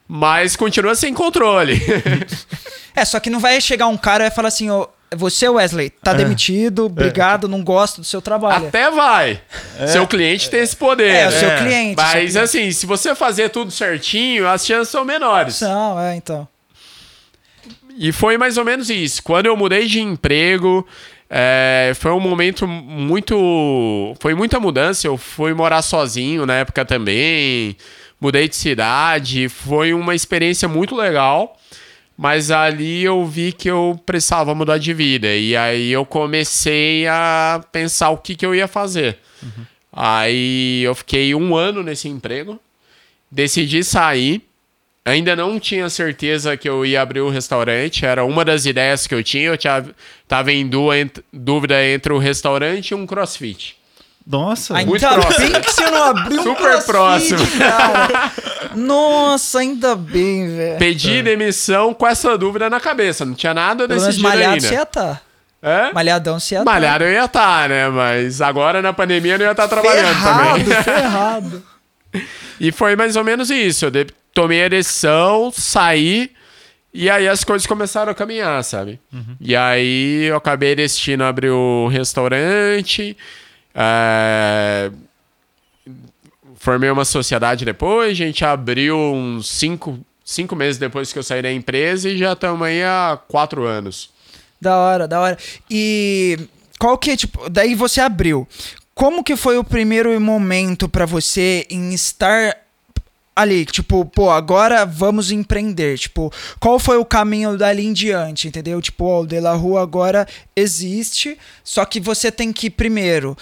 Mas 0.08 0.56
continua 0.56 0.96
sem 0.96 1.14
controle. 1.14 1.82
É, 2.96 3.06
só 3.06 3.20
que 3.20 3.30
não 3.30 3.40
vai 3.40 3.60
chegar 3.62 3.88
um 3.88 3.98
cara 3.98 4.26
e 4.28 4.32
falar 4.32 4.48
assim, 4.48 4.70
ó, 4.70 4.88
você, 5.16 5.48
Wesley, 5.48 5.90
tá 5.90 6.14
demitido, 6.14 6.86
obrigado, 6.86 7.48
não 7.48 7.64
gosto 7.64 8.02
do 8.02 8.04
seu 8.06 8.22
trabalho. 8.22 8.68
Até 8.68 8.92
vai. 8.92 9.42
Seu 9.88 10.06
cliente 10.06 10.50
tem 10.50 10.60
esse 10.62 10.76
poder. 10.76 11.10
É, 11.10 11.28
o 11.28 11.32
seu 11.32 11.50
É. 11.50 11.58
cliente. 11.60 11.96
Mas 11.96 12.12
seu 12.12 12.20
cliente. 12.22 12.38
assim, 12.40 12.72
se 12.72 12.86
você 12.86 13.16
fazer 13.16 13.50
tudo 13.50 13.72
certinho, 13.72 14.48
as 14.48 14.66
chances 14.66 14.90
são 14.90 15.06
menores. 15.06 15.62
Não, 15.62 16.00
é, 16.00 16.16
então. 16.16 16.48
E 17.98 18.12
foi 18.12 18.38
mais 18.38 18.58
ou 18.58 18.66
menos 18.66 18.90
isso. 18.90 19.24
Quando 19.24 19.46
eu 19.48 19.56
mudei 19.58 19.88
de 19.88 20.00
emprego, 20.02 20.86
é, 21.30 21.94
foi 21.96 22.12
um 22.12 22.20
momento 22.20 22.68
muito. 22.68 24.16
Foi 24.20 24.36
muita 24.36 24.60
mudança. 24.60 25.08
Eu 25.08 25.18
fui 25.18 25.54
morar 25.54 25.82
sozinho 25.82 26.46
na 26.46 26.56
época 26.56 26.86
também. 26.86 27.76
Mudei 28.20 28.48
de 28.48 28.56
cidade. 28.56 29.50
Foi 29.50 29.94
uma 29.94 30.14
experiência 30.14 30.68
muito 30.68 30.96
legal. 30.96 31.58
Mas 32.18 32.50
ali 32.50 33.04
eu 33.04 33.24
vi 33.26 33.52
que 33.52 33.70
eu 33.70 34.00
precisava 34.04 34.56
mudar 34.56 34.80
de 34.80 34.92
vida. 34.92 35.28
E 35.36 35.56
aí 35.56 35.92
eu 35.92 36.04
comecei 36.04 37.06
a 37.08 37.62
pensar 37.72 38.10
o 38.10 38.18
que, 38.18 38.36
que 38.36 38.46
eu 38.46 38.56
ia 38.56 38.68
fazer. 38.68 39.20
Aí 39.94 40.82
eu 40.84 40.96
fiquei 40.96 41.36
um 41.36 41.56
ano 41.56 41.84
nesse 41.84 42.10
emprego. 42.10 42.60
Decidi 43.30 43.84
sair. 43.84 44.42
Ainda 45.06 45.36
não 45.36 45.60
tinha 45.60 45.90
certeza 45.90 46.58
que 46.58 46.68
eu 46.68 46.84
ia 46.86 47.02
abrir 47.02 47.22
o 47.22 47.30
restaurante. 47.30 48.04
Era 48.04 48.26
uma 48.26 48.44
das 48.44 48.66
ideias 48.66 49.06
que 49.06 49.14
eu 49.14 49.24
tinha. 49.24 49.46
Eu 49.46 49.58
tinha, 49.58 49.86
tava 50.28 50.52
em 50.52 50.68
dúvida 51.32 51.86
entre 51.86 52.12
o 52.14 52.18
restaurante 52.18 52.92
e 52.92 52.96
um 52.96 53.06
crossfit. 53.06 53.78
Nossa, 54.30 54.76
Ainda 54.76 54.90
Muito 54.90 55.08
próximo. 55.08 55.50
bem 55.52 55.62
que 55.62 55.72
você 55.72 55.90
não 55.90 56.04
abriu 56.04 56.42
um 56.42 56.44
Super 56.44 56.84
crossfit, 56.84 56.86
próximo. 57.36 57.48
cara. 57.58 58.32
Nossa, 58.76 59.60
ainda 59.60 59.96
bem, 59.96 60.54
velho. 60.56 60.78
Pedi 60.78 61.22
demissão 61.22 61.94
com 61.94 62.06
essa 62.06 62.38
dúvida 62.38 62.70
na 62.70 62.80
cabeça. 62.80 63.24
Não 63.24 63.34
tinha 63.34 63.54
nada 63.54 63.88
decidido 63.88 64.24
malhado 64.24 64.54
ainda. 64.56 64.68
você 64.68 64.74
ia 64.74 64.86
tá. 64.86 65.22
Hã? 65.64 65.92
Malhadão 65.94 66.40
você 66.40 66.56
ia 66.56 66.60
tá. 66.60 66.66
Malhado 66.66 67.04
eu 67.06 67.12
ia 67.14 67.24
estar, 67.26 67.70
né? 67.70 67.88
Mas 67.90 68.42
agora 68.42 68.82
na 68.82 68.92
pandemia 68.92 69.36
eu 69.36 69.40
não 69.40 69.46
ia 69.46 69.52
estar 69.52 69.68
trabalhando 69.68 70.08
ferrado, 70.08 70.60
também. 70.64 70.84
ferrado. 70.84 71.64
E 72.60 72.72
foi 72.72 72.96
mais 72.96 73.16
ou 73.16 73.24
menos 73.24 73.52
isso. 73.52 73.86
Eu 73.86 73.92
tomei 74.34 74.66
a 74.66 74.68
decisão, 74.68 75.52
saí, 75.56 76.32
e 76.92 77.08
aí 77.08 77.28
as 77.28 77.44
coisas 77.44 77.68
começaram 77.68 78.12
a 78.12 78.16
caminhar, 78.16 78.64
sabe? 78.64 79.00
E 79.40 79.56
aí 79.56 80.24
eu 80.24 80.36
acabei 80.36 80.76
decidindo 80.76 81.24
abrir 81.24 81.52
o 81.52 81.88
restaurante. 81.88 83.16
É, 83.78 84.92
Formei 86.60 86.90
uma 86.90 87.06
sociedade 87.06 87.64
depois, 87.64 88.12
a 88.12 88.14
gente 88.14 88.44
abriu 88.44 88.98
uns 88.98 89.48
cinco, 89.48 90.00
cinco 90.26 90.56
meses 90.56 90.80
depois 90.80 91.14
que 91.14 91.20
eu 91.20 91.24
saí 91.24 91.42
da 91.42 91.52
empresa 91.52 92.10
e 92.10 92.18
já 92.18 92.34
estamos 92.34 92.68
aí 92.68 92.84
há 92.84 93.18
quatro 93.28 93.64
anos. 93.64 94.10
Da 94.60 94.76
hora, 94.76 95.08
da 95.08 95.22
hora. 95.22 95.38
E 95.70 96.38
qual 96.80 96.98
que, 96.98 97.16
tipo, 97.16 97.48
daí 97.50 97.76
você 97.76 98.02
abriu. 98.02 98.48
Como 98.96 99.24
que 99.24 99.36
foi 99.36 99.58
o 99.58 99.64
primeiro 99.64 100.20
momento 100.20 100.90
pra 100.90 101.06
você 101.06 101.66
em 101.70 101.94
estar 101.94 102.58
ali, 103.38 103.64
tipo, 103.66 104.04
pô, 104.04 104.32
agora 104.32 104.84
vamos 104.84 105.30
empreender, 105.30 105.96
tipo, 106.00 106.34
qual 106.60 106.80
foi 106.80 106.98
o 106.98 107.06
caminho 107.06 107.56
dali 107.56 107.86
em 107.86 107.94
diante, 107.94 108.48
entendeu? 108.48 108.82
Tipo, 108.82 109.06
ó, 109.06 109.22
o 109.22 109.28
De 109.28 109.40
La 109.40 109.54
Rua 109.54 109.84
agora 109.84 110.28
existe, 110.56 111.38
só 111.64 111.86
que 111.86 112.00
você 112.00 112.32
tem 112.32 112.52
que 112.52 112.68
primeiro 112.68 113.38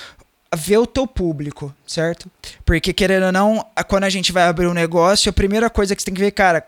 ver 0.55 0.77
o 0.77 0.87
teu 0.87 1.05
público, 1.05 1.73
certo? 1.85 2.29
Porque 2.65 2.93
querendo 2.93 3.27
ou 3.27 3.31
não, 3.31 3.65
quando 3.87 4.05
a 4.05 4.09
gente 4.09 4.31
vai 4.31 4.43
abrir 4.43 4.67
um 4.67 4.73
negócio, 4.73 5.29
a 5.29 5.33
primeira 5.33 5.69
coisa 5.69 5.95
que 5.95 6.01
você 6.01 6.05
tem 6.05 6.13
que 6.13 6.21
ver, 6.21 6.31
cara, 6.31 6.65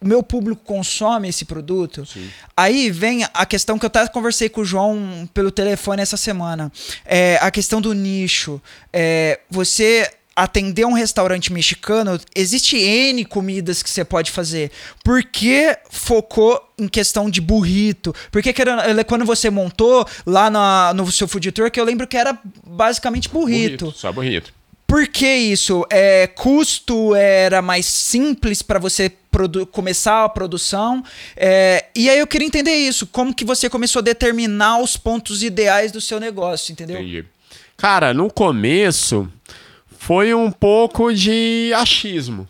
o 0.00 0.06
meu 0.06 0.22
público 0.22 0.62
consome 0.64 1.28
esse 1.28 1.44
produto? 1.44 2.04
Aí 2.56 2.90
vem 2.90 3.26
a 3.34 3.44
questão 3.44 3.78
que 3.78 3.84
eu 3.84 3.88
até 3.88 4.06
conversei 4.08 4.48
com 4.48 4.62
o 4.62 4.64
João 4.64 5.28
pelo 5.34 5.50
telefone 5.50 6.00
essa 6.00 6.16
semana. 6.16 6.72
É, 7.04 7.38
a 7.40 7.50
questão 7.50 7.80
do 7.80 7.92
nicho. 7.92 8.60
É, 8.92 9.40
você 9.50 10.10
atender 10.42 10.84
um 10.86 10.92
restaurante 10.92 11.52
mexicano, 11.52 12.18
existe 12.34 12.76
N 12.76 13.24
comidas 13.24 13.82
que 13.82 13.90
você 13.90 14.04
pode 14.04 14.30
fazer. 14.30 14.70
Por 15.04 15.22
que 15.22 15.76
focou 15.90 16.60
em 16.78 16.88
questão 16.88 17.28
de 17.30 17.40
burrito? 17.40 18.14
Porque 18.30 18.52
querendo- 18.52 18.82
ele- 18.82 19.04
quando 19.04 19.24
você 19.24 19.50
montou 19.50 20.06
lá 20.26 20.48
na- 20.50 20.92
no 20.94 21.10
seu 21.10 21.28
food 21.28 21.52
tour, 21.52 21.70
que 21.70 21.80
eu 21.80 21.84
lembro 21.84 22.06
que 22.06 22.16
era 22.16 22.38
basicamente 22.66 23.28
burrito. 23.28 23.92
Só 23.96 24.10
burrito. 24.12 24.52
Por 24.86 25.06
que 25.06 25.26
isso? 25.36 25.86
É, 25.88 26.26
custo 26.26 27.14
era 27.14 27.62
mais 27.62 27.86
simples 27.86 28.60
para 28.60 28.80
você 28.80 29.12
começar 29.70 30.24
a 30.24 30.28
produção. 30.28 31.04
É, 31.36 31.84
e 31.94 32.10
aí 32.10 32.18
eu 32.18 32.26
queria 32.26 32.46
entender 32.48 32.74
isso. 32.74 33.06
Como 33.06 33.32
que 33.32 33.44
você 33.44 33.70
começou 33.70 34.00
a 34.00 34.02
determinar 34.02 34.78
os 34.80 34.96
pontos 34.96 35.44
ideais 35.44 35.92
do 35.92 36.00
seu 36.00 36.18
negócio, 36.18 36.72
entendeu? 36.72 36.96
Entendi. 36.96 37.24
Cara, 37.76 38.12
no 38.12 38.28
começo 38.32 39.30
foi 40.00 40.32
um 40.32 40.50
pouco 40.50 41.12
de 41.12 41.72
achismo. 41.76 42.48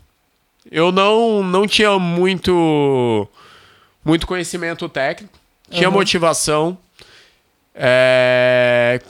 Eu 0.70 0.92
não, 0.92 1.42
não 1.42 1.66
tinha 1.66 1.98
muito, 1.98 3.28
muito 4.04 4.24
conhecimento 4.24 4.88
técnico, 4.88 5.36
tinha 5.68 5.88
Aham. 5.88 5.96
motivação, 5.96 6.78
é, 7.74 9.00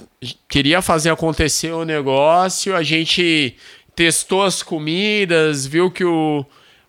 queria 0.49 0.81
fazer 0.81 1.11
acontecer 1.11 1.71
o 1.73 1.85
negócio. 1.85 2.75
A 2.75 2.83
gente 2.83 3.55
testou 3.95 4.43
as 4.43 4.63
comidas, 4.63 5.67
viu 5.67 5.91
que 5.91 6.05
o, 6.05 6.43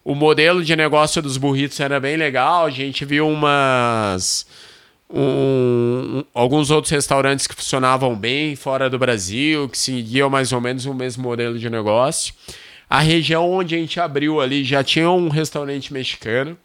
o 0.05 0.15
modelo 0.15 0.63
de 0.63 0.73
negócio 0.73 1.21
dos 1.21 1.35
burritos 1.35 1.77
era 1.81 1.99
bem 1.99 2.15
legal. 2.15 2.65
A 2.65 2.71
gente 2.71 3.03
viu 3.03 3.27
umas 3.27 4.47
um- 5.13 6.23
alguns 6.33 6.71
outros 6.71 6.91
restaurantes 6.91 7.47
que 7.47 7.55
funcionavam 7.55 8.15
bem 8.15 8.55
fora 8.55 8.89
do 8.89 8.97
Brasil, 8.99 9.67
que 9.69 9.77
seguiam 9.77 10.29
mais 10.29 10.51
ou 10.51 10.61
menos 10.61 10.85
o 10.85 10.93
mesmo 10.93 11.23
modelo 11.23 11.57
de 11.59 11.69
negócio. 11.69 12.33
A 12.89 12.99
região 12.99 13.49
onde 13.49 13.75
a 13.75 13.77
gente 13.77 13.99
abriu 13.99 14.41
ali 14.41 14.63
já 14.63 14.83
tinha 14.83 15.09
um 15.09 15.29
restaurante 15.29 15.93
mexicano 15.93 16.57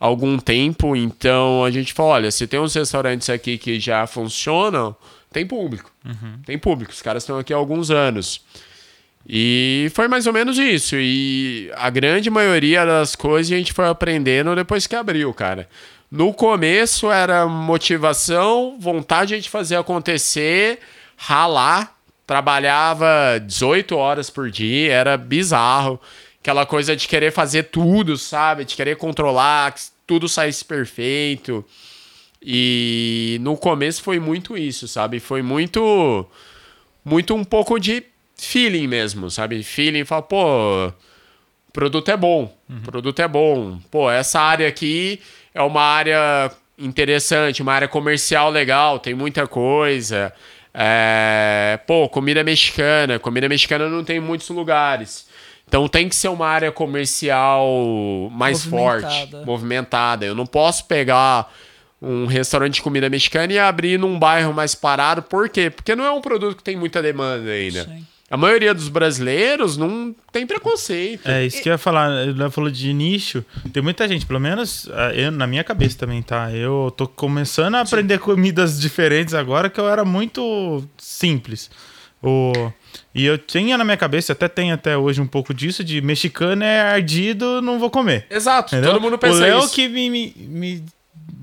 há 0.00 0.06
algum 0.06 0.38
tempo, 0.38 0.96
então 0.96 1.64
a 1.64 1.70
gente 1.70 1.92
falou: 1.92 2.12
olha, 2.12 2.30
se 2.30 2.46
tem 2.46 2.58
uns 2.58 2.74
restaurantes 2.74 3.30
aqui 3.30 3.56
que 3.58 3.78
já 3.78 4.06
funcionam, 4.06 4.96
tem 5.32 5.46
público. 5.46 5.90
Tem 6.44 6.58
público, 6.58 6.92
os 6.92 7.02
caras 7.02 7.22
estão 7.22 7.38
aqui 7.38 7.52
há 7.52 7.56
alguns 7.56 7.90
anos. 7.90 8.40
E 9.28 9.90
foi 9.94 10.08
mais 10.08 10.26
ou 10.26 10.32
menos 10.32 10.58
isso. 10.58 10.96
E 10.98 11.70
a 11.76 11.90
grande 11.90 12.30
maioria 12.30 12.84
das 12.84 13.14
coisas 13.14 13.52
a 13.52 13.56
gente 13.56 13.72
foi 13.72 13.86
aprendendo 13.86 14.54
depois 14.56 14.86
que 14.86 14.96
abriu, 14.96 15.32
cara. 15.32 15.68
No 16.10 16.34
começo 16.34 17.10
era 17.10 17.46
motivação, 17.46 18.76
vontade 18.80 19.40
de 19.40 19.48
fazer 19.48 19.76
acontecer, 19.76 20.80
ralar. 21.16 21.96
Trabalhava 22.26 23.38
18 23.44 23.96
horas 23.96 24.28
por 24.28 24.50
dia, 24.50 24.92
era 24.92 25.16
bizarro. 25.16 26.00
Aquela 26.40 26.66
coisa 26.66 26.96
de 26.96 27.06
querer 27.06 27.32
fazer 27.32 27.64
tudo, 27.64 28.16
sabe? 28.16 28.64
De 28.64 28.74
querer 28.74 28.96
controlar, 28.96 29.72
que 29.72 29.82
tudo 30.06 30.28
saísse 30.28 30.64
perfeito. 30.64 31.64
E 32.42 33.38
no 33.42 33.56
começo 33.56 34.02
foi 34.02 34.18
muito 34.18 34.56
isso, 34.56 34.88
sabe? 34.88 35.20
Foi 35.20 35.42
muito 35.42 36.26
muito 37.04 37.34
um 37.34 37.44
pouco 37.44 37.78
de 37.78 38.02
feeling 38.36 38.86
mesmo, 38.86 39.30
sabe? 39.30 39.62
Feeling, 39.62 40.04
fala, 40.04 40.22
pô, 40.22 40.88
o 40.88 41.72
produto 41.72 42.10
é 42.10 42.16
bom, 42.16 42.56
o 42.68 42.80
produto 42.80 43.20
é 43.20 43.28
bom. 43.28 43.78
Pô, 43.90 44.10
essa 44.10 44.40
área 44.40 44.66
aqui 44.66 45.20
é 45.54 45.62
uma 45.62 45.82
área 45.82 46.50
interessante, 46.78 47.62
uma 47.62 47.72
área 47.72 47.88
comercial 47.88 48.50
legal, 48.50 48.98
tem 48.98 49.14
muita 49.14 49.46
coisa. 49.46 50.32
É, 50.72 51.78
pô, 51.86 52.08
comida 52.08 52.42
mexicana, 52.44 53.18
comida 53.18 53.48
mexicana 53.48 53.88
não 53.88 54.04
tem 54.04 54.16
em 54.16 54.20
muitos 54.20 54.48
lugares. 54.48 55.28
Então 55.66 55.86
tem 55.88 56.08
que 56.08 56.16
ser 56.16 56.28
uma 56.28 56.48
área 56.48 56.72
comercial 56.72 57.68
mais 58.32 58.64
Movimentada. 58.66 59.28
forte, 59.28 59.46
movimentada. 59.46 60.26
Eu 60.26 60.34
não 60.34 60.46
posso 60.46 60.84
pegar 60.86 61.52
um 62.02 62.26
restaurante 62.26 62.74
de 62.74 62.82
comida 62.82 63.08
mexicana 63.08 63.52
e 63.52 63.58
abrir 63.58 63.98
num 63.98 64.18
bairro 64.18 64.52
mais 64.52 64.74
parado. 64.74 65.22
Por 65.22 65.48
quê? 65.48 65.70
Porque 65.70 65.94
não 65.94 66.04
é 66.04 66.10
um 66.10 66.20
produto 66.20 66.56
que 66.56 66.62
tem 66.62 66.76
muita 66.76 67.02
demanda 67.02 67.50
ainda. 67.50 67.84
Sim. 67.84 68.06
A 68.30 68.36
maioria 68.36 68.72
dos 68.72 68.88
brasileiros 68.88 69.76
não 69.76 70.14
tem 70.30 70.46
preconceito. 70.46 71.28
É 71.28 71.44
isso 71.44 71.60
que 71.60 71.68
eu 71.68 71.72
ia 71.72 71.78
falar. 71.78 72.28
Ele 72.28 72.48
falou 72.50 72.70
de 72.70 72.92
nicho. 72.92 73.44
Tem 73.72 73.82
muita 73.82 74.06
gente, 74.06 74.24
pelo 74.24 74.38
menos 74.38 74.88
ah, 74.92 75.12
eu, 75.12 75.32
na 75.32 75.48
minha 75.48 75.64
cabeça 75.64 75.98
também, 75.98 76.22
tá? 76.22 76.52
Eu 76.52 76.94
tô 76.96 77.08
começando 77.08 77.74
a 77.74 77.80
aprender 77.80 78.20
comidas 78.20 78.80
diferentes 78.80 79.34
agora 79.34 79.68
que 79.68 79.80
eu 79.80 79.88
era 79.88 80.04
muito 80.04 80.84
simples. 80.96 81.68
O, 82.22 82.52
e 83.12 83.24
eu 83.24 83.36
tinha 83.36 83.76
na 83.76 83.84
minha 83.84 83.96
cabeça, 83.96 84.32
até 84.32 84.46
tenho 84.46 84.74
até 84.74 84.96
hoje 84.96 85.20
um 85.20 85.26
pouco 85.26 85.52
disso, 85.52 85.82
de 85.82 86.00
mexicano 86.00 86.62
é 86.62 86.80
ardido, 86.82 87.60
não 87.60 87.80
vou 87.80 87.90
comer. 87.90 88.26
Exato, 88.30 88.74
Entendeu? 88.76 88.92
todo 88.92 89.02
mundo 89.02 89.14
o 89.14 89.18
pensa 89.18 89.40
Léo 89.40 89.58
isso. 89.60 89.74
que 89.74 89.88
me, 89.88 90.08
me, 90.08 90.34
me- 90.38 90.84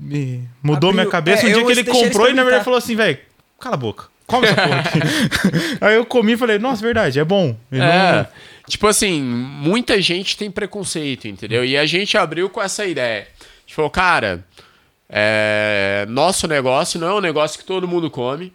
me 0.00 0.48
mudou 0.62 0.90
Abriu- 0.90 1.02
minha 1.02 1.06
cabeça 1.10 1.46
é, 1.46 1.50
um 1.50 1.52
dia 1.52 1.64
que 1.66 1.72
ele 1.72 1.84
comprou 1.84 2.30
e 2.30 2.32
na 2.32 2.44
verdade 2.44 2.64
falou 2.64 2.78
assim, 2.78 2.94
velho, 2.96 3.18
cala 3.60 3.74
a 3.74 3.78
boca. 3.78 4.04
Come 4.28 4.46
essa 4.46 4.54
porra 4.62 4.78
aqui. 4.80 4.98
Aí 5.80 5.94
eu 5.96 6.06
comi 6.06 6.34
e 6.34 6.36
falei, 6.36 6.58
nossa, 6.58 6.80
verdade, 6.82 7.18
é 7.18 7.24
bom. 7.24 7.56
E 7.72 7.76
É. 7.76 7.80
não- 7.80 8.26
Tipo 8.68 8.86
assim, 8.86 9.20
muita 9.22 9.98
gente 10.02 10.36
tem 10.36 10.50
preconceito, 10.50 11.26
entendeu? 11.26 11.64
E 11.64 11.76
a 11.76 11.86
gente 11.86 12.16
abriu 12.18 12.48
com 12.50 12.60
essa 12.62 12.84
ideia. 12.84 13.26
Falou, 13.66 13.90
cara, 13.90 14.44
é, 15.08 16.04
nosso 16.08 16.46
negócio 16.46 17.00
não 17.00 17.08
é 17.08 17.14
um 17.14 17.20
negócio 17.20 17.58
que 17.58 17.64
todo 17.64 17.88
mundo 17.88 18.10
come. 18.10 18.52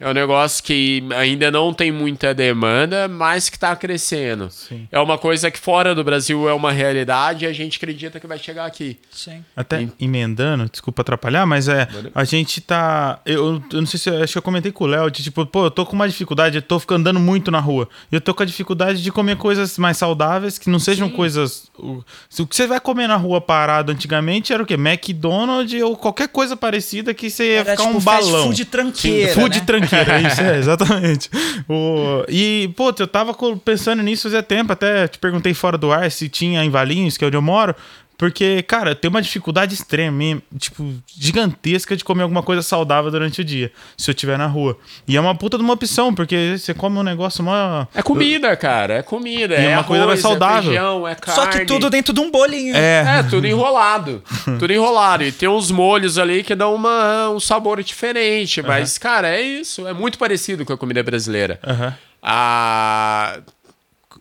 É 0.00 0.08
um 0.08 0.12
negócio 0.12 0.62
que 0.62 1.02
ainda 1.16 1.50
não 1.50 1.74
tem 1.74 1.90
muita 1.90 2.32
demanda, 2.32 3.08
mas 3.08 3.48
que 3.50 3.56
está 3.56 3.74
crescendo. 3.74 4.48
Sim. 4.48 4.86
É 4.92 5.00
uma 5.00 5.18
coisa 5.18 5.50
que 5.50 5.58
fora 5.58 5.92
do 5.92 6.04
Brasil 6.04 6.48
é 6.48 6.52
uma 6.54 6.70
realidade 6.70 7.44
e 7.44 7.48
a 7.48 7.52
gente 7.52 7.78
acredita 7.78 8.20
que 8.20 8.26
vai 8.28 8.38
chegar 8.38 8.64
aqui. 8.64 8.96
Sim. 9.10 9.44
Até 9.56 9.88
emendando, 10.00 10.68
desculpa 10.70 11.02
atrapalhar, 11.02 11.44
mas 11.46 11.66
é. 11.66 11.88
A 12.14 12.22
gente 12.22 12.60
tá. 12.60 13.18
Eu, 13.26 13.60
eu 13.72 13.80
não 13.80 13.86
sei 13.86 13.98
se. 13.98 14.08
eu- 14.08 14.22
Acho 14.22 14.34
que 14.34 14.38
eu 14.38 14.42
comentei 14.42 14.70
com 14.70 14.84
o 14.84 14.86
Léo, 14.86 15.10
de 15.10 15.20
tipo, 15.22 15.44
pô, 15.44 15.64
eu 15.64 15.70
tô 15.70 15.84
com 15.84 15.94
uma 15.96 16.08
dificuldade, 16.08 16.56
eu 16.58 16.62
tô 16.62 16.78
ficando 16.78 17.00
andando 17.00 17.18
muito 17.18 17.50
na 17.50 17.58
rua. 17.58 17.88
E 18.12 18.14
eu 18.14 18.20
tô 18.20 18.32
com 18.32 18.44
a 18.44 18.46
dificuldade 18.46 19.02
de 19.02 19.10
comer 19.10 19.36
coisas 19.36 19.76
mais 19.78 19.96
saudáveis, 19.96 20.58
que 20.58 20.70
não 20.70 20.78
sejam 20.78 21.08
coisas. 21.10 21.68
O, 21.76 22.04
se 22.30 22.40
o 22.40 22.46
que 22.46 22.54
você 22.54 22.68
vai 22.68 22.78
comer 22.78 23.08
na 23.08 23.16
rua 23.16 23.40
parado 23.40 23.90
antigamente 23.90 24.52
era 24.52 24.62
o 24.62 24.66
quê? 24.66 24.74
McDonald's 24.74 25.82
ou 25.82 25.96
qualquer 25.96 26.28
coisa 26.28 26.56
parecida 26.56 27.12
que 27.12 27.28
você 27.30 27.44
ia 27.54 27.60
Era 27.60 27.70
ficar 27.72 27.82
tipo 27.86 27.98
um 27.98 28.00
balão. 28.00 28.44
food 28.46 28.64
tranqueira, 28.66 29.32
Food 29.34 29.58
né? 29.58 29.64
tranqueira, 29.64 29.87
isso, 30.26 30.40
é, 30.40 30.58
exatamente. 30.58 31.30
O, 31.68 32.24
e, 32.28 32.72
pô, 32.76 32.92
eu 32.98 33.06
tava 33.06 33.34
pensando 33.64 34.02
nisso 34.02 34.24
fazia 34.24 34.42
tempo, 34.42 34.72
até 34.72 35.08
te 35.08 35.18
perguntei 35.18 35.54
fora 35.54 35.78
do 35.78 35.92
ar 35.92 36.10
se 36.10 36.28
tinha 36.28 36.64
em 36.64 36.70
Valinhos, 36.70 37.16
que 37.16 37.24
é 37.24 37.28
onde 37.28 37.36
eu 37.36 37.42
moro, 37.42 37.74
porque, 38.18 38.62
cara, 38.64 38.96
tem 38.96 39.08
uma 39.08 39.22
dificuldade 39.22 39.74
extrema, 39.74 40.42
tipo, 40.58 40.92
gigantesca 41.06 41.96
de 41.96 42.02
comer 42.02 42.24
alguma 42.24 42.42
coisa 42.42 42.62
saudável 42.62 43.12
durante 43.12 43.40
o 43.40 43.44
dia, 43.44 43.70
se 43.96 44.10
eu 44.10 44.12
estiver 44.12 44.36
na 44.36 44.46
rua. 44.46 44.76
E 45.06 45.16
é 45.16 45.20
uma 45.20 45.36
puta 45.36 45.56
de 45.56 45.62
uma 45.62 45.74
opção, 45.74 46.12
porque 46.12 46.56
você 46.58 46.74
come 46.74 46.98
um 46.98 47.04
negócio 47.04 47.44
mó... 47.44 47.86
É 47.94 48.02
comida, 48.02 48.56
cara. 48.56 48.94
É 48.94 49.02
comida. 49.02 49.54
E 49.54 49.58
é 49.58 49.70
é 49.70 49.76
uma 49.76 49.84
coisa 49.84 50.04
mais 50.04 50.24
arroz, 50.24 50.38
saudável. 50.40 50.70
É 50.72 50.74
feijão, 50.74 51.06
é 51.08 51.14
carne. 51.14 51.40
Só 51.40 51.46
que 51.46 51.64
tudo 51.64 51.88
dentro 51.88 52.12
de 52.12 52.20
um 52.20 52.28
bolinho. 52.28 52.74
É, 52.76 53.20
É, 53.20 53.22
tudo 53.22 53.46
enrolado. 53.48 54.20
tudo 54.58 54.72
enrolado. 54.72 55.22
E 55.22 55.30
tem 55.30 55.48
uns 55.48 55.70
molhos 55.70 56.18
ali 56.18 56.42
que 56.42 56.56
dão 56.56 56.74
uma, 56.74 57.30
um 57.30 57.38
sabor 57.38 57.80
diferente. 57.84 58.60
Mas, 58.62 58.98
cara, 58.98 59.28
é 59.28 59.40
isso. 59.40 59.86
É 59.86 59.92
muito 59.92 60.18
parecido 60.18 60.64
com 60.66 60.72
a 60.72 60.76
comida 60.76 61.04
brasileira. 61.04 61.60
Aham. 61.64 61.94
Ah, 62.20 63.38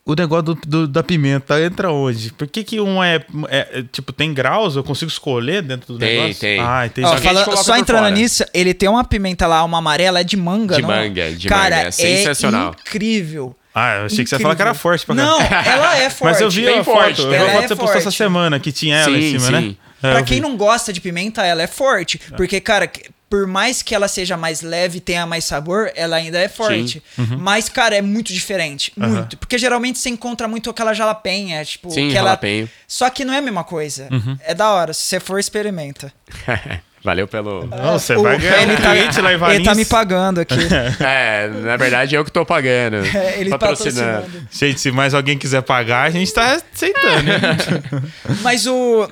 O 0.08 0.16
negócio 0.16 0.44
do, 0.44 0.56
do- 0.56 0.88
da 0.88 1.04
pimenta 1.04 1.62
entra 1.62 1.92
onde? 1.92 2.32
Por 2.32 2.48
que 2.48 2.64
que 2.64 2.80
um 2.80 3.04
é, 3.04 3.18
é- 3.50 3.80
é, 3.80 3.84
Tipo, 3.92 4.14
tem 4.14 4.34
graus? 4.34 4.78
Eu 4.78 4.84
consigo 4.84 5.12
escolher 5.12 5.62
dentro 5.62 5.94
do 5.94 6.00
Tem, 6.00 6.22
negócio? 6.22 6.40
tem. 6.40 6.60
Ah, 6.62 6.86
entendi. 6.86 7.08
Ó, 7.08 7.16
que 7.16 7.22
fala- 7.22 7.58
só 7.58 7.76
entrando 7.78 8.04
fora. 8.04 8.10
nisso, 8.16 8.46
ele 8.54 8.74
tem 8.74 8.88
uma 8.88 9.04
pimenta 9.04 9.46
lá, 9.46 9.64
uma 9.66 9.80
amarela, 9.80 10.22
é 10.22 10.24
de 10.24 10.38
manga, 10.38 10.76
De 10.78 10.82
não? 10.82 10.88
manga, 10.90 11.32
de 11.34 11.48
Cara, 11.50 11.76
manga, 11.76 11.88
é 11.90 11.92
sensacional. 11.92 12.74
incrível. 12.80 13.54
Ah, 13.76 13.98
eu 13.98 14.06
achei 14.06 14.24
que 14.24 14.30
você 14.30 14.36
ia 14.36 14.40
falar 14.40 14.56
que 14.56 14.62
era 14.62 14.74
forte 14.74 15.06
pra 15.06 15.14
Não, 15.14 15.40
ela 15.42 15.98
é 16.00 16.10
forte. 16.10 16.24
Mas 16.32 16.42
eu 16.42 16.50
vi 16.50 16.66
Bem 16.66 16.80
a 16.80 16.84
forte, 16.84 17.18
foto. 17.22 17.28
Eu 17.28 17.30
vi 17.30 17.36
a 17.36 17.40
Ela 17.40 17.50
foto 17.50 17.58
que 17.60 17.66
é 17.66 17.68
você 17.68 17.76
postou 17.76 17.98
essa 18.00 18.12
semana, 18.12 18.60
que 18.60 18.72
tinha 18.72 18.96
ela 18.98 19.18
em 19.18 19.22
Sim, 19.34 19.40
cima, 19.40 19.60
sim. 19.60 19.68
né? 19.70 19.76
É, 20.02 20.12
Pra 20.14 20.24
quem 20.24 20.38
vi. 20.38 20.42
não 20.42 20.56
gosta 20.56 20.94
de 20.94 21.02
pimenta, 21.02 21.44
ela 21.46 21.62
é 21.62 21.68
forte. 21.68 22.20
Porque, 22.38 22.60
cara, 22.62 22.88
que- 22.88 23.10
por 23.30 23.46
mais 23.46 23.82
que 23.82 23.94
ela 23.94 24.08
seja 24.08 24.38
mais 24.38 24.62
leve, 24.62 25.00
tenha 25.00 25.26
mais 25.26 25.44
sabor, 25.44 25.92
ela 25.96 26.16
ainda 26.16 26.40
é 26.40 26.48
forte. 26.48 27.04
Uhum. 27.18 27.38
Mas, 27.40 27.68
cara, 27.68 27.96
é 27.96 28.02
muito 28.02 28.32
diferente. 28.34 28.94
Muito. 28.96 29.38
Porque 29.38 29.58
geralmente 29.58 30.00
você 30.00 30.10
encontra 30.10 30.48
muito 30.48 30.70
aquela 30.70 30.94
jalapenha, 30.94 31.64
tipo. 31.66 31.90
Sim, 31.92 32.10
ela... 32.12 32.30
jalapeño. 32.30 32.70
Só 32.88 33.10
que 33.10 33.26
não 33.26 33.34
é 33.34 33.38
a 33.40 33.42
mesma 33.42 33.64
coisa. 33.64 34.08
Uhum. 34.12 34.38
É 34.44 34.54
da 34.54 34.70
hora. 34.72 34.94
Se 34.94 35.02
você 35.02 35.20
for, 35.20 35.40
experimenta. 35.40 36.12
valeu 37.04 37.28
pelo. 37.28 37.66
Não, 37.68 38.00
você 38.00 38.16
O- 38.16 38.24
vai 38.24 38.38
ganhar 38.38 38.64
ele 38.64 38.74
um 38.74 38.76
tá, 38.76 38.92
cliente 38.92 39.22
lá 39.22 39.34
em 39.34 39.56
ele 39.56 39.64
tá 39.64 39.76
me 39.76 39.86
pagando 39.86 40.42
aqui. 40.42 40.56
É, 41.00 41.48
na 41.48 41.78
verdade 41.78 42.16
eu 42.16 42.26
que 42.26 42.32
tô 42.32 42.46
pagando. 42.46 42.98
É, 43.16 43.40
ele 43.40 43.50
patrocinando. 43.50 44.22
patrocinando. 44.24 44.48
Gente, 44.52 44.80
se 44.82 44.92
mais 44.92 45.14
alguém 45.14 45.38
quiser 45.38 45.62
pagar, 45.62 46.04
a 46.04 46.10
gente 46.10 46.34
tá 46.34 46.54
aceitando. 46.74 47.32
hein? 47.32 48.38
Mas 48.42 48.66
o. 48.68 49.10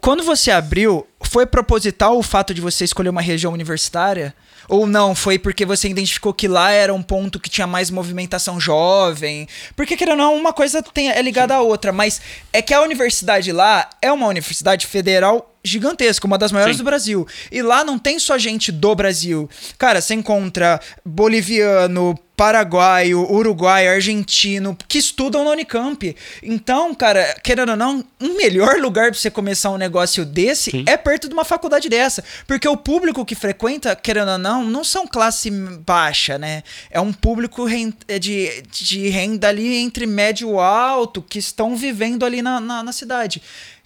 Quando 0.00 0.22
você 0.22 0.50
abriu, 0.50 1.06
foi 1.22 1.46
proposital 1.46 2.16
o 2.16 2.22
fato 2.22 2.54
de 2.54 2.60
você 2.60 2.84
escolher 2.84 3.08
uma 3.08 3.22
região 3.22 3.52
universitária? 3.52 4.34
Ou 4.68 4.86
não? 4.86 5.14
Foi 5.14 5.38
porque 5.38 5.66
você 5.66 5.88
identificou 5.88 6.32
que 6.32 6.48
lá 6.48 6.70
era 6.70 6.94
um 6.94 7.02
ponto 7.02 7.40
que 7.40 7.50
tinha 7.50 7.66
mais 7.66 7.90
movimentação 7.90 8.58
jovem? 8.60 9.48
Porque, 9.76 9.96
querendo 9.96 10.20
ou 10.20 10.24
não, 10.24 10.36
uma 10.36 10.52
coisa 10.52 10.82
tem, 10.82 11.10
é 11.10 11.20
ligada 11.20 11.54
à 11.54 11.60
outra. 11.60 11.92
Mas 11.92 12.20
é 12.52 12.62
que 12.62 12.72
a 12.72 12.82
universidade 12.82 13.52
lá 13.52 13.88
é 14.00 14.10
uma 14.10 14.26
universidade 14.26 14.86
federal 14.86 15.54
gigantesca, 15.62 16.26
uma 16.26 16.38
das 16.38 16.52
maiores 16.52 16.76
Sim. 16.76 16.82
do 16.82 16.86
Brasil. 16.86 17.26
E 17.50 17.62
lá 17.62 17.84
não 17.84 17.98
tem 17.98 18.18
só 18.18 18.36
gente 18.38 18.70
do 18.70 18.94
Brasil. 18.94 19.48
Cara, 19.78 20.00
você 20.00 20.14
encontra 20.14 20.80
boliviano, 21.04 22.18
paraguaio, 22.36 23.20
uruguaio, 23.30 23.90
argentino, 23.90 24.76
que 24.88 24.98
estudam 24.98 25.44
na 25.44 25.50
Unicamp. 25.50 26.16
Então, 26.42 26.94
cara, 26.94 27.34
querendo 27.42 27.70
ou 27.70 27.76
não, 27.76 28.04
um 28.20 28.36
melhor 28.36 28.78
lugar 28.78 29.10
pra 29.10 29.20
você 29.20 29.30
começar 29.30 29.70
um 29.70 29.76
negócio 29.76 30.24
desse 30.24 30.70
Sim. 30.72 30.84
é 30.86 30.96
perto 30.96 31.28
de 31.28 31.34
uma 31.34 31.44
faculdade 31.44 31.88
dessa. 31.88 32.24
Porque 32.46 32.68
o 32.68 32.76
público 32.76 33.24
que 33.24 33.34
frequenta, 33.34 33.94
querendo 33.94 34.32
ou 34.32 34.38
não, 34.38 34.64
não 34.64 34.82
são 34.82 35.06
classe 35.06 35.50
baixa, 35.50 36.36
né? 36.36 36.62
É 36.90 37.00
um 37.00 37.12
público 37.12 37.66
é 38.08 38.18
de, 38.18 38.62
de 38.70 39.08
renda 39.08 39.48
ali 39.48 39.76
entre 39.76 40.06
médio 40.06 40.54
e 40.54 40.58
alto, 40.58 41.22
que 41.22 41.38
estão 41.38 41.76
vivendo 41.76 42.24
ali 42.24 42.42
na, 42.42 42.60
na, 42.60 42.82
na 42.82 42.92
cidade. 42.92 43.40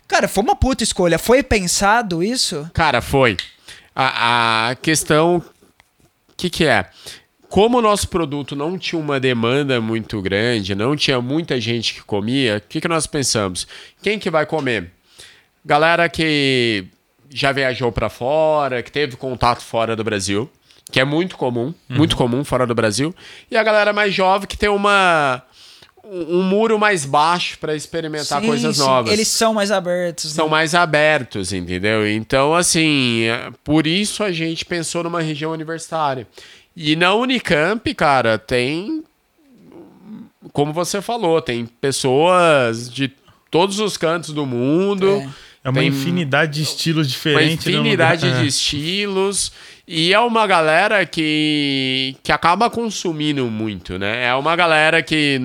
Cara, 0.07 0.27
foi 0.27 0.43
uma 0.43 0.57
puta 0.57 0.83
escolha. 0.83 1.19
Foi 1.19 1.43
pensado 1.43 2.23
isso? 2.23 2.69
Cara, 2.73 3.03
foi. 3.03 3.37
A, 3.95 4.71
a 4.71 4.75
questão. 4.77 5.37
O 5.37 6.35
que, 6.35 6.49
que 6.49 6.65
é? 6.65 6.89
Como 7.49 7.79
o 7.79 7.83
nosso 7.83 8.09
produto 8.09 8.55
não 8.55 8.79
tinha 8.79 9.01
uma 9.01 9.19
demanda 9.19 9.81
muito 9.81 10.21
grande, 10.21 10.75
não 10.75 10.95
tinha 10.95 11.21
muita 11.21 11.59
gente 11.61 11.95
que 11.95 12.03
comia, 12.03 12.59
o 12.59 12.69
que, 12.69 12.81
que 12.81 12.89
nós 12.89 13.07
pensamos? 13.07 13.67
Quem 14.03 14.19
que 14.19 14.31
vai 14.31 14.45
comer? 14.45 14.91
Galera 15.65 16.09
que 16.09 16.85
já 17.31 17.51
viajou 17.53 17.91
para 17.91 18.09
fora, 18.09 18.83
que 18.83 18.93
teve 18.93 19.17
contato 19.17 19.63
fora 19.63 19.97
do 19.97 20.05
Brasil, 20.05 20.51
que 20.91 21.01
é 21.01 21.05
muito 21.05 21.37
comum, 21.37 21.73
muito 21.89 22.17
comum 22.17 22.45
fora 22.45 22.67
do 22.67 22.75
Brasil, 22.75 23.15
e 23.51 23.57
a 23.57 23.63
galera 23.63 23.93
mais 23.93 24.13
jovem 24.15 24.47
que 24.47 24.57
tem 24.57 24.69
uma 24.69 25.43
um 26.05 26.39
um 26.39 26.43
muro 26.43 26.79
mais 26.79 27.05
baixo 27.05 27.59
para 27.59 27.75
experimentar 27.75 28.41
Sim, 28.41 28.47
coisas 28.47 28.77
sim, 28.77 28.83
novas. 28.83 29.13
Eles 29.13 29.29
são 29.29 29.53
mais 29.53 29.71
abertos. 29.71 30.33
são 30.33 30.47
né? 30.47 30.51
mais 30.51 30.75
abertos, 30.75 31.53
entendeu? 31.53 32.09
Então, 32.09 32.55
assim, 32.55 33.25
é, 33.25 33.51
por 33.63 33.87
isso 33.87 34.25
a 34.25 34.33
gente 34.33 34.65
pensou 34.65 35.03
numa 35.03 35.21
região 35.21 35.53
universitária. 35.53 36.27
E 36.81 36.95
na 36.95 37.13
Unicamp, 37.13 37.93
cara, 37.93 38.39
tem. 38.39 39.03
Como 40.53 40.73
você 40.73 41.03
falou, 41.03 41.43
tem 41.43 41.67
pessoas 41.67 42.89
de 42.89 43.11
todos 43.51 43.81
os 43.81 43.97
cantos 43.97 44.33
do 44.33 44.47
mundo. 44.47 45.29
É 45.65 45.71
uma 45.71 45.81
Tem 45.81 45.89
infinidade 45.89 46.53
de 46.55 46.63
estilos 46.63 47.09
Uma 47.09 47.11
diferentes. 47.13 47.65
no 47.67 47.73
infinidade 47.73 48.25
lugar. 48.25 48.39
de 48.41 48.45
É. 48.45 48.49
estilos. 48.49 49.53
E 49.89 50.15
é 50.15 50.21
uma 50.21 50.47
galera 50.47 51.05
que, 51.05 52.15
que 52.23 52.31
acaba 52.31 52.71
consumindo 52.71 53.45
muito, 53.47 53.99
né? 53.99 54.27
É 54.27 54.35
uma 54.35 54.55
galera 54.55 55.03
que 55.03 55.41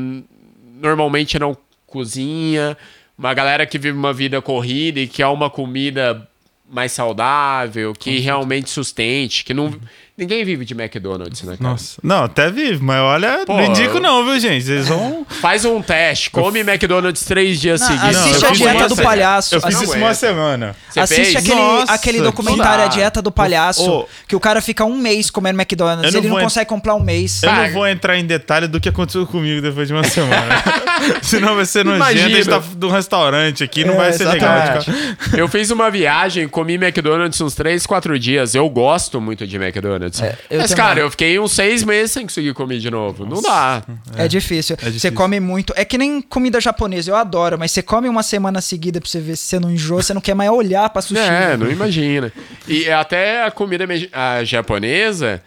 normalmente 0.80 1.40
não 1.40 1.58
cozinha, 1.88 2.78
uma 3.18 3.34
galera 3.34 3.66
que 3.66 3.80
vive 3.80 3.98
uma 3.98 4.14
vida 4.14 4.40
corrida 4.40 5.00
e 5.00 5.08
que 5.08 5.24
é 5.24 5.28
uma 5.28 5.50
comida 5.50 6.28
mais 6.70 6.92
saudável, 6.92 7.94
que 7.94 8.20
realmente 8.20 8.70
sustente, 8.70 9.44
que 9.44 9.54
não. 9.54 9.74
Ninguém 10.16 10.46
vive 10.46 10.64
de 10.64 10.76
McDonald's, 10.76 11.42
né, 11.42 11.58
cara? 11.58 11.72
Nossa. 11.72 12.00
Não, 12.04 12.26
até 12.26 12.48
vive, 12.52 12.84
mas 12.84 13.00
olha, 13.02 13.44
Pô, 13.48 13.58
não 13.58 13.66
indico 13.66 14.00
não, 14.00 14.24
viu, 14.24 14.40
gente? 14.40 14.64
Vocês 14.64 14.88
vão... 14.88 15.26
Faz 15.42 15.66
um 15.66 15.82
teste, 15.82 16.30
come 16.30 16.60
McDonald's 16.60 17.26
três 17.26 17.60
dias 17.60 17.82
Não, 17.82 17.88
seguidos. 17.88 18.18
assiste 18.18 18.42
Não, 18.44 18.50
a 18.50 18.52
dieta 18.54 18.90
do 18.90 18.96
palhaço. 19.02 19.56
Eu 19.56 19.62
fiz 19.62 19.82
isso 19.82 19.98
uma 19.98 20.14
semana. 20.14 20.76
Você 20.88 21.00
Assiste 21.00 21.24
fez? 21.34 21.36
aquele, 21.38 21.56
Nossa, 21.60 21.92
aquele 21.94 22.18
que 22.20 22.24
documentário. 22.26 22.84
A 22.86 22.88
Dieta 22.88 23.24
do 23.24 23.32
Palhaço, 23.32 23.90
Ô. 23.90 24.08
que 24.28 24.36
o 24.36 24.40
cara 24.40 24.62
fica 24.62 24.86
um 24.86 24.96
mês 24.96 25.32
comendo 25.32 25.60
McDonald's. 25.60 26.14
Não 26.14 26.20
Ele 26.20 26.30
não 26.30 26.38
en- 26.40 26.44
consegue 26.44 26.70
comprar 26.70 26.94
um 26.94 27.00
mês. 27.04 27.42
Eu 27.42 27.52
não 27.52 27.72
vou 27.72 27.88
entrar 27.88 28.16
em 28.16 28.24
detalhe 28.26 28.68
do 28.68 28.80
que 28.80 28.90
aconteceu 28.90 29.26
comigo 29.26 29.64
depois 29.64 29.88
de 29.88 29.96
uma 29.96 30.04
semana. 30.04 30.64
Senão 31.24 31.56
vai 31.56 31.66
ser 31.66 31.84
nojento. 31.84 32.04
Imagina. 32.04 32.26
A 32.28 32.30
gente 32.30 32.50
tá 32.50 32.62
num 32.80 32.90
restaurante 32.92 33.64
aqui, 33.64 33.84
não 33.84 33.96
É, 33.96 33.98
vai 33.98 34.14
ser 34.14 34.26
legal. 34.26 34.56
exatamente. 34.58 34.92
Tipo, 35.24 35.38
Eu 35.38 35.48
fiz 35.48 35.72
uma 35.72 35.90
viagem, 35.90 36.48
comi 36.48 36.76
McDonald's 36.76 37.42
uns 37.42 37.56
3, 37.56 37.84
4 37.88 38.20
dias. 38.20 38.54
Eu 38.54 38.70
gosto 38.70 39.20
muito 39.20 39.48
de 39.48 39.56
McDonald's. 39.58 40.03
Eu 40.08 40.60
Mas, 40.60 40.70
também. 40.72 40.86
cara, 40.86 41.00
eu 41.00 41.12
fiquei 41.12 41.40
uns 41.40 41.52
6 41.54 41.84
meses 41.84 42.12
sem 42.12 42.24
conseguir 42.24 42.54
comer 42.54 42.80
de 42.80 42.90
novo. 42.90 43.26
Não 43.26 43.42
dá. 43.42 43.84
É, 44.16 44.28
difícil. 44.28 44.76
Você 44.76 44.86
difícil. 44.86 45.14
come 45.14 45.40
muito. 45.40 45.74
É 45.76 45.86
que 45.86 45.98
nem 45.98 46.22
comida 46.22 46.60
japonesa, 46.60 47.12
eu 47.12 47.16
adoro, 47.16 47.58
mas 47.58 47.72
você 47.72 47.82
come 47.82 48.08
uma 48.10 48.24
semana 48.24 48.62
seguida 48.62 49.00
pra 49.00 49.10
você 49.10 49.20
ver 49.20 49.36
se 49.36 49.44
você 49.44 49.60
não 49.60 49.72
enjoa, 49.72 50.02
você 50.02 50.14
não 50.14 50.22
quer 50.22 50.34
mais 50.34 50.50
olhar 50.50 50.90
pra 50.90 51.02
sushi. 51.02 51.20
É, 51.20 51.56
não 51.58 51.70
imagina. 51.70 52.32
E 52.68 52.90
até 52.90 53.44
a 53.44 53.52
comida 53.52 53.86
a 54.12 54.44
japonesa, 54.44 55.42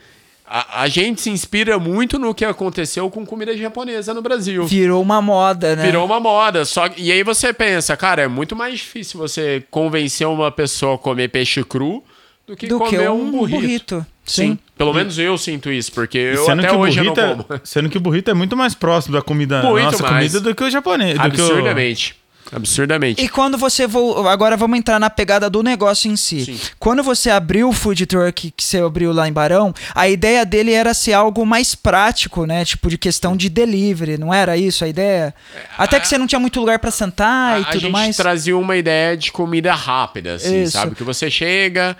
a, 0.46 0.82
a 0.82 0.88
gente 0.88 1.20
se 1.20 1.30
inspira 1.30 1.78
muito 1.78 2.18
no 2.18 2.34
que 2.34 2.44
aconteceu 2.44 3.10
com 3.10 3.26
comida 3.26 3.56
japonesa 3.56 4.14
no 4.14 4.22
Brasil. 4.22 4.64
Virou 4.66 5.02
uma 5.02 5.20
moda, 5.20 5.74
né? 5.74 5.84
Virou 5.84 6.04
uma 6.04 6.20
moda. 6.20 6.64
Só, 6.64 6.88
e 6.96 7.10
aí 7.10 7.22
você 7.22 7.52
pensa, 7.52 7.96
cara, 7.96 8.22
é 8.22 8.28
muito 8.28 8.54
mais 8.54 8.74
difícil 8.74 9.18
você 9.18 9.64
convencer 9.70 10.26
uma 10.26 10.50
pessoa 10.52 10.94
a 10.94 10.98
comer 10.98 11.28
peixe 11.28 11.64
cru 11.64 12.02
do 12.46 12.56
que 12.56 12.68
do 12.68 12.78
comer 12.78 12.90
que 12.90 13.08
um 13.08 13.30
burrito. 13.30 14.06
Sim. 14.26 14.58
Pelo 14.76 14.92
menos 14.92 15.18
eu 15.18 15.38
sinto 15.38 15.70
isso, 15.70 15.90
porque 15.92 16.18
eu 16.18 16.44
sendo, 16.44 16.60
até 16.60 16.72
hoje 16.76 16.98
eu 16.98 17.04
não 17.04 17.14
burrito 17.14 17.44
como. 17.44 17.56
é, 17.58 17.60
sendo 17.64 17.88
que 17.88 17.96
o 17.96 18.00
burrito 18.00 18.30
é 18.30 18.34
muito 18.34 18.56
mais 18.56 18.74
próximo 18.74 19.14
da 19.14 19.22
comida, 19.22 19.62
Muito 19.62 19.84
nossa 19.84 20.02
mais. 20.02 20.32
comida 20.32 20.40
do 20.40 20.54
que 20.54 20.64
o 20.64 20.70
japonês. 20.70 21.14
do 21.18 21.30
que 21.30 21.40
o- 21.40 21.44
Absurdamente. 21.44 22.16
Absurdamente. 22.52 23.20
E 23.22 23.28
quando 23.28 23.58
você 23.58 23.86
vo... 23.88 24.28
agora 24.28 24.56
vamos 24.56 24.78
entrar 24.78 25.00
na 25.00 25.10
pegada 25.10 25.50
do 25.50 25.62
negócio 25.64 26.08
em 26.10 26.14
si. 26.16 26.44
Sim. 26.44 26.60
Quando 26.78 27.02
você 27.02 27.28
abriu 27.28 27.68
o 27.68 27.72
food 27.72 28.06
truck 28.06 28.52
que 28.56 28.62
você 28.62 28.78
abriu 28.78 29.12
lá 29.12 29.26
em 29.28 29.32
Barão, 29.32 29.74
a 29.94 30.08
ideia 30.08 30.44
dele 30.46 30.72
era 30.72 30.94
ser 30.94 31.12
algo 31.12 31.44
mais 31.44 31.74
prático, 31.74 32.46
né? 32.46 32.64
Tipo 32.64 32.88
de 32.88 32.96
questão 32.96 33.36
de 33.36 33.48
delivery, 33.48 34.16
não 34.16 34.32
era 34.32 34.56
isso 34.56 34.84
a 34.84 34.88
ideia? 34.88 35.34
Até 35.76 35.98
que 35.98 36.06
você 36.06 36.16
não 36.16 36.26
tinha 36.26 36.38
muito 36.38 36.60
lugar 36.60 36.78
pra 36.78 36.90
sentar 36.92 37.58
e 37.58 37.62
a 37.62 37.66
tudo 37.66 37.80
gente 37.80 37.90
mais. 37.92 38.16
trazia 38.16 38.56
uma 38.56 38.76
ideia 38.76 39.16
de 39.16 39.32
comida 39.32 39.74
rápida, 39.74 40.34
assim, 40.34 40.62
Isso. 40.62 40.72
sabe? 40.72 40.94
Que 40.94 41.02
você 41.02 41.28
chega, 41.28 41.96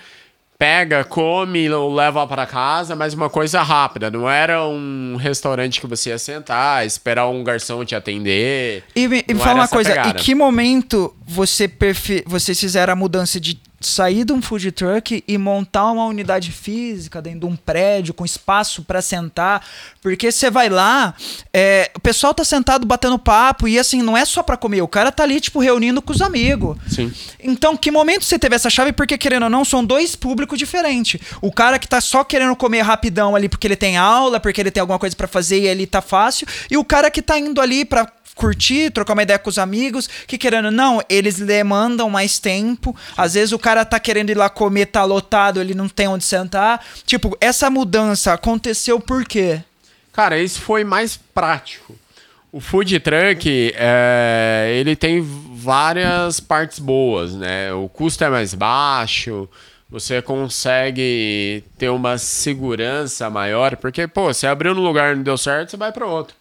pega, 0.59 1.05
come 1.05 1.71
ou 1.71 1.95
leva 1.95 2.27
para 2.27 2.47
casa, 2.47 2.97
mas 2.97 3.15
uma 3.15 3.29
coisa 3.29 3.63
rápida. 3.63 4.11
Não 4.11 4.29
era 4.29 4.67
um 4.67 5.17
restaurante 5.17 5.81
que 5.81 5.87
você 5.87 6.11
ia 6.11 6.19
sentar, 6.19 6.87
esperar 6.87 7.29
um 7.29 7.45
garçom 7.45 7.85
te 7.85 7.95
atender. 7.95 8.85
E 8.95 9.09
me, 9.09 9.25
me 9.29 9.35
fala 9.37 9.61
uma 9.61 9.69
coisa, 9.69 9.91
pegada. 9.91 10.09
em 10.11 10.23
que 10.23 10.35
momento 10.35 11.15
você 11.27 11.69
perfe... 11.69 12.25
vocês 12.27 12.59
fizeram 12.59 12.93
a 12.93 12.97
mudança 12.97 13.39
de 13.39 13.61
sair 13.87 14.25
de 14.25 14.33
um 14.33 14.43
food 14.43 14.73
truck 14.73 15.23
e 15.27 15.39
montar 15.39 15.91
uma 15.91 16.05
unidade 16.05 16.53
física 16.53 17.21
dentro 17.23 17.41
de 17.41 17.47
um 17.47 17.57
prédio 17.57 18.15
com 18.15 18.25
espaço 18.25 18.83
pra 18.83 19.01
sentar? 19.01 19.65
Porque 20.03 20.31
você 20.31 20.51
vai 20.51 20.69
lá, 20.69 21.15
é, 21.53 21.91
o 21.95 22.01
pessoal 22.01 22.35
tá 22.35 22.45
sentado 22.45 22.87
batendo 22.87 23.19
papo 23.19 23.67
e 23.69 23.79
assim, 23.79 24.03
não 24.03 24.17
é 24.17 24.25
só 24.25 24.43
pra 24.43 24.57
comer, 24.57 24.83
o 24.83 24.89
cara 24.89 25.11
tá 25.11 25.23
ali, 25.23 25.41
tipo, 25.41 25.59
reunindo 25.59 26.01
com 26.03 26.13
os 26.13 26.23
amigos. 26.23 26.77
Sim. 26.89 27.13
Então, 27.41 27.77
que 27.77 27.91
momento 27.91 28.25
você 28.25 28.39
teve 28.39 28.55
essa 28.57 28.71
chave? 28.71 28.93
Porque, 28.93 29.17
querendo 29.19 29.45
ou 29.45 29.51
não, 29.51 29.65
são 29.65 29.85
dois 29.85 30.17
públicos 30.17 30.59
diferentes. 30.59 31.21
O 31.41 31.53
cara 31.53 31.79
que 31.79 31.89
tá 31.89 32.01
só 32.01 32.25
querendo 32.25 32.55
comer 32.57 32.83
rapidão 32.83 33.35
ali 33.35 33.49
porque 33.49 33.67
ele 33.67 33.77
tem 33.77 33.97
aula, 33.97 34.41
porque 34.41 34.61
ele 34.61 34.71
tem 34.71 34.81
alguma 34.81 34.99
coisa 34.99 35.15
pra 35.15 35.29
fazer 35.29 35.61
e 35.61 35.67
ele 35.67 35.87
tá 35.87 36.01
fácil. 36.01 36.47
E 36.71 36.77
o 36.77 36.85
cara 36.85 37.11
que 37.11 37.23
tá 37.23 37.39
indo 37.39 37.61
ali 37.61 37.85
pra 37.85 38.07
curtir, 38.37 38.91
trocar 38.91 39.15
uma 39.15 39.23
ideia 39.23 39.39
com 39.39 39.51
os 39.51 39.59
amigos, 39.59 40.07
que 40.27 40.39
querendo 40.39 40.71
não, 40.71 41.03
eles 41.09 41.39
demandam 41.39 42.09
mais 42.09 42.39
tempo. 42.39 42.95
Às 43.17 43.35
vezes 43.35 43.51
o 43.51 43.59
cara 43.59 43.85
tá 43.85 43.99
querendo 43.99 44.31
ir 44.31 44.37
lá 44.37 44.49
comer, 44.49 44.87
tá 44.87 45.03
lotado, 45.03 45.61
ele 45.61 45.75
não 45.75 45.89
tem 45.89 46.07
onde 46.07 46.23
sentar. 46.23 46.85
Tipo, 47.05 47.37
essa 47.41 47.69
mudança 47.71 48.35
aconteceu 48.35 49.01
por 49.01 49.25
quê? 49.25 49.61
Cara, 50.13 50.39
isso 50.39 50.61
foi 50.61 50.85
mais 50.85 51.19
prático. 51.35 51.97
O 52.53 52.61
food 52.61 53.01
truck, 53.01 53.73
é, 53.75 54.75
ele 54.79 54.95
tem 54.95 55.21
várias 55.55 56.39
partes 56.39 56.79
boas, 56.79 57.35
né? 57.35 57.73
O 57.73 57.89
custo 57.89 58.23
é 58.23 58.31
mais 58.31 58.55
baixo, 58.55 59.49
você 59.91 60.23
consegue 60.23 61.65
ter 61.77 61.89
uma 61.91 62.19
segurança 62.19 63.29
maior, 63.29 63.77
porque, 63.77 64.07
pô, 64.07 64.33
você 64.33 64.47
abriu 64.47 64.75
num 64.75 64.83
lugar 64.83 65.13
e 65.13 65.17
não 65.17 65.23
deu 65.23 65.37
certo, 65.37 65.71
você 65.71 65.77
vai 65.77 65.93
para 65.93 66.07
outro. 66.07 66.35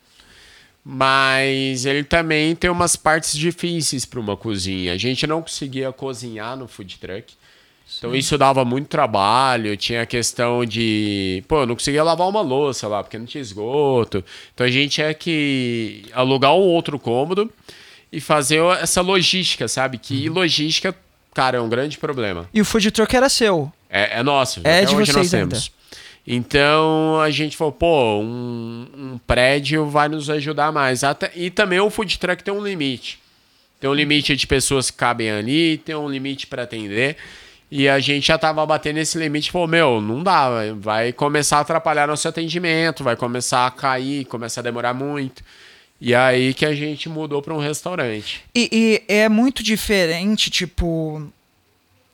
Mas 0.88 1.84
ele 1.88 2.04
também 2.04 2.56
tem 2.56 2.70
umas 2.70 2.96
partes 2.96 3.36
difíceis 3.36 4.06
para 4.06 4.20
uma 4.20 4.38
cozinha. 4.38 4.94
A 4.94 4.98
gente 4.98 5.26
não 5.26 5.42
conseguia 5.42 5.92
cozinhar 5.92 6.56
no 6.56 6.68
food 6.68 7.00
truck. 7.00 7.34
Então 7.98 8.16
isso 8.16 8.38
dava 8.38 8.64
muito 8.66 8.88
trabalho, 8.88 9.76
tinha 9.78 10.04
a 10.04 10.06
questão 10.06 10.66
de, 10.66 11.44
pô, 11.48 11.62
eu 11.62 11.66
não 11.66 11.76
conseguia 11.76 12.04
lavar 12.04 12.28
uma 12.28 12.42
louça 12.42 12.88
lá, 12.88 13.02
porque 13.04 13.18
não 13.18 13.26
tinha 13.26 13.42
esgoto. 13.42 14.24
Então 14.54 14.66
a 14.66 14.70
gente 14.70 14.92
tinha 14.92 15.14
que 15.14 16.04
alugar 16.14 16.54
um 16.54 16.62
outro 16.62 17.00
cômodo 17.00 17.52
e 18.12 18.20
fazer 18.20 18.62
essa 18.82 19.02
logística, 19.02 19.68
sabe? 19.68 19.98
Que 19.98 20.30
logística, 20.30 20.96
cara, 21.34 21.58
é 21.58 21.62
um 21.62 21.70
grande 21.70 21.98
problema. 21.98 22.50
E 22.54 22.62
o 22.62 22.66
food 22.66 22.92
truck 22.92 23.16
era 23.16 23.30
seu. 23.30 23.72
É, 23.90 24.20
é 24.20 24.24
nosso, 24.24 24.62
É 24.64 24.84
de 24.84 24.96
hoje 24.96 25.14
nós 25.14 25.30
vocês 25.30 25.34
ainda. 25.34 25.58
Então 26.28 27.20
a 27.20 27.30
gente 27.30 27.56
falou, 27.56 27.72
pô, 27.74 28.20
um, 28.20 28.88
um 28.98 29.18
prédio 29.28 29.86
vai 29.88 30.10
nos 30.10 30.30
ajudar 30.30 30.72
mais. 30.72 31.04
Até, 31.04 31.32
e 31.36 31.50
também 31.52 31.80
o 31.80 31.90
food 31.90 32.18
truck 32.18 32.44
tem 32.44 32.54
um 32.54 32.64
limite. 32.64 33.20
Tem 33.80 33.90
um 33.90 33.94
limite 33.94 34.36
de 34.36 34.48
pessoas 34.48 34.90
que 34.90 34.98
cabem 34.98 35.30
ali, 35.30 35.78
tem 35.78 35.94
um 35.96 36.10
limite 36.10 36.48
para 36.48 36.64
atender. 36.64 37.18
E 37.70 37.88
a 37.90 38.00
gente 38.00 38.28
já 38.28 38.38
tava 38.38 38.66
batendo 38.66 38.98
esse 38.98 39.18
limite, 39.18 39.52
falou, 39.52 39.68
meu, 39.68 40.02
não 40.02 40.24
dá, 40.24 40.50
vai- 40.76 41.12
começar 41.12 41.58
a 41.58 41.62
atrapalhar 41.62 42.08
nosso 42.08 42.28
atendimento, 42.28 43.04
vai 43.04 43.16
começar 43.16 43.68
a 43.68 43.72
cair, 43.72 44.26
começar 44.26 44.62
a 44.62 44.64
demorar 44.64 44.94
muito. 44.94 45.44
E 46.00 46.14
aí 46.16 46.54
que 46.54 46.66
a 46.66 46.74
gente 46.74 47.08
mudou 47.10 47.42
para 47.42 47.54
um 47.54 47.60
restaurante. 47.60 48.44
E, 48.54 48.70
e 48.72 49.14
é 49.14 49.30
muito 49.30 49.62
diferente, 49.64 50.50
tipo. 50.50 51.32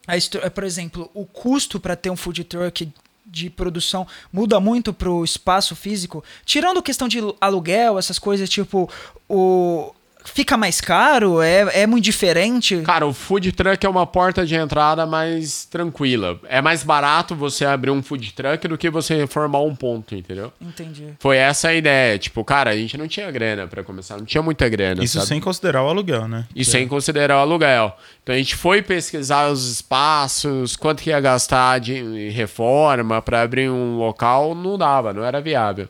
A 0.08 0.50
por 0.50 0.64
exemplo, 0.64 1.10
o 1.14 1.26
custo 1.26 1.80
para 1.80 1.96
ter 1.96 2.10
um 2.10 2.16
food 2.16 2.44
truck 2.44 2.90
de 3.32 3.50
produção 3.50 4.06
muda 4.32 4.60
muito 4.60 4.94
pro 4.94 5.24
espaço 5.24 5.76
físico. 5.76 6.24
Tirando 6.46 6.84
questão 6.84 7.08
de 7.08 7.20
aluguel, 7.40 7.98
essas 7.98 8.20
coisas, 8.20 8.50
tipo, 8.50 8.90
o. 9.28 9.94
Fica 10.24 10.56
mais 10.56 10.80
caro? 10.80 11.42
É, 11.42 11.82
é 11.82 11.88
muito 11.88 12.04
diferente? 12.04 12.82
Cara, 12.82 13.06
o 13.06 13.14
food 13.14 13.52
truck 13.52 13.86
é 13.86 13.90
uma 13.90 14.06
porta 14.06 14.46
de 14.46 14.56
entrada 14.56 15.06
mais 15.06 15.66
tranquila. 15.66 16.40
É 16.48 16.62
mais 16.62 16.84
barato 16.84 17.36
você 17.36 17.66
abrir 17.66 17.92
um 17.92 18.02
food 18.02 18.32
truck 18.34 18.68
do 18.68 18.78
que 18.78 18.90
você 18.90 19.26
formar 19.28 19.62
um 19.62 19.76
ponto, 19.76 20.16
entendeu? 20.16 20.54
Entendi. 20.62 21.14
Foi 21.20 21.38
essa 21.38 21.70
a 21.70 21.74
ideia. 21.74 22.18
Tipo, 22.18 22.44
cara, 22.44 22.70
a 22.72 22.76
gente 22.78 22.98
não 22.98 23.08
tinha 23.08 23.30
grana 23.32 23.68
pra 23.68 23.84
começar, 23.84 24.18
não 24.18 24.26
tinha 24.26 24.42
muita 24.42 24.70
grana, 24.70 25.04
Isso 25.04 25.18
sabe? 25.18 25.28
sem 25.28 25.40
considerar 25.42 25.84
o 25.84 25.90
aluguel, 25.90 26.28
né? 26.28 26.46
E 26.56 26.64
sem 26.64 26.88
considerar 26.88 27.38
o 27.38 27.40
aluguel. 27.40 27.96
Então 28.24 28.36
a 28.36 28.38
gente 28.38 28.56
foi 28.56 28.82
pesquisar 28.82 29.50
os 29.50 29.70
espaços, 29.70 30.76
quanto 30.76 31.02
que 31.02 31.10
ia 31.10 31.20
gastar 31.20 31.80
de 31.80 32.30
reforma 32.30 33.22
pra 33.22 33.42
abrir 33.42 33.70
um 33.70 33.98
local, 33.98 34.54
não 34.56 34.78
dava, 34.78 35.14
não 35.14 35.24
era 35.24 35.42
viável. 35.42 35.88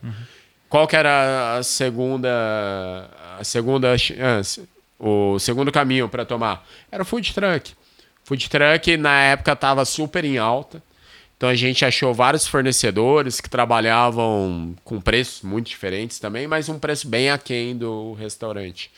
Qual 0.69 0.87
que 0.87 0.95
era 0.95 1.57
a 1.57 1.63
segunda 1.63 2.29
a 3.41 3.43
segunda 3.43 3.97
chance, 3.97 4.69
o 4.99 5.39
segundo 5.39 5.71
caminho 5.71 6.07
pra 6.07 6.23
tomar? 6.23 6.65
Era 6.91 7.01
o 7.01 7.05
food 7.05 7.33
truck. 7.33 7.73
Food 8.23 8.49
truck 8.49 8.97
na 8.97 9.19
época 9.23 9.53
estava 9.53 9.83
super 9.83 10.23
em 10.23 10.37
alta. 10.37 10.81
Então 11.35 11.49
a 11.49 11.55
gente 11.55 11.83
achou 11.83 12.13
vários 12.13 12.45
fornecedores 12.45 13.41
que 13.41 13.49
trabalhavam 13.49 14.75
com 14.83 15.01
preços 15.01 15.41
muito 15.41 15.67
diferentes 15.67 16.19
também, 16.19 16.45
mas 16.45 16.69
um 16.69 16.77
preço 16.77 17.07
bem 17.07 17.31
aquém 17.31 17.75
do 17.75 18.13
restaurante. 18.13 18.91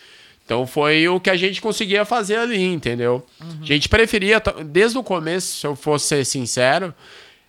Então 0.44 0.68
foi 0.68 1.08
o 1.08 1.22
que 1.22 1.30
a 1.30 1.38
gente 1.38 1.62
conseguia 1.62 2.04
fazer 2.04 2.36
ali, 2.36 2.62
entendeu? 2.62 3.26
Uhum. 3.40 3.60
A 3.62 3.66
gente 3.66 3.88
preferia, 3.88 4.44
desde 4.66 4.98
o 4.98 5.04
começo, 5.04 5.58
se 5.58 5.66
eu 5.66 5.74
fosse 5.74 6.08
ser 6.08 6.26
sincero, 6.26 6.94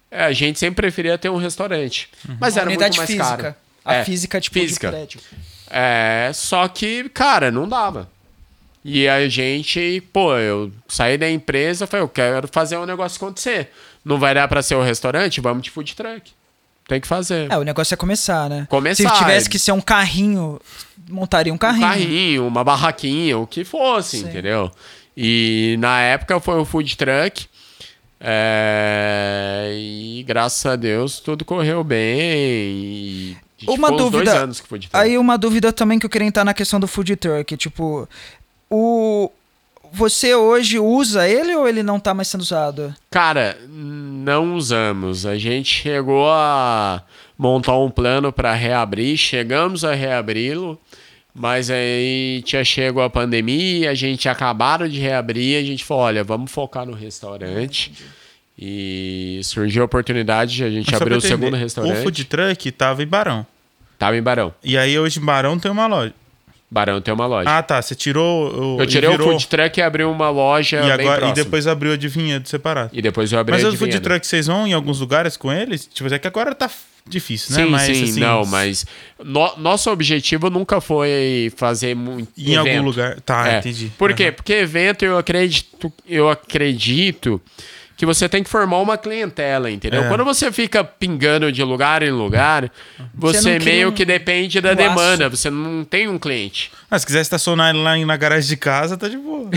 é, 0.08 0.22
a 0.22 0.32
gente 0.32 0.60
sempre 0.60 0.76
preferia 0.76 1.18
ter 1.18 1.28
um 1.28 1.38
restaurante. 1.38 2.08
Uhum. 2.28 2.36
Mas 2.38 2.56
era 2.56 2.66
muito 2.66 2.78
mais 2.78 2.96
física. 2.98 3.36
caro. 3.36 3.63
A 3.84 3.96
é, 3.96 4.04
física, 4.04 4.40
tipo, 4.40 4.58
física. 4.58 4.88
de 4.88 4.96
prédio. 4.96 5.20
É, 5.70 6.30
só 6.34 6.66
que, 6.68 7.08
cara, 7.10 7.50
não 7.50 7.68
dava. 7.68 8.08
E 8.84 9.08
a 9.08 9.26
gente, 9.28 10.02
pô, 10.12 10.36
eu 10.36 10.70
saí 10.86 11.16
da 11.16 11.30
empresa, 11.30 11.86
falei, 11.86 12.04
eu 12.04 12.08
quero 12.08 12.46
fazer 12.48 12.76
um 12.76 12.84
negócio 12.84 13.16
acontecer. 13.16 13.70
Não 14.04 14.18
vai 14.18 14.34
dar 14.34 14.46
para 14.46 14.62
ser 14.62 14.74
o 14.74 14.80
um 14.80 14.84
restaurante? 14.84 15.40
Vamos 15.40 15.62
de 15.62 15.70
food 15.70 15.94
truck. 15.94 16.32
Tem 16.86 17.00
que 17.00 17.06
fazer. 17.06 17.50
É, 17.50 17.56
o 17.56 17.62
negócio 17.62 17.94
é 17.94 17.96
começar, 17.96 18.48
né? 18.50 18.66
Começar. 18.68 19.08
Se 19.08 19.18
tivesse 19.18 19.48
que 19.48 19.58
ser 19.58 19.72
um 19.72 19.80
carrinho, 19.80 20.60
montaria 21.08 21.52
um 21.52 21.56
carrinho. 21.56 21.86
Um 21.86 21.88
carrinho, 21.88 22.46
uma 22.46 22.62
barraquinha, 22.62 23.38
o 23.38 23.46
que 23.46 23.64
fosse, 23.64 24.18
Sim. 24.18 24.26
entendeu? 24.28 24.70
E 25.16 25.76
na 25.78 26.00
época 26.02 26.38
foi 26.40 26.60
o 26.60 26.64
food 26.64 26.94
truck. 26.96 27.46
É... 28.20 29.70
E 29.74 30.24
graças 30.26 30.64
a 30.66 30.76
Deus 30.76 31.20
tudo 31.20 31.42
correu 31.44 31.82
bem. 31.82 32.20
E 32.20 33.36
uma 33.66 33.90
dúvida. 33.90 34.48
Aí 34.92 35.18
uma 35.18 35.36
dúvida 35.36 35.72
também 35.72 35.98
que 35.98 36.06
eu 36.06 36.10
queria 36.10 36.26
entrar 36.26 36.44
na 36.44 36.54
questão 36.54 36.80
do 36.80 36.86
food 36.86 37.16
truck, 37.16 37.56
tipo, 37.56 38.08
o 38.70 39.30
você 39.94 40.34
hoje 40.34 40.78
usa 40.78 41.28
ele 41.28 41.54
ou 41.54 41.68
ele 41.68 41.82
não 41.82 41.98
está 41.98 42.12
mais 42.12 42.26
sendo 42.26 42.40
usado? 42.40 42.92
Cara, 43.10 43.56
não 43.68 44.56
usamos. 44.56 45.24
A 45.24 45.38
gente 45.38 45.82
chegou 45.82 46.28
a 46.28 47.00
montar 47.38 47.78
um 47.78 47.88
plano 47.88 48.32
para 48.32 48.52
reabrir, 48.54 49.16
chegamos 49.16 49.84
a 49.84 49.94
reabri-lo, 49.94 50.78
mas 51.32 51.70
aí 51.70 52.42
tinha 52.44 52.64
chego 52.64 53.00
a 53.00 53.08
pandemia, 53.08 53.90
a 53.90 53.94
gente 53.94 54.28
acabaram 54.28 54.88
de 54.88 54.98
reabrir, 54.98 55.58
a 55.58 55.62
gente 55.62 55.84
falou, 55.84 56.04
olha, 56.04 56.24
vamos 56.24 56.50
focar 56.50 56.84
no 56.84 56.92
restaurante. 56.92 57.92
E 58.58 59.40
surgiu 59.44 59.82
a 59.82 59.86
oportunidade, 59.86 60.62
a 60.64 60.70
gente 60.70 60.90
mas 60.90 61.00
abriu 61.00 61.18
o 61.18 61.20
segundo 61.20 61.56
restaurante. 61.56 61.98
O 61.98 62.02
food 62.02 62.24
truck 62.24 62.68
estava 62.68 63.02
em 63.02 63.06
Barão. 63.06 63.46
Tava 63.98 64.16
em 64.16 64.22
Barão. 64.22 64.54
E 64.62 64.76
aí 64.76 64.98
hoje 64.98 65.20
em 65.20 65.24
Barão 65.24 65.58
tem 65.58 65.70
uma 65.70 65.86
loja. 65.86 66.14
Barão 66.70 67.00
tem 67.00 67.14
uma 67.14 67.26
loja. 67.26 67.48
Ah, 67.48 67.62
tá. 67.62 67.80
Você 67.80 67.94
tirou 67.94 68.76
o. 68.76 68.80
Eu 68.80 68.86
tirei 68.86 69.08
virou... 69.08 69.28
o 69.28 69.30
food 69.32 69.46
truck 69.46 69.78
e 69.78 69.82
abri 69.82 70.02
uma 70.02 70.28
loja. 70.28 70.80
E, 70.80 70.90
agora, 70.90 71.28
e 71.28 71.32
depois 71.32 71.68
abriu 71.68 71.92
a 71.92 71.96
de 71.96 72.08
vinhedo 72.08 72.48
separado. 72.48 72.90
E 72.92 73.00
depois 73.00 73.30
eu 73.30 73.38
abri 73.38 73.52
Mas 73.52 73.62
a 73.62 73.66
Mas 73.66 73.74
o 73.74 73.78
food 73.78 74.00
truck 74.00 74.26
vocês 74.26 74.48
vão 74.48 74.66
em 74.66 74.72
alguns 74.72 74.98
lugares 74.98 75.36
com 75.36 75.52
eles? 75.52 75.86
Tipo, 75.86 76.12
é 76.12 76.18
que 76.18 76.26
agora 76.26 76.52
tá 76.52 76.68
difícil, 77.06 77.54
né? 77.54 77.64
Sim, 77.64 77.70
mas, 77.70 77.82
sim, 77.82 78.04
assim, 78.04 78.20
não, 78.20 78.44
mas 78.46 78.86
no, 79.22 79.56
nosso 79.58 79.90
objetivo 79.90 80.50
nunca 80.50 80.80
foi 80.80 81.52
fazer 81.56 81.94
muito. 81.94 82.32
Em 82.36 82.54
evento. 82.54 82.68
algum 82.68 82.82
lugar. 82.82 83.20
Tá, 83.20 83.52
é. 83.52 83.58
entendi. 83.58 83.92
Por 83.96 84.10
uhum. 84.10 84.16
quê? 84.16 84.32
Porque 84.32 84.54
evento 84.54 85.04
eu 85.04 85.16
acredito, 85.16 85.92
eu 86.08 86.28
acredito 86.28 87.40
que 87.96 88.04
você 88.04 88.28
tem 88.28 88.42
que 88.42 88.50
formar 88.50 88.78
uma 88.78 88.98
clientela, 88.98 89.70
entendeu? 89.70 90.04
É. 90.04 90.08
Quando 90.08 90.24
você 90.24 90.50
fica 90.50 90.82
pingando 90.82 91.50
de 91.52 91.62
lugar 91.62 92.02
em 92.02 92.10
lugar, 92.10 92.70
você, 93.14 93.40
você 93.40 93.58
meio 93.58 93.88
um... 93.88 93.92
que 93.92 94.04
depende 94.04 94.60
da 94.60 94.72
um 94.72 94.76
demanda, 94.76 95.28
você 95.28 95.48
não 95.48 95.84
tem 95.84 96.08
um 96.08 96.18
cliente. 96.18 96.72
Ah, 96.90 96.98
se 96.98 97.06
quiser 97.06 97.20
estacionar 97.20 97.74
lá 97.74 97.96
na 97.96 98.16
garagem 98.16 98.48
de 98.48 98.56
casa, 98.56 98.96
tá 98.96 99.08
de 99.08 99.16
boa. 99.16 99.48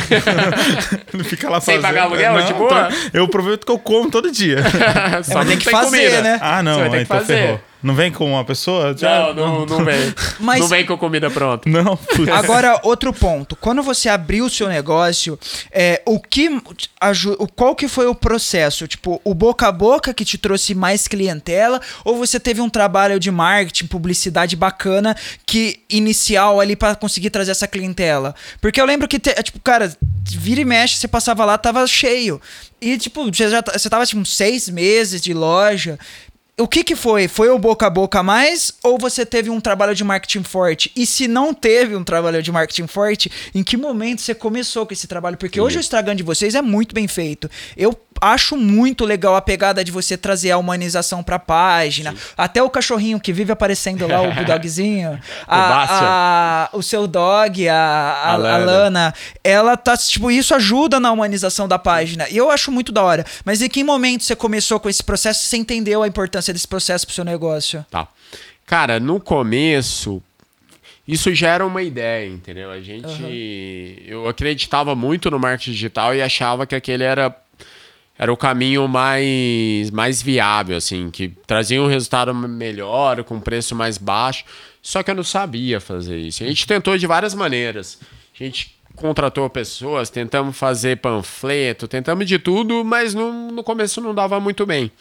não 1.13 1.23
fica 1.23 1.50
lá 1.50 1.60
Sem 1.60 1.82
pagar 1.82 2.04
aluguel, 2.04 2.34
não, 2.34 2.45
de 2.45 2.54
boa? 2.54 2.89
Eu 3.13 3.26
aproveito 3.26 3.65
que 3.65 3.71
eu 3.71 3.80
como 3.80 4.12
todo 4.12 4.32
dia. 4.32 4.58
Só 5.23 5.41
é, 5.41 5.45
tem 5.45 5.58
que 5.58 5.69
fazer, 5.69 5.97
comida. 5.97 6.21
né? 6.21 6.39
Ah, 6.41 6.62
não, 6.62 6.86
então 6.95 7.06
fazer. 7.06 7.36
ferrou. 7.36 7.62
Não 7.88 7.95
vem 7.95 8.12
com 8.12 8.30
uma 8.30 8.43
pessoa? 8.43 8.93
Já... 8.97 9.34
Não, 9.34 9.34
não, 9.34 9.65
não 9.65 9.86
vem. 9.86 10.13
Mas... 10.41 10.60
Não 10.60 10.67
vem 10.67 10.86
com 10.86 10.97
comida 10.97 11.32
pronta. 11.32 11.69
Não. 11.69 11.97
Agora, 12.34 12.82
outro 12.84 13.13
ponto. 13.13 13.56
Quando 13.56 13.82
você 13.82 14.10
abriu 14.10 14.45
o 14.45 14.50
seu 14.50 14.67
negócio, 14.67 15.39
é, 15.71 16.02
o 16.06 16.19
que, 16.19 16.50
qual 17.56 17.73
que 17.73 17.88
foi 17.88 18.06
o 18.06 18.13
processo? 18.13 18.89
Tipo, 18.89 19.21
o 19.23 19.34
boca 19.34 19.69
a 19.69 19.71
boca 19.71 20.13
que 20.13 20.26
te 20.26 20.38
trouxe 20.38 20.76
mais 20.76 21.08
clientela? 21.08 21.80
Ou 22.04 22.17
você 22.17 22.41
teve 22.41 22.60
um 22.60 22.69
trabalho 22.69 23.17
de 23.21 23.32
marketing, 23.32 23.88
publicidade 23.88 24.58
bacana, 24.58 25.15
que 25.45 25.80
inicial 25.89 26.60
ali 26.60 26.76
para 26.76 26.93
conseguir 26.93 27.30
trazer 27.30 27.52
essa 27.52 27.69
clientela? 27.69 28.36
Porque 28.60 28.82
eu 28.82 28.86
lembro 28.86 29.08
que, 29.08 29.17
te, 29.17 29.34
tipo, 29.43 29.62
cara, 29.62 29.95
vira 30.26 30.60
e 30.60 30.65
mexe, 30.65 30.97
você 30.97 31.08
passava 31.08 31.45
lá, 31.45 31.58
tava 31.58 31.88
cheio. 31.88 32.41
E, 32.82 32.97
tipo, 32.97 33.23
você 33.34 33.50
já 33.50 33.62
você 33.62 33.89
tava, 33.89 34.06
tipo, 34.06 34.26
seis 34.26 34.67
meses 34.67 35.21
de 35.21 35.34
loja 35.34 35.97
o 36.60 36.67
que 36.67 36.84
que 36.84 36.96
foi? 36.96 37.28
Foi 37.28 37.50
o 37.50 37.60
boca 37.60 37.86
a 37.86 37.89
boca 37.89 38.24
mais 38.24 38.74
ou 38.84 38.98
você 38.98 39.24
teve 39.24 39.50
um 39.50 39.62
trabalho 39.62 39.93
de 39.93 40.04
marketing 40.04 40.41
forte? 40.41 40.91
E 40.96 41.06
se 41.06 41.28
não 41.28 41.54
teve 41.54 41.96
um 41.96 42.04
trabalho 42.04 42.41
de 42.41 42.52
marketing 42.52 42.88
forte, 42.88 43.32
em 43.54 43.63
que 43.63 43.78
momento 43.78 44.22
você 44.22 44.34
começou 44.34 44.84
com 44.86 44.91
esse 44.91 45.08
trabalho? 45.08 45.38
Porque 45.38 45.60
Sim. 45.60 45.65
hoje 45.65 45.78
o 45.78 45.80
Instagram 45.80 46.15
de 46.15 46.24
vocês 46.24 46.56
é 46.56 46.62
muito 46.62 46.96
bem 46.96 47.08
feito. 47.08 47.50
Eu 47.76 47.93
acho 48.22 48.58
muito 48.58 49.06
legal 49.06 49.36
a 49.36 49.42
pegada 49.42 49.84
de 49.84 49.92
você 49.92 50.18
trazer 50.18 50.52
a 50.52 50.58
humanização 50.58 51.24
pra 51.24 51.40
página. 51.40 52.12
Sim. 52.12 52.18
Até 52.38 52.62
o 52.62 52.70
cachorrinho 52.70 53.20
que 53.20 53.34
vive 53.34 53.52
aparecendo 53.52 54.08
lá, 54.08 54.22
o 54.22 54.34
bulldogzinho. 54.34 55.20
a, 55.48 56.68
a, 56.70 56.70
o 56.74 56.82
seu 56.82 57.08
dog, 57.08 57.68
a, 57.68 57.76
a, 57.76 58.32
a, 58.32 58.38
Lana. 58.38 58.56
a, 58.56 58.66
Lana. 58.66 59.14
Ela 59.44 59.78
tá, 59.78 59.96
tipo, 59.98 60.30
isso 60.32 60.54
ajuda 60.56 61.00
na 61.00 61.12
humanização 61.12 61.68
da 61.68 61.80
página. 61.80 62.28
E 62.30 62.38
eu 62.38 62.50
acho 62.50 62.72
muito 62.72 62.92
da 62.92 63.04
hora. 63.04 63.26
Mas 63.46 63.62
em 63.62 63.70
que 63.70 63.84
momento 63.84 64.24
você 64.24 64.36
começou 64.36 64.80
com 64.80 64.90
esse 64.90 65.04
processo? 65.04 65.44
Você 65.44 65.58
entendeu 65.58 66.04
a 66.04 66.08
importância 66.08 66.54
desse 66.54 66.68
processo 66.68 67.06
pro 67.06 67.16
seu 67.16 67.26
negócio? 67.26 67.86
Tá. 67.90 68.08
Cara, 68.66 69.00
no 69.00 69.20
começo, 69.20 70.22
isso 71.08 71.34
já 71.34 71.50
era 71.52 71.66
uma 71.66 71.82
ideia, 71.82 72.28
entendeu? 72.28 72.70
A 72.70 72.82
gente. 72.82 73.08
Uhum. 73.08 73.98
Eu 74.06 74.28
acreditava 74.28 74.94
muito 74.94 75.32
no 75.32 75.40
marketing 75.40 75.72
digital 75.72 76.14
e 76.14 76.22
achava 76.22 76.68
que 76.68 76.76
aquele 76.76 77.04
era 77.04 77.34
era 78.18 78.34
o 78.34 78.38
caminho 78.38 78.88
mais, 78.88 79.92
mais 79.92 80.22
viável, 80.22 80.78
assim, 80.78 81.12
que 81.12 81.30
trazia 81.46 81.82
um 81.82 81.88
resultado 81.88 82.34
melhor, 82.34 83.24
com 83.24 83.40
preço 83.40 83.76
mais 83.76 83.98
baixo. 83.98 84.44
Só 84.82 85.04
que 85.04 85.12
eu 85.12 85.16
não 85.16 85.24
sabia 85.24 85.80
fazer 85.80 86.18
isso. 86.18 86.44
A 86.44 86.48
gente 86.48 86.66
tentou 86.66 86.98
de 86.98 87.06
várias 87.06 87.36
maneiras. 87.36 88.00
A 88.34 88.44
gente 88.44 88.76
contratou 88.96 89.48
pessoas, 89.50 90.10
tentamos 90.10 90.58
fazer 90.58 90.98
panfleto, 90.98 91.88
tentamos 91.88 92.26
de 92.26 92.40
tudo, 92.40 92.84
mas 92.84 93.14
no, 93.14 93.52
no 93.52 93.64
começo 93.64 94.02
não 94.02 94.16
dava 94.16 94.40
muito 94.40 94.66
bem. 94.66 94.92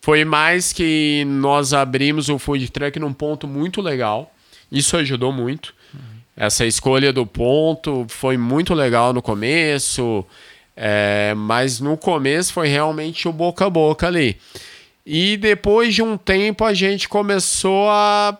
Foi 0.00 0.24
mais 0.24 0.72
que 0.72 1.24
nós 1.26 1.74
abrimos 1.74 2.28
o 2.28 2.38
food 2.38 2.70
truck 2.70 2.98
num 2.98 3.12
ponto 3.12 3.46
muito 3.46 3.82
legal. 3.82 4.32
Isso 4.72 4.96
ajudou 4.96 5.32
muito. 5.32 5.74
Essa 6.36 6.64
escolha 6.66 7.12
do 7.12 7.26
ponto 7.26 8.06
foi 8.08 8.36
muito 8.36 8.72
legal 8.72 9.12
no 9.12 9.20
começo. 9.20 10.24
É, 10.76 11.32
mas 11.34 11.80
no 11.80 11.96
começo 11.96 12.52
foi 12.52 12.68
realmente 12.68 13.26
o 13.26 13.32
boca 13.32 13.64
a 13.64 13.70
boca 13.70 14.06
ali. 14.06 14.38
E 15.06 15.36
depois 15.36 15.94
de 15.94 16.02
um 16.02 16.18
tempo 16.18 16.64
a 16.64 16.74
gente 16.74 17.08
começou 17.08 17.88
a, 17.88 18.36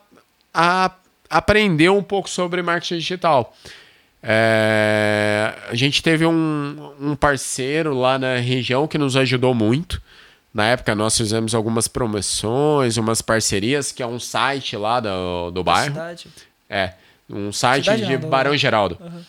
a 0.53 0.91
aprender 1.31 1.89
um 1.89 2.03
pouco 2.03 2.29
sobre 2.29 2.63
marketing 2.63 2.99
digital. 2.99 3.55
É, 4.23 5.55
a 5.69 5.75
gente 5.75 6.03
teve 6.03 6.27
um, 6.27 6.93
um 7.01 7.15
parceiro 7.15 7.95
lá 7.95 8.19
na 8.19 8.37
região 8.37 8.89
que 8.89 8.99
nos 8.99 9.17
ajudou 9.17 9.55
muito. 9.55 10.03
Na 10.53 10.67
época 10.67 10.95
nós 10.95 11.17
fizemos 11.17 11.55
algumas 11.55 11.87
promoções, 11.87 12.97
umas 12.97 13.23
parcerias, 13.23 13.93
que 13.93 14.03
é 14.03 14.07
um 14.07 14.19
site 14.19 14.77
lá 14.77 15.01
do, 15.01 15.51
do 15.53 15.63
bairro. 15.63 15.95
Cidade. 15.95 16.29
É, 16.69 16.95
um 17.31 17.53
site 17.53 17.85
cidade 17.85 18.07
de 18.07 18.19
não, 18.19 18.29
Barão 18.29 18.57
Geraldo. 18.57 18.99
Uhum. 19.01 19.23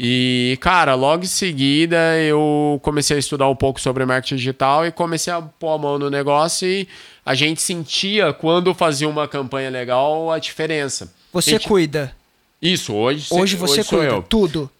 E, 0.00 0.56
cara, 0.60 0.94
logo 0.94 1.24
em 1.24 1.26
seguida 1.26 2.16
eu 2.20 2.78
comecei 2.84 3.16
a 3.16 3.18
estudar 3.18 3.48
um 3.48 3.56
pouco 3.56 3.80
sobre 3.80 4.06
marketing 4.06 4.36
digital 4.36 4.86
e 4.86 4.92
comecei 4.92 5.32
a 5.32 5.42
pôr 5.42 5.74
a 5.74 5.78
mão 5.78 5.98
no 5.98 6.08
negócio 6.08 6.68
e 6.68 6.86
a 7.26 7.34
gente 7.34 7.60
sentia, 7.60 8.32
quando 8.32 8.72
fazia 8.72 9.08
uma 9.08 9.26
campanha 9.26 9.68
legal, 9.68 10.30
a 10.30 10.38
diferença. 10.38 11.12
Você 11.32 11.50
gente... 11.52 11.66
cuida. 11.66 12.14
Isso, 12.62 12.94
hoje 12.94 13.26
Hoje 13.28 13.56
você 13.56 13.80
hoje 13.80 13.88
cuida, 13.88 14.04
eu. 14.04 14.22
tudo. 14.22 14.70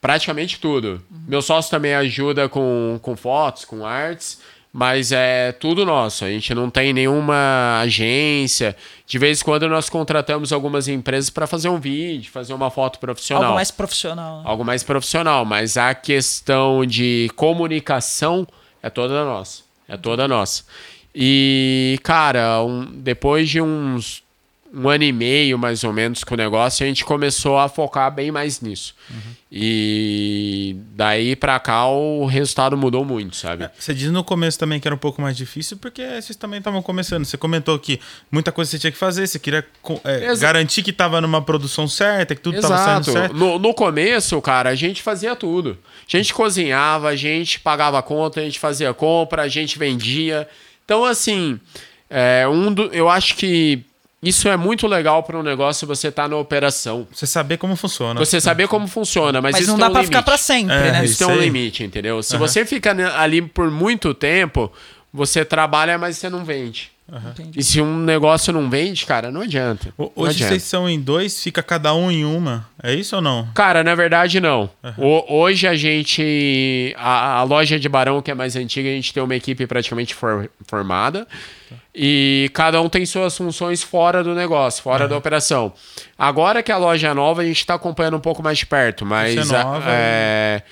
Praticamente 0.00 0.58
tudo. 0.58 1.00
Uhum. 1.10 1.18
Meu 1.28 1.42
sócio 1.42 1.70
também 1.70 1.94
ajuda 1.94 2.48
com, 2.48 2.98
com 3.00 3.16
fotos, 3.16 3.64
com 3.64 3.86
artes. 3.86 4.40
Mas 4.78 5.10
é 5.10 5.52
tudo 5.52 5.86
nosso. 5.86 6.22
A 6.22 6.28
gente 6.28 6.54
não 6.54 6.68
tem 6.68 6.92
nenhuma 6.92 7.80
agência. 7.80 8.76
De 9.06 9.18
vez 9.18 9.40
em 9.40 9.44
quando 9.44 9.66
nós 9.70 9.88
contratamos 9.88 10.52
algumas 10.52 10.86
empresas 10.86 11.30
para 11.30 11.46
fazer 11.46 11.70
um 11.70 11.80
vídeo, 11.80 12.30
fazer 12.30 12.52
uma 12.52 12.70
foto 12.70 12.98
profissional. 12.98 13.44
Algo 13.44 13.54
mais 13.54 13.70
profissional. 13.70 14.36
Né? 14.36 14.42
Algo 14.44 14.64
mais 14.66 14.82
profissional. 14.82 15.46
Mas 15.46 15.78
a 15.78 15.94
questão 15.94 16.84
de 16.84 17.30
comunicação 17.36 18.46
é 18.82 18.90
toda 18.90 19.24
nossa. 19.24 19.62
É 19.88 19.96
toda 19.96 20.28
nossa. 20.28 20.64
E, 21.14 21.98
cara, 22.02 22.62
um, 22.62 22.84
depois 22.84 23.48
de 23.48 23.62
uns, 23.62 24.22
um 24.76 24.90
ano 24.90 25.04
e 25.04 25.12
meio 25.12 25.58
mais 25.58 25.82
ou 25.84 25.92
menos 25.92 26.22
com 26.22 26.34
o 26.34 26.36
negócio, 26.36 26.84
a 26.84 26.88
gente 26.88 27.02
começou 27.02 27.58
a 27.58 27.66
focar 27.66 28.14
bem 28.14 28.30
mais 28.30 28.60
nisso. 28.60 28.94
E 29.50 30.76
daí 30.94 31.34
pra 31.34 31.58
cá 31.58 31.86
o 31.86 32.26
resultado 32.26 32.76
mudou 32.76 33.02
muito, 33.04 33.36
sabe? 33.36 33.70
Você 33.78 33.94
diz 33.94 34.10
no 34.10 34.22
começo 34.22 34.58
também 34.58 34.78
que 34.78 34.86
era 34.86 34.94
um 34.94 34.98
pouco 34.98 35.22
mais 35.22 35.34
difícil, 35.34 35.78
porque 35.78 36.04
vocês 36.20 36.36
também 36.36 36.58
estavam 36.58 36.82
começando. 36.82 37.24
Você 37.24 37.38
comentou 37.38 37.78
que 37.78 37.98
muita 38.30 38.52
coisa 38.52 38.70
você 38.70 38.78
tinha 38.78 38.90
que 38.90 38.98
fazer, 38.98 39.26
você 39.26 39.38
queria 39.38 39.64
é, 40.04 40.36
garantir 40.36 40.82
que 40.82 40.90
estava 40.90 41.22
numa 41.22 41.40
produção 41.40 41.88
certa, 41.88 42.34
que 42.34 42.42
tudo 42.42 42.56
estava 42.56 42.76
saindo 42.76 43.04
certo. 43.12 43.34
No, 43.34 43.58
no 43.58 43.72
começo, 43.72 44.38
cara, 44.42 44.68
a 44.68 44.74
gente 44.74 45.00
fazia 45.00 45.34
tudo. 45.34 45.78
A 46.06 46.16
gente 46.16 46.34
cozinhava, 46.34 47.08
a 47.08 47.16
gente 47.16 47.58
pagava 47.60 48.02
conta, 48.02 48.40
a 48.40 48.44
gente 48.44 48.58
fazia 48.58 48.92
compra, 48.92 49.42
a 49.42 49.48
gente 49.48 49.78
vendia. 49.78 50.46
Então, 50.84 51.02
assim, 51.04 51.58
é, 52.10 52.46
um 52.46 52.74
do, 52.74 52.84
eu 52.92 53.08
acho 53.08 53.36
que 53.36 53.85
isso 54.22 54.48
é 54.48 54.56
muito 54.56 54.86
legal 54.86 55.22
para 55.22 55.38
um 55.38 55.42
negócio 55.42 55.86
você 55.86 56.08
estar 56.08 56.28
na 56.28 56.36
operação. 56.36 57.06
Você 57.12 57.26
saber 57.26 57.58
como 57.58 57.76
funciona. 57.76 58.18
Você 58.18 58.40
saber 58.40 58.66
como 58.68 58.88
funciona, 58.88 59.40
mas, 59.40 59.52
Mas 59.52 59.62
isso 59.62 59.70
não 59.72 59.78
dá 59.78 59.86
um 59.88 59.92
pra 59.92 60.00
limite. 60.00 60.16
ficar 60.16 60.22
pra 60.24 60.36
sempre, 60.38 60.74
É, 60.74 60.92
né? 60.92 61.04
Isso 61.04 61.14
Isso 61.14 61.26
tem 61.26 61.36
um 61.36 61.38
aí. 61.38 61.44
limite, 61.44 61.84
entendeu? 61.84 62.22
Se 62.22 62.36
você 62.36 62.64
fica 62.64 62.90
ali 63.18 63.42
por 63.42 63.70
muito 63.70 64.12
tempo, 64.14 64.72
você 65.12 65.44
trabalha, 65.44 65.96
mas 65.98 66.16
você 66.16 66.28
não 66.30 66.44
vende. 66.44 66.90
Entendi. 67.30 67.60
E 67.60 67.62
se 67.62 67.80
um 67.80 67.98
negócio 67.98 68.52
não 68.52 68.68
vende, 68.68 69.06
cara, 69.06 69.30
não 69.30 69.42
adianta. 69.42 69.94
O- 69.96 70.02
Não 70.04 70.12
Hoje 70.16 70.30
adianta. 70.38 70.48
vocês 70.54 70.62
são 70.64 70.88
em 70.90 71.00
dois, 71.00 71.40
fica 71.40 71.62
cada 71.62 71.94
um 71.94 72.10
em 72.10 72.24
uma. 72.24 72.68
É 72.82 72.92
isso 72.92 73.14
ou 73.14 73.22
não? 73.22 73.46
Cara, 73.54 73.84
na 73.84 73.94
verdade, 73.94 74.40
não. 74.40 74.68
O- 74.98 75.36
hoje 75.38 75.68
a 75.68 75.74
gente. 75.76 76.92
A, 76.98 77.38
a 77.38 77.42
loja 77.44 77.78
de 77.78 77.88
Barão, 77.88 78.20
que 78.20 78.30
é 78.30 78.34
mais 78.34 78.56
antiga, 78.56 78.88
a 78.88 78.92
gente 78.92 79.12
tem 79.14 79.22
uma 79.22 79.36
equipe 79.36 79.66
praticamente 79.68 80.14
for- 80.14 80.50
formada. 80.66 81.26
E 81.94 82.50
cada 82.52 82.80
um 82.82 82.88
tem 82.88 83.06
suas 83.06 83.36
funções 83.36 83.82
fora 83.82 84.22
do 84.22 84.34
negócio, 84.34 84.82
fora 84.82 85.08
da 85.08 85.16
operação. 85.16 85.72
Agora 86.18 86.62
que 86.62 86.70
a 86.70 86.76
loja 86.76 87.08
é 87.08 87.14
nova, 87.14 87.40
a 87.42 87.44
gente 87.44 87.58
está 87.58 87.74
acompanhando 87.74 88.16
um 88.16 88.20
pouco 88.20 88.42
mais 88.42 88.58
de 88.58 88.66
perto, 88.66 89.06
mas. 89.06 89.34
Isso 89.34 89.54
é 89.54 89.62
nova, 89.62 89.88
a- 89.88 89.92
é, 89.92 90.62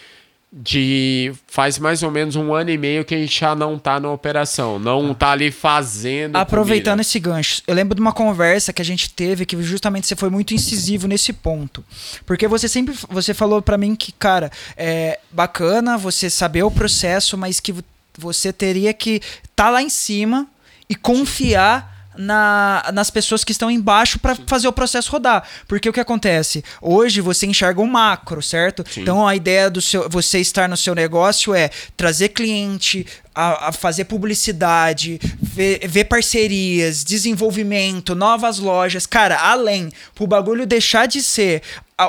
de 0.56 1.32
faz 1.48 1.80
mais 1.80 2.04
ou 2.04 2.12
menos 2.12 2.36
um 2.36 2.54
ano 2.54 2.70
e 2.70 2.78
meio 2.78 3.04
que 3.04 3.12
a 3.12 3.18
gente 3.18 3.40
já 3.40 3.56
não 3.56 3.76
tá 3.76 3.98
na 3.98 4.08
operação, 4.12 4.78
não 4.78 5.12
tá 5.12 5.32
ali 5.32 5.50
fazendo. 5.50 6.36
Aproveitando 6.36 6.92
comida. 6.92 7.00
esse 7.02 7.18
gancho, 7.18 7.62
eu 7.66 7.74
lembro 7.74 7.94
de 7.96 8.00
uma 8.00 8.12
conversa 8.12 8.72
que 8.72 8.80
a 8.80 8.84
gente 8.84 9.10
teve 9.10 9.44
que 9.44 9.60
justamente 9.64 10.06
você 10.06 10.14
foi 10.14 10.30
muito 10.30 10.54
incisivo 10.54 11.08
nesse 11.08 11.32
ponto. 11.32 11.84
Porque 12.24 12.46
você 12.46 12.68
sempre 12.68 12.94
você 13.08 13.34
falou 13.34 13.60
pra 13.60 13.76
mim 13.76 13.96
que, 13.96 14.12
cara, 14.12 14.48
é 14.76 15.18
bacana 15.28 15.98
você 15.98 16.30
saber 16.30 16.62
o 16.62 16.70
processo, 16.70 17.36
mas 17.36 17.58
que 17.58 17.72
vo- 17.72 17.82
você 18.16 18.52
teria 18.52 18.94
que 18.94 19.20
estar 19.50 19.70
lá 19.70 19.82
em 19.82 19.90
cima 19.90 20.46
e 20.88 20.94
confiar 20.94 21.93
na- 22.16 22.90
nas 22.92 23.10
pessoas 23.10 23.44
que 23.44 23.52
estão 23.52 23.70
embaixo 23.70 24.18
pra 24.18 24.34
fazer 24.46 24.68
o 24.68 24.72
processo 24.72 25.10
rodar. 25.10 25.42
Porque 25.68 25.88
o 25.88 25.92
que 25.92 26.00
acontece? 26.00 26.64
Hoje 26.80 27.20
você 27.20 27.46
enxerga 27.46 27.80
o 27.80 27.86
macro, 27.86 28.42
certo? 28.42 28.84
Então 28.96 29.26
a 29.26 29.34
ideia 29.36 29.70
do 29.70 29.80
seu 29.80 30.08
você 30.08 30.38
estar 30.40 30.68
no 30.68 30.76
seu 30.76 30.94
negócio 30.94 31.54
é 31.54 31.70
trazer 31.96 32.28
cliente, 32.30 33.06
a, 33.34 33.68
a 33.68 33.72
fazer 33.72 34.04
publicidade, 34.04 35.18
ver, 35.42 35.86
ver 35.88 36.04
parcerias, 36.04 37.02
desenvolvimento, 37.02 38.14
novas 38.14 38.58
lojas. 38.58 39.06
Cara, 39.06 39.36
além, 39.40 39.90
pro 40.14 40.26
bagulho 40.26 40.66
deixar 40.66 41.06
de 41.06 41.20
ser 41.22 41.62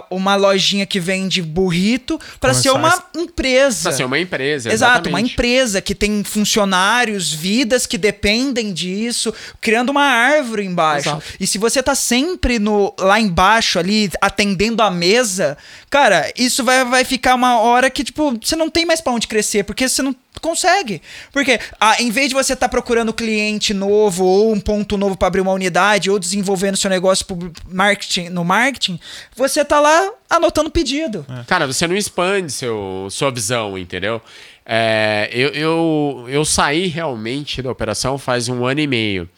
uma 0.09 0.35
lojinha 0.35 0.85
que 0.85 0.99
vende 0.99 1.41
burrito 1.41 2.19
pra 2.39 2.53
ser 2.53 2.71
uma 2.71 3.03
empresa. 3.15 3.83
Pra 3.83 3.91
ser 3.91 4.03
uma 4.03 4.19
empresa. 4.19 4.71
Exato, 4.71 5.09
uma 5.09 5.19
exatamente. 5.19 5.33
empresa 5.33 5.81
que 5.81 5.93
tem 5.93 6.23
funcionários, 6.23 7.31
vidas 7.31 7.85
que 7.85 7.97
dependem 7.97 8.73
disso, 8.73 9.33
criando 9.61 9.89
uma 9.89 10.03
árvore 10.03 10.65
embaixo. 10.65 11.09
Exato. 11.09 11.23
E 11.39 11.45
se 11.45 11.57
você 11.57 11.83
tá 11.83 11.93
sempre 11.93 12.57
no 12.57 12.93
lá 12.99 13.19
embaixo 13.19 13.77
ali 13.77 14.09
atendendo 14.19 14.81
a 14.81 14.89
mesa, 14.89 15.57
cara, 15.89 16.31
isso 16.35 16.63
vai, 16.63 16.83
vai 16.83 17.05
ficar 17.05 17.35
uma 17.35 17.59
hora 17.59 17.89
que 17.89 18.03
tipo, 18.03 18.37
você 18.41 18.55
não 18.55 18.69
tem 18.69 18.85
mais 18.85 19.01
pra 19.01 19.13
onde 19.13 19.27
crescer, 19.27 19.63
porque 19.63 19.87
você 19.87 20.01
não 20.01 20.15
consegue. 20.41 21.01
Porque 21.31 21.59
ah, 21.79 22.01
em 22.01 22.09
vez 22.11 22.29
de 22.29 22.35
você 22.35 22.53
estar 22.53 22.69
procurando 22.69 23.13
cliente 23.13 23.73
novo 23.73 24.25
ou 24.25 24.53
um 24.53 24.59
ponto 24.59 24.97
novo 24.97 25.17
para 25.17 25.27
abrir 25.27 25.41
uma 25.41 25.51
unidade 25.51 26.09
ou 26.09 26.19
desenvolvendo 26.19 26.77
seu 26.77 26.89
negócio 26.89 27.25
marketing, 27.67 28.29
no 28.29 28.43
marketing, 28.43 28.99
você 29.35 29.63
tá 29.63 29.79
lá 29.79 30.11
anotando 30.29 30.69
pedido. 30.69 31.25
Cara, 31.47 31.67
você 31.67 31.87
não 31.87 31.95
expande 31.95 32.51
seu, 32.51 33.07
sua 33.09 33.31
visão, 33.31 33.77
entendeu? 33.77 34.21
É, 34.65 35.29
eu, 35.31 35.49
eu, 35.49 36.25
eu 36.27 36.43
saí 36.43 36.87
realmente 36.87 37.61
da 37.61 37.69
operação 37.69 38.17
faz 38.17 38.49
um 38.49 38.65
ano 38.65 38.79
e 38.79 38.87
meio. 38.87 39.29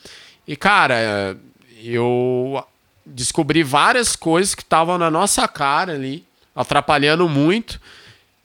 E, 0.48 0.56
cara, 0.56 1.38
eu 1.84 2.64
descobri 3.06 3.64
várias 3.64 4.16
coisas 4.16 4.56
que 4.56 4.62
estavam 4.62 4.98
na 4.98 5.12
nossa 5.12 5.48
cara 5.48 5.94
ali, 5.94 6.26
atrapalhando 6.56 7.28
muito, 7.28 7.80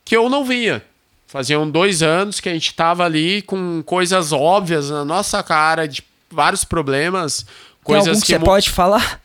que 0.04 0.16
eu 0.16 0.28
não 0.28 0.44
via. 0.44 0.84
Faziam 1.32 1.68
dois 1.70 2.02
anos 2.02 2.40
que 2.40 2.48
a 2.50 2.52
gente 2.52 2.66
estava 2.66 3.06
ali 3.06 3.40
com 3.40 3.82
coisas 3.86 4.32
óbvias 4.32 4.90
na 4.90 5.02
nossa 5.02 5.42
cara, 5.42 5.88
de 5.88 6.04
vários 6.30 6.62
problemas, 6.62 7.42
Tem 7.44 7.54
coisas 7.82 8.08
algum 8.08 8.20
que, 8.20 8.26
que 8.26 8.32
você 8.32 8.38
mu- 8.38 8.44
pode 8.44 8.68
falar? 8.70 9.18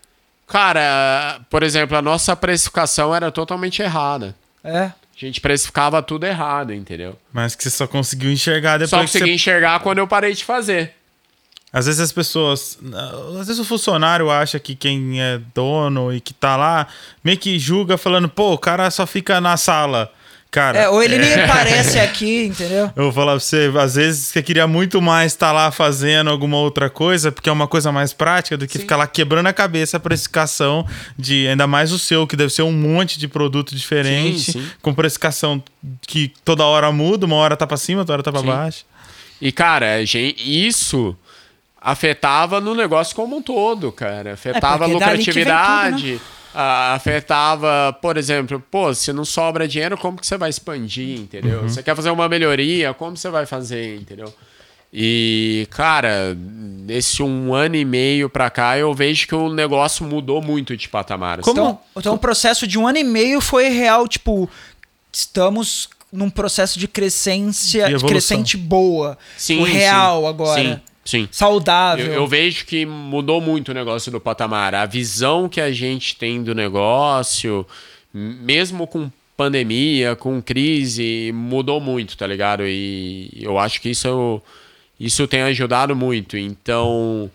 Cara, 0.46 1.40
por 1.50 1.62
exemplo, 1.62 1.98
a 1.98 2.00
nossa 2.00 2.34
precificação 2.34 3.14
era 3.14 3.30
totalmente 3.30 3.82
errada. 3.82 4.34
É. 4.64 4.84
A 4.84 4.92
gente 5.14 5.38
precificava 5.38 6.00
tudo 6.02 6.24
errado, 6.24 6.72
entendeu? 6.72 7.14
Mas 7.30 7.54
que 7.54 7.62
você 7.62 7.70
só 7.70 7.86
conseguiu 7.86 8.32
enxergar 8.32 8.78
depois 8.78 8.88
Só 8.88 8.96
que 9.00 9.02
consegui 9.02 9.24
você... 9.26 9.34
enxergar 9.34 9.80
quando 9.80 9.98
eu 9.98 10.08
parei 10.08 10.32
de 10.32 10.44
fazer. 10.44 10.94
Às 11.70 11.84
vezes 11.84 12.00
as 12.00 12.12
pessoas... 12.12 12.78
Às 13.38 13.46
vezes 13.48 13.58
o 13.58 13.64
funcionário 13.66 14.30
acha 14.30 14.58
que 14.58 14.74
quem 14.74 15.20
é 15.20 15.38
dono 15.54 16.10
e 16.14 16.22
que 16.22 16.32
tá 16.32 16.56
lá 16.56 16.86
meio 17.22 17.36
que 17.36 17.58
julga 17.58 17.98
falando, 17.98 18.30
pô, 18.30 18.54
o 18.54 18.58
cara 18.58 18.90
só 18.90 19.06
fica 19.06 19.38
na 19.42 19.58
sala. 19.58 20.10
Cara... 20.50 20.78
É, 20.78 20.88
ou 20.88 21.02
ele 21.02 21.18
nem 21.18 21.34
aparece 21.34 22.00
aqui, 22.00 22.46
entendeu? 22.46 22.90
Eu 22.96 23.02
vou 23.04 23.12
falar 23.12 23.32
pra 23.32 23.40
você, 23.40 23.70
às 23.78 23.96
vezes 23.96 24.28
você 24.28 24.42
queria 24.42 24.66
muito 24.66 25.00
mais 25.02 25.32
estar 25.32 25.52
lá 25.52 25.70
fazendo 25.70 26.30
alguma 26.30 26.56
outra 26.56 26.88
coisa, 26.88 27.30
porque 27.30 27.50
é 27.50 27.52
uma 27.52 27.68
coisa 27.68 27.92
mais 27.92 28.14
prática 28.14 28.56
do 28.56 28.66
que 28.66 28.78
ficar 28.78 28.96
lá 28.96 29.06
quebrando 29.06 29.46
a 29.46 29.52
cabeça 29.52 29.98
a 29.98 30.00
precificação 30.00 30.86
de 31.18 31.46
ainda 31.46 31.66
mais 31.66 31.92
o 31.92 31.98
seu, 31.98 32.26
que 32.26 32.34
deve 32.34 32.50
ser 32.50 32.62
um 32.62 32.72
monte 32.72 33.18
de 33.18 33.28
produto 33.28 33.74
diferente, 33.76 34.52
Sim, 34.52 34.52
sim. 34.52 34.70
com 34.80 34.94
precificação 34.94 35.62
que 36.06 36.32
toda 36.44 36.64
hora 36.64 36.90
muda, 36.90 37.26
uma 37.26 37.36
hora 37.36 37.54
tá 37.54 37.66
pra 37.66 37.76
cima, 37.76 38.00
outra 38.00 38.14
hora 38.14 38.22
tá 38.22 38.32
pra 38.32 38.40
Sim. 38.40 38.46
baixo. 38.46 38.84
E, 39.42 39.52
cara, 39.52 40.02
gen- 40.06 40.34
isso 40.38 41.14
afetava 41.80 42.60
no 42.60 42.74
negócio 42.74 43.14
como 43.14 43.36
um 43.36 43.42
todo, 43.42 43.92
cara. 43.92 44.32
Afetava 44.32 44.84
a 44.84 44.88
que 44.88 44.94
vem 44.94 44.94
lucratividade. 44.94 46.20
Afetava, 46.54 47.96
por 48.00 48.16
exemplo, 48.16 48.62
pô, 48.70 48.92
se 48.94 49.12
não 49.12 49.24
sobra 49.24 49.68
dinheiro, 49.68 49.96
como 49.96 50.18
que 50.18 50.26
você 50.26 50.36
vai 50.36 50.50
expandir, 50.50 51.18
entendeu? 51.18 51.62
Você 51.62 51.82
quer 51.82 51.94
fazer 51.94 52.10
uma 52.10 52.28
melhoria, 52.28 52.94
como 52.94 53.16
você 53.16 53.30
vai 53.30 53.46
fazer, 53.46 53.96
entendeu? 53.96 54.32
E, 54.92 55.68
cara, 55.70 56.34
nesse 56.34 57.22
um 57.22 57.52
ano 57.52 57.76
e 57.76 57.84
meio 57.84 58.30
pra 58.30 58.48
cá, 58.48 58.78
eu 58.78 58.94
vejo 58.94 59.26
que 59.26 59.34
o 59.34 59.52
negócio 59.52 60.04
mudou 60.06 60.40
muito 60.40 60.76
de 60.76 60.88
patamar. 60.88 61.40
assim. 61.40 61.50
Então, 61.50 61.78
então 61.94 62.14
o 62.14 62.18
processo 62.18 62.66
de 62.66 62.78
um 62.78 62.86
ano 62.86 62.98
e 62.98 63.04
meio 63.04 63.40
foi 63.40 63.68
real, 63.68 64.08
tipo, 64.08 64.48
estamos 65.12 65.90
num 66.10 66.30
processo 66.30 66.78
de 66.78 66.88
crescência, 66.88 67.86
De 67.98 68.04
crescente 68.04 68.56
boa. 68.56 69.18
Sim, 69.36 69.60
o 69.60 69.64
real 69.64 70.22
sim. 70.22 70.28
agora. 70.28 70.62
Sim, 70.62 70.80
sim. 71.08 71.28
Saudável. 71.30 72.06
Eu, 72.06 72.12
eu 72.12 72.26
vejo 72.26 72.66
que 72.66 72.84
mudou 72.84 73.40
muito 73.40 73.70
o 73.70 73.74
negócio 73.74 74.12
do 74.12 74.20
patamar. 74.20 74.74
A 74.74 74.86
visão 74.86 75.48
que 75.48 75.60
a 75.60 75.72
gente 75.72 76.16
tem 76.16 76.42
do 76.42 76.54
negócio, 76.54 77.66
mesmo 78.12 78.86
com 78.86 79.10
pandemia, 79.36 80.16
com 80.16 80.42
crise, 80.42 81.30
mudou 81.32 81.80
muito, 81.80 82.16
tá 82.16 82.26
ligado? 82.26 82.66
E 82.66 83.30
eu 83.40 83.56
acho 83.56 83.80
que 83.80 83.88
isso, 83.88 84.42
isso 84.98 85.28
tem 85.28 85.42
ajudado 85.42 85.94
muito. 85.94 86.36
Então, 86.36 87.30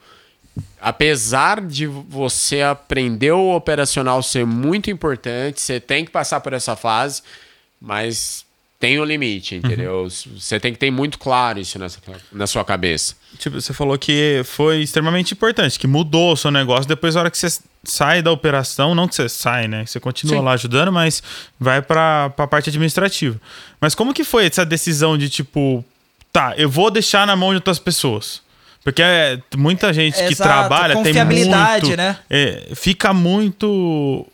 apesar 0.82 1.62
de 1.62 1.88
você 1.88 2.62
aprender 2.62 3.32
o 3.32 3.56
operacional 3.56 4.22
ser 4.22 4.46
muito 4.46 4.92
importante, 4.92 5.62
você 5.62 5.80
tem 5.80 6.04
que 6.04 6.12
passar 6.12 6.42
por 6.42 6.52
essa 6.52 6.76
fase, 6.76 7.22
mas 7.82 8.46
tem 8.84 9.00
um 9.00 9.06
limite, 9.06 9.56
entendeu? 9.56 10.10
Você 10.10 10.60
tem 10.60 10.74
que 10.74 10.78
ter 10.78 10.92
muito 10.92 11.18
claro 11.18 11.58
isso 11.58 11.80
nessa, 11.80 12.00
na 12.30 12.46
sua 12.46 12.66
cabeça. 12.66 13.16
Tipo, 13.40 13.62
você 13.62 13.72
falou 13.72 13.98
que 13.98 14.42
foi 14.44 14.82
extremamente 14.82 15.34
importante, 15.34 15.80
que 15.80 15.88
mudou 15.88 16.34
o 16.34 16.36
seu 16.36 16.52
negócio 16.52 16.86
depois 16.86 17.14
da 17.14 17.22
hora 17.22 17.32
que 17.32 17.38
você 17.38 17.48
sai 17.82 18.22
da 18.22 18.30
operação, 18.30 18.94
não 18.94 19.08
que 19.08 19.16
você 19.16 19.30
sai, 19.30 19.70
né? 19.70 19.86
Você 19.86 20.02
continua 20.02 20.40
Sim. 20.40 20.44
lá 20.44 20.52
ajudando, 20.52 20.92
mas 20.92 21.24
vai 21.58 21.82
pra, 21.82 22.30
pra 22.32 22.46
parte 22.46 22.70
administrativa. 22.70 23.40
Mas 23.80 23.96
como 23.96 24.14
que 24.14 24.26
foi 24.26 24.48
essa 24.48 24.66
decisão 24.66 25.18
de 25.18 25.30
tipo, 25.30 25.82
tá, 26.34 26.54
eu 26.58 26.70
vou 26.70 26.92
deixar 26.92 27.26
na 27.26 27.38
mão 27.38 27.52
de 27.52 27.56
outras 27.56 27.80
pessoas? 27.80 28.42
Porque 28.84 29.02
é, 29.02 29.40
muita 29.56 29.94
gente 29.94 30.18
que 30.18 30.34
Exato, 30.34 30.44
trabalha 30.44 30.96
tem 30.96 31.04
confiabilidade, 31.06 31.86
muito, 31.86 31.98
né? 31.98 32.18
é, 32.30 32.68
fica 32.76 33.14
muito 33.14 34.28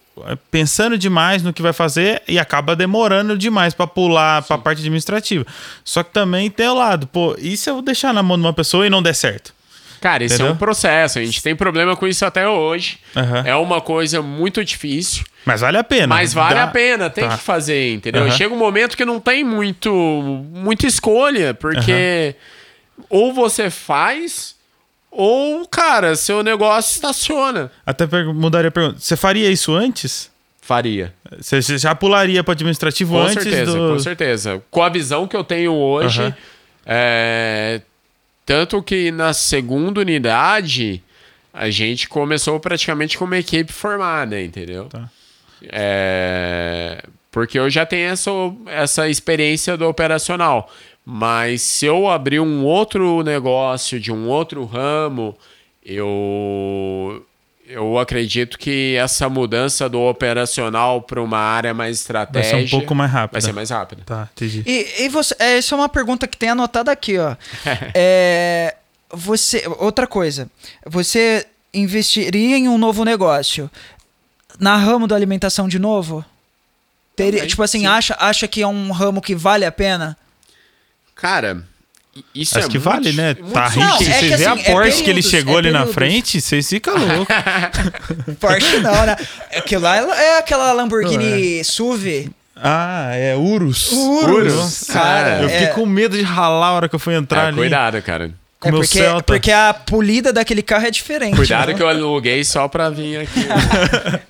pensando 0.51 0.97
demais 0.97 1.41
no 1.43 1.51
que 1.53 1.61
vai 1.61 1.73
fazer 1.73 2.21
e 2.27 2.37
acaba 2.39 2.75
demorando 2.75 3.37
demais 3.37 3.73
pra 3.73 3.87
pular 3.87 4.41
pra 4.43 4.57
parte 4.57 4.79
administrativa. 4.79 5.45
Só 5.83 6.03
que 6.03 6.11
também 6.11 6.49
tem 6.49 6.67
o 6.67 6.73
lado, 6.73 7.07
pô, 7.07 7.35
e 7.39 7.55
se 7.57 7.69
eu 7.69 7.81
deixar 7.81 8.13
na 8.13 8.21
mão 8.23 8.37
de 8.37 8.43
uma 8.43 8.53
pessoa 8.53 8.85
e 8.85 8.89
não 8.89 9.01
der 9.01 9.15
certo? 9.15 9.53
Cara, 10.01 10.23
isso 10.23 10.35
é 10.35 10.37
Entendeu? 10.37 10.53
um 10.53 10.57
processo. 10.57 11.19
A 11.19 11.23
gente 11.25 11.43
tem 11.43 11.53
problema 11.53 11.93
com 11.93 12.07
isso 12.07 12.25
até 12.25 12.47
hoje. 12.47 12.99
Aham. 13.13 13.43
É 13.45 13.53
uma 13.55 13.81
coisa 13.81 14.21
muito 14.21 14.63
difícil. 14.63 15.25
Mas 15.43 15.59
vale 15.59 15.77
a 15.77 15.83
pena. 15.83 16.07
Mas 16.07 16.33
vale 16.33 16.55
Dá- 16.55 16.63
a 16.63 16.67
pena, 16.67 17.09
tem 17.09 17.27
Tá. 17.27 17.35
que 17.37 17.43
fazer, 17.43 17.93
entendeu? 17.95 18.21
Aham. 18.23 18.31
Chega 18.31 18.53
um 18.53 18.57
momento 18.57 18.95
que 18.95 19.03
não 19.03 19.19
tem 19.19 19.43
muito, 19.43 19.91
muita 20.53 20.87
escolha, 20.87 21.53
porque 21.53 22.33
ou 23.09 23.33
você 23.33 23.69
faz, 23.69 24.55
ou, 25.11 25.65
cara, 25.67 26.15
seu 26.15 26.43
negócio 26.43 26.93
estaciona. 26.95 27.71
Até 27.85 28.05
mudaria 28.33 28.69
a 28.69 28.71
pergunta. 28.71 28.99
Você 28.99 29.15
faria 29.15 29.49
isso 29.49 29.73
antes? 29.73 30.29
Faria. 30.61 31.13
Você 31.39 31.77
já 31.79 31.95
pularia 31.95 32.43
para 32.43 32.51
administrativo 32.51 33.13
Com 33.13 33.21
antes 33.21 33.43
certeza, 33.43 33.71
do. 33.71 33.93
com 33.93 33.99
certeza. 33.99 34.63
Com 34.69 34.83
a 34.83 34.89
visão 34.89 35.27
que 35.27 35.35
eu 35.35 35.43
tenho 35.43 35.73
hoje, 35.73 36.21
Aham. 36.21 36.35
é, 36.85 37.81
tanto 38.45 38.81
que 38.83 39.09
na 39.11 39.33
segunda 39.33 40.01
unidade 40.01 41.01
a 41.51 41.71
gente 41.71 42.07
começou 42.07 42.59
praticamente 42.59 43.17
com 43.17 43.25
uma 43.25 43.37
equipe 43.37 43.73
formada, 43.73 44.39
entendeu? 44.39 44.85
Tá. 44.85 45.09
É, 45.71 47.03
porque 47.31 47.57
eu 47.57 47.69
já 47.69 47.85
tenho 47.85 48.09
essa, 48.09 48.29
essa 48.67 49.09
experiência 49.09 49.75
do 49.75 49.87
operacional. 49.87 50.71
Mas 51.11 51.63
se 51.63 51.87
eu 51.87 52.07
abrir 52.07 52.39
um 52.39 52.63
outro 52.63 53.23
negócio 53.23 53.99
de 53.99 54.11
um 54.11 54.27
outro 54.27 54.63
ramo, 54.63 55.35
eu, 55.83 57.25
eu 57.67 57.97
acredito 57.97 58.59
que 58.59 58.95
essa 58.95 59.27
mudança 59.27 59.89
do 59.89 59.99
operacional 60.01 61.01
para 61.01 61.19
uma 61.19 61.39
área 61.39 61.73
mais 61.73 61.87
Vai 61.87 61.93
estratégica 61.93 62.59
ser 62.59 62.63
um 62.63 62.69
pouco 62.69 62.93
mais 62.93 63.11
rápido. 63.11 63.31
vai 63.31 63.41
ser 63.41 63.53
mais 63.53 63.71
rápida. 63.71 64.03
Tá, 64.05 64.29
entendi. 64.35 64.61
E, 64.67 65.05
e 65.05 65.09
você, 65.09 65.35
é, 65.39 65.57
essa 65.57 65.73
é 65.73 65.77
uma 65.79 65.89
pergunta 65.89 66.27
que 66.27 66.37
tem 66.37 66.49
anotada 66.49 66.91
aqui, 66.91 67.17
ó. 67.17 67.35
é, 67.95 68.75
você, 69.11 69.63
outra 69.79 70.05
coisa, 70.05 70.47
você 70.85 71.47
investiria 71.73 72.55
em 72.55 72.69
um 72.69 72.77
novo 72.77 73.03
negócio 73.03 73.67
na 74.59 74.77
ramo 74.77 75.07
da 75.07 75.15
alimentação 75.15 75.67
de 75.67 75.79
novo? 75.79 76.23
Teria, 77.15 77.39
Também, 77.39 77.47
tipo 77.49 77.63
assim, 77.63 77.79
sim. 77.79 77.87
acha, 77.87 78.15
acha 78.19 78.47
que 78.47 78.61
é 78.61 78.67
um 78.67 78.91
ramo 78.91 79.23
que 79.23 79.33
vale 79.33 79.65
a 79.65 79.71
pena? 79.71 80.15
Cara, 81.21 81.63
isso 82.33 82.57
Acho 82.57 82.67
é 82.67 82.71
que 82.71 82.77
muito- 82.79 82.89
vale, 82.89 83.11
né? 83.13 83.35
muito 83.39 83.53
Tá 83.53 83.67
rico. 83.67 83.85
é 83.85 83.97
Você 83.97 84.19
que 84.29 84.35
vê 84.37 84.45
a 84.45 84.53
assim, 84.53 84.61
é 84.63 84.71
Porsche 84.71 84.91
que 85.03 85.09
ele 85.09 85.21
períodos, 85.21 85.29
chegou 85.29 85.55
é 85.55 85.57
ali 85.59 85.71
na 85.71 85.85
frente, 85.85 86.41
você 86.41 86.61
fica 86.63 86.91
louco. 86.91 87.27
Porsche 88.39 88.77
não, 88.79 89.05
né? 89.05 89.15
Aquilo 89.57 89.81
lá 89.81 89.97
é 89.97 90.37
aquela 90.39 90.71
Lamborghini 90.73 91.63
SUV. 91.63 92.29
ah, 92.55 93.11
é 93.13 93.35
Urus. 93.35 93.91
Urus, 93.91 94.53
Nossa, 94.53 94.93
cara. 94.93 95.41
Eu 95.43 95.49
fiquei 95.49 95.67
é- 95.67 95.71
com 95.71 95.85
medo 95.85 96.17
de 96.17 96.23
ralar 96.23 96.67
a 96.67 96.73
hora 96.73 96.89
que 96.89 96.95
eu 96.95 96.99
fui 96.99 97.15
entrar 97.15 97.45
É, 97.45 97.47
ali. 97.47 97.57
cuidado, 97.57 98.01
cara. 98.01 98.31
Com 98.59 98.67
É 98.67 98.71
meu 98.71 98.81
porque, 98.81 98.97
Celta. 98.99 99.23
porque 99.23 99.51
a 99.51 99.73
polida 99.73 100.33
daquele 100.33 100.61
carro 100.61 100.85
é 100.85 100.91
diferente. 100.91 101.35
Cuidado 101.35 101.69
né? 101.69 101.73
que 101.75 101.81
eu 101.81 101.87
aluguei 101.87 102.43
só 102.43 102.67
pra 102.67 102.89
vir 102.89 103.21
aqui. 103.21 103.39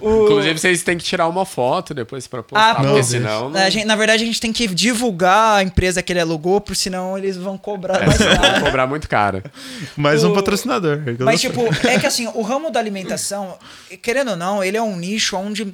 O- 0.00 0.24
Inclusive, 0.24 0.58
vocês 0.58 0.82
têm 0.82 0.98
que 0.98 1.04
tirar 1.04 1.28
uma 1.28 1.46
foto 1.46 1.94
depois 1.94 2.26
pra 2.26 2.42
postar, 2.42 2.70
Ah, 2.70 2.74
porque 2.74 2.88
não. 2.96 3.02
senão... 3.02 3.48
não- 3.50 3.60
A 3.60 3.70
gente- 3.70 3.84
na 3.86 3.94
verdade, 3.94 4.22
a 4.22 4.26
gente 4.26 4.40
tem 4.40 4.52
que 4.52 4.66
divulgar 4.66 5.58
a 5.58 5.62
empresa 5.62 6.02
que 6.02 6.12
ele 6.12 6.18
alugou, 6.20 6.60
porque 6.60 6.74
senão 6.80 7.16
eles 7.16 7.36
vão 7.36 7.56
cobrar 7.56 8.02
É, 8.02 8.06
mais 8.06 8.18
caro. 8.18 8.40
vão 8.40 8.60
cobrar 8.62 8.86
muito 8.88 9.08
caro. 9.08 9.42
Mais 9.96 10.24
um 10.24 10.32
O- 10.32 10.34
patrocinador. 10.34 10.98
Mas, 11.20 11.40
tipo, 11.40 11.62
é 11.86 11.98
que 11.98 12.06
assim, 12.06 12.26
o 12.34 12.42
ramo 12.42 12.70
da 12.70 12.80
alimentação, 12.80 13.56
querendo 14.02 14.32
ou 14.32 14.36
não, 14.36 14.64
ele 14.64 14.76
é 14.76 14.82
um 14.82 14.96
nicho 14.96 15.36
onde. 15.36 15.72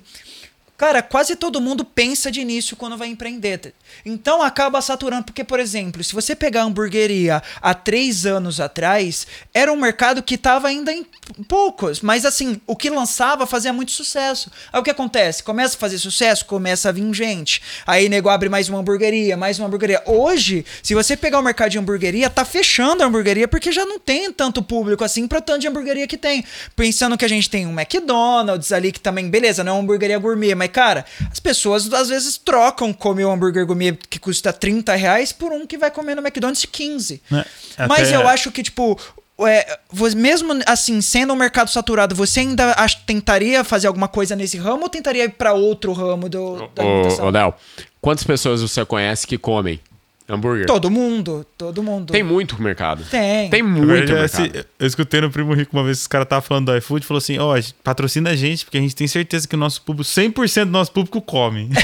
Cara, 0.78 1.02
quase 1.02 1.34
todo 1.34 1.60
mundo 1.60 1.84
pensa 1.84 2.30
de 2.30 2.40
início 2.40 2.76
quando 2.76 2.96
vai 2.96 3.08
empreender. 3.08 3.74
Então 4.06 4.40
acaba 4.40 4.80
saturando. 4.80 5.24
Porque, 5.24 5.42
por 5.42 5.58
exemplo, 5.58 6.04
se 6.04 6.14
você 6.14 6.36
pegar 6.36 6.62
a 6.62 6.64
hamburgueria 6.66 7.42
há 7.60 7.74
três 7.74 8.24
anos 8.24 8.60
atrás, 8.60 9.26
era 9.52 9.72
um 9.72 9.76
mercado 9.76 10.22
que 10.22 10.36
estava 10.36 10.68
ainda 10.68 10.92
em 10.92 11.04
poucos. 11.48 12.00
Mas 12.00 12.24
assim, 12.24 12.60
o 12.64 12.76
que 12.76 12.90
lançava 12.90 13.44
fazia 13.44 13.72
muito 13.72 13.90
sucesso. 13.90 14.52
Aí 14.72 14.80
o 14.80 14.84
que 14.84 14.90
acontece? 14.90 15.42
Começa 15.42 15.74
a 15.74 15.80
fazer 15.80 15.98
sucesso, 15.98 16.46
começa 16.46 16.88
a 16.88 16.92
vir 16.92 17.12
gente. 17.12 17.60
Aí 17.84 18.08
nego 18.08 18.28
abre 18.28 18.48
mais 18.48 18.68
uma 18.68 18.78
hamburgueria, 18.78 19.36
mais 19.36 19.58
uma 19.58 19.66
hamburgueria. 19.66 20.00
Hoje, 20.06 20.64
se 20.80 20.94
você 20.94 21.16
pegar 21.16 21.40
o 21.40 21.42
mercado 21.42 21.70
de 21.70 21.78
hamburgueria, 21.78 22.30
tá 22.30 22.44
fechando 22.44 23.02
a 23.02 23.06
hamburgueria 23.06 23.48
porque 23.48 23.72
já 23.72 23.84
não 23.84 23.98
tem 23.98 24.32
tanto 24.32 24.62
público 24.62 25.02
assim 25.02 25.26
pra 25.26 25.40
tanto 25.40 25.62
de 25.62 25.66
hamburgueria 25.66 26.06
que 26.06 26.16
tem. 26.16 26.44
Pensando 26.76 27.18
que 27.18 27.24
a 27.24 27.28
gente 27.28 27.50
tem 27.50 27.66
um 27.66 27.76
McDonald's 27.76 28.70
ali 28.70 28.92
que 28.92 29.00
também, 29.00 29.28
beleza, 29.28 29.64
não 29.64 29.72
é 29.72 29.74
uma 29.74 29.82
hamburgueria 29.82 30.18
gourmet, 30.20 30.54
mas 30.54 30.67
cara, 30.68 31.04
as 31.30 31.40
pessoas 31.40 31.92
às 31.92 32.08
vezes 32.08 32.36
trocam 32.38 32.92
comer 32.92 33.24
um 33.24 33.32
hambúrguer 33.32 33.66
gourmet 33.66 33.92
que 34.08 34.18
custa 34.18 34.52
30 34.52 34.94
reais 34.94 35.32
por 35.32 35.52
um 35.52 35.66
que 35.66 35.76
vai 35.78 35.90
comer 35.90 36.14
no 36.14 36.22
McDonald's 36.22 36.60
de 36.62 36.68
15. 36.68 37.22
Né? 37.30 37.44
Mas 37.88 38.10
eu 38.12 38.28
acho 38.28 38.50
que, 38.52 38.62
tipo, 38.62 38.98
é, 39.40 39.78
mesmo 40.16 40.52
assim, 40.66 41.00
sendo 41.00 41.32
um 41.32 41.36
mercado 41.36 41.70
saturado, 41.70 42.14
você 42.14 42.40
ainda 42.40 42.72
ach- 42.76 42.96
tentaria 43.06 43.62
fazer 43.64 43.86
alguma 43.86 44.08
coisa 44.08 44.34
nesse 44.34 44.56
ramo 44.58 44.82
ou 44.84 44.88
tentaria 44.88 45.24
ir 45.24 45.30
pra 45.30 45.52
outro 45.52 45.92
ramo 45.92 46.28
do, 46.28 46.68
da 46.74 46.82
alimentação? 46.82 47.24
Ô, 47.24 47.28
ô, 47.28 47.30
Léo, 47.30 47.54
quantas 48.00 48.24
pessoas 48.24 48.60
você 48.62 48.84
conhece 48.84 49.26
que 49.26 49.38
comem 49.38 49.80
hambúrguer? 50.28 50.66
Todo 50.66 50.90
mundo, 50.90 51.46
todo 51.56 51.82
mundo. 51.82 52.12
Tem 52.12 52.22
muito 52.22 52.60
mercado. 52.62 53.02
Tem. 53.10 53.48
Tem 53.48 53.62
muito 53.62 53.86
verdade, 53.86 54.12
mercado. 54.20 54.44
assim, 54.58 54.64
eu 54.78 54.86
escutei 54.86 55.20
no 55.20 55.30
Primo 55.30 55.54
Rico 55.54 55.76
uma 55.76 55.84
vez, 55.84 56.00
os 56.00 56.06
caras 56.06 56.26
estavam 56.26 56.42
falando 56.42 56.66
do 56.66 56.76
iFood, 56.76 57.06
falou 57.06 57.18
assim, 57.18 57.38
ó, 57.38 57.58
patrocina 57.82 58.30
a 58.30 58.36
gente, 58.36 58.64
porque 58.64 58.76
a 58.78 58.80
gente 58.80 58.94
tem 58.94 59.06
certeza 59.06 59.48
que 59.48 59.54
o 59.54 59.58
nosso 59.58 59.80
público, 59.82 60.08
100% 60.10 60.64
do 60.66 60.70
nosso 60.70 60.92
público 60.92 61.20
come. 61.22 61.70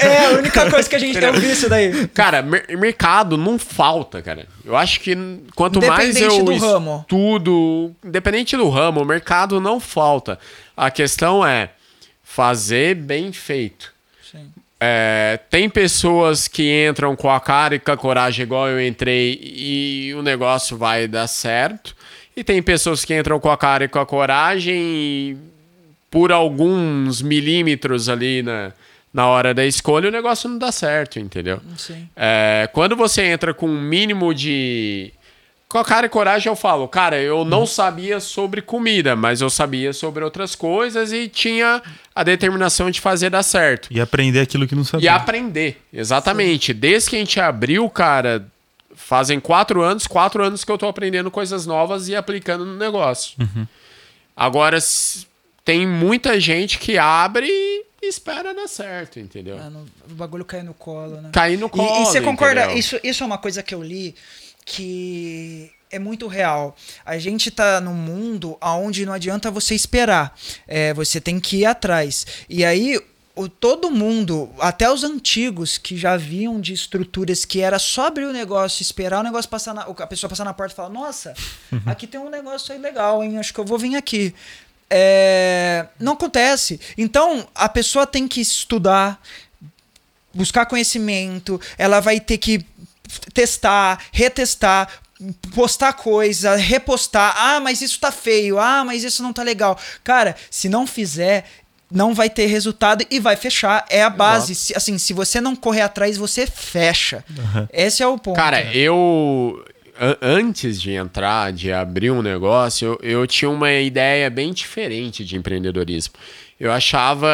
É, 0.00 0.06
é 0.06 0.26
a 0.26 0.30
única 0.38 0.70
coisa 0.70 0.88
que 0.88 0.96
a 0.96 0.98
gente 0.98 1.18
tem 1.18 1.28
ouvido 1.28 1.52
isso 1.52 1.68
daí. 1.68 2.06
Cara, 2.08 2.42
mer- 2.42 2.66
mercado 2.78 3.36
não 3.36 3.58
falta, 3.58 4.20
cara. 4.22 4.46
Eu 4.64 4.76
acho 4.76 5.00
que 5.00 5.16
quanto 5.54 5.84
mais 5.84 6.16
eu 6.20 6.44
do 6.44 6.56
ramo. 6.56 7.00
estudo, 7.02 7.92
independente 8.04 8.56
do 8.56 8.68
ramo, 8.68 9.02
o 9.02 9.04
mercado 9.04 9.60
não 9.60 9.78
falta. 9.80 10.38
A 10.76 10.90
questão 10.90 11.44
é 11.46 11.70
fazer 12.22 12.94
bem 12.96 13.32
feito. 13.32 13.93
É, 14.86 15.40
tem 15.48 15.70
pessoas 15.70 16.46
que 16.46 16.86
entram 16.86 17.16
com 17.16 17.30
a 17.30 17.40
cara 17.40 17.74
e 17.74 17.78
com 17.78 17.90
a 17.90 17.96
coragem 17.96 18.42
igual 18.42 18.68
eu 18.68 18.86
entrei 18.86 19.40
e 19.42 20.12
o 20.14 20.20
negócio 20.20 20.76
vai 20.76 21.08
dar 21.08 21.26
certo. 21.26 21.96
E 22.36 22.44
tem 22.44 22.62
pessoas 22.62 23.02
que 23.02 23.18
entram 23.18 23.40
com 23.40 23.50
a 23.50 23.56
cara 23.56 23.84
e 23.84 23.88
com 23.88 23.98
a 23.98 24.04
coragem 24.04 24.74
e 24.76 25.36
por 26.10 26.30
alguns 26.30 27.22
milímetros 27.22 28.10
ali 28.10 28.42
na, 28.42 28.72
na 29.12 29.26
hora 29.26 29.54
da 29.54 29.64
escolha 29.64 30.10
o 30.10 30.12
negócio 30.12 30.50
não 30.50 30.58
dá 30.58 30.70
certo, 30.70 31.18
entendeu? 31.18 31.60
É, 32.14 32.68
quando 32.70 32.94
você 32.94 33.22
entra 33.22 33.54
com 33.54 33.66
um 33.66 33.80
mínimo 33.80 34.34
de. 34.34 35.14
Com 35.74 35.78
a 35.80 35.84
cara 35.84 36.06
e 36.06 36.08
coragem, 36.08 36.48
eu 36.48 36.54
falo, 36.54 36.86
cara, 36.86 37.20
eu 37.20 37.44
não 37.44 37.66
sabia 37.66 38.20
sobre 38.20 38.62
comida, 38.62 39.16
mas 39.16 39.40
eu 39.40 39.50
sabia 39.50 39.92
sobre 39.92 40.22
outras 40.22 40.54
coisas 40.54 41.12
e 41.12 41.26
tinha 41.26 41.82
a 42.14 42.22
determinação 42.22 42.92
de 42.92 43.00
fazer 43.00 43.28
dar 43.28 43.42
certo. 43.42 43.88
E 43.90 44.00
aprender 44.00 44.38
aquilo 44.38 44.68
que 44.68 44.74
não 44.76 44.82
E 44.82 44.86
sabia. 44.86 45.12
aprender, 45.16 45.82
exatamente. 45.92 46.72
Desde 46.72 47.10
que 47.10 47.16
a 47.16 47.18
gente 47.18 47.40
abriu, 47.40 47.90
cara, 47.90 48.46
fazem 48.94 49.40
quatro 49.40 49.82
anos, 49.82 50.06
quatro 50.06 50.44
anos 50.44 50.62
que 50.62 50.70
eu 50.70 50.78
tô 50.78 50.86
aprendendo 50.86 51.28
coisas 51.28 51.66
novas 51.66 52.06
e 52.08 52.14
aplicando 52.14 52.64
no 52.64 52.76
negócio. 52.76 53.34
Agora, 54.36 54.76
s- 54.76 55.26
tem 55.64 55.84
muita 55.88 56.38
gente 56.38 56.78
que 56.78 56.96
abre 56.98 57.48
e 57.48 57.84
espera 58.08 58.54
dar 58.54 58.68
certo, 58.68 59.18
entendeu? 59.18 59.58
Ah, 59.60 59.68
no- 59.70 59.86
o 60.08 60.14
bagulho 60.14 60.44
cai 60.44 60.62
no 60.62 60.72
colo, 60.72 61.20
né? 61.20 61.30
Cair 61.32 61.58
no 61.58 61.66
E- 61.66 61.70
colo. 61.70 62.02
E, 62.02 62.06
você 62.06 62.20
concorda? 62.20 62.72
Isso, 62.74 62.96
isso 63.02 63.24
é 63.24 63.26
uma 63.26 63.38
coisa 63.38 63.60
que 63.60 63.74
eu 63.74 63.82
li 63.82 64.14
que 64.64 65.70
é 65.90 65.98
muito 65.98 66.26
real. 66.26 66.76
A 67.04 67.18
gente 67.18 67.50
tá 67.50 67.80
num 67.80 67.94
mundo 67.94 68.58
onde 68.60 69.06
não 69.06 69.12
adianta 69.12 69.50
você 69.50 69.74
esperar. 69.74 70.36
É, 70.66 70.92
você 70.92 71.20
tem 71.20 71.38
que 71.38 71.58
ir 71.58 71.66
atrás. 71.66 72.26
E 72.48 72.64
aí. 72.64 73.00
O, 73.36 73.48
todo 73.48 73.90
mundo, 73.90 74.48
até 74.60 74.88
os 74.88 75.02
antigos 75.02 75.76
que 75.76 75.96
já 75.96 76.16
viam 76.16 76.60
de 76.60 76.72
estruturas 76.72 77.44
que 77.44 77.60
era 77.60 77.80
só 77.80 78.06
abrir 78.06 78.26
o 78.26 78.32
negócio, 78.32 78.80
esperar 78.80 79.18
o 79.18 79.24
negócio 79.24 79.50
passar 79.50 79.74
na, 79.74 79.82
a 79.82 80.06
pessoa 80.06 80.30
passar 80.30 80.44
na 80.44 80.54
porta 80.54 80.72
e 80.72 80.76
falar: 80.76 80.88
Nossa, 80.90 81.34
aqui 81.84 82.06
tem 82.06 82.20
um 82.20 82.30
negócio 82.30 82.72
aí 82.72 82.80
legal, 82.80 83.24
hein? 83.24 83.36
Acho 83.36 83.52
que 83.52 83.58
eu 83.58 83.64
vou 83.64 83.76
vir 83.76 83.96
aqui. 83.96 84.32
É, 84.88 85.88
não 85.98 86.12
acontece. 86.12 86.78
Então 86.96 87.44
a 87.52 87.68
pessoa 87.68 88.06
tem 88.06 88.28
que 88.28 88.40
estudar, 88.40 89.20
buscar 90.32 90.66
conhecimento, 90.66 91.60
ela 91.76 91.98
vai 91.98 92.20
ter 92.20 92.38
que 92.38 92.64
testar, 93.32 93.98
retestar, 94.12 94.88
postar 95.54 95.92
coisa, 95.94 96.56
repostar. 96.56 97.34
Ah, 97.36 97.60
mas 97.60 97.80
isso 97.82 97.98
tá 98.00 98.10
feio. 98.12 98.58
Ah, 98.58 98.84
mas 98.84 99.04
isso 99.04 99.22
não 99.22 99.32
tá 99.32 99.42
legal. 99.42 99.78
Cara, 100.02 100.34
se 100.50 100.68
não 100.68 100.86
fizer, 100.86 101.44
não 101.90 102.12
vai 102.14 102.28
ter 102.28 102.46
resultado 102.46 103.04
e 103.10 103.20
vai 103.20 103.36
fechar. 103.36 103.84
É 103.88 104.02
a 104.02 104.10
base. 104.10 104.54
Se- 104.54 104.76
assim, 104.76 104.98
se 104.98 105.12
você 105.12 105.40
não 105.40 105.54
correr 105.54 105.82
atrás, 105.82 106.16
você 106.16 106.46
fecha. 106.46 107.24
Esse 107.72 108.02
é 108.02 108.06
o 108.06 108.18
ponto. 108.18 108.36
Cara, 108.36 108.62
eu. 108.74 109.64
an- 110.00 110.16
Antes 110.20 110.80
de 110.82 110.90
entrar, 110.92 111.52
de 111.52 111.72
abrir 111.72 112.10
um 112.10 112.20
negócio, 112.22 112.98
eu, 113.02 113.20
eu 113.20 113.26
tinha 113.26 113.48
uma 113.50 113.70
ideia 113.72 114.28
bem 114.28 114.52
diferente 114.52 115.24
de 115.24 115.36
empreendedorismo. 115.36 116.14
Eu 116.58 116.72
achava. 116.72 117.28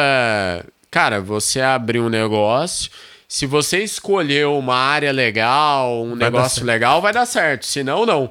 Cara, 0.89 1.19
você 1.21 1.61
abrir 1.61 1.99
um 1.99 2.09
negócio. 2.09 2.91
Se 3.31 3.45
você 3.45 3.81
escolher 3.81 4.45
uma 4.45 4.75
área 4.75 5.09
legal, 5.09 6.03
um 6.03 6.17
dar 6.17 6.25
negócio 6.25 6.65
legal, 6.65 7.01
vai 7.01 7.13
dar 7.13 7.25
certo. 7.25 7.65
Se 7.65 7.81
não, 7.81 8.05
não. 8.05 8.29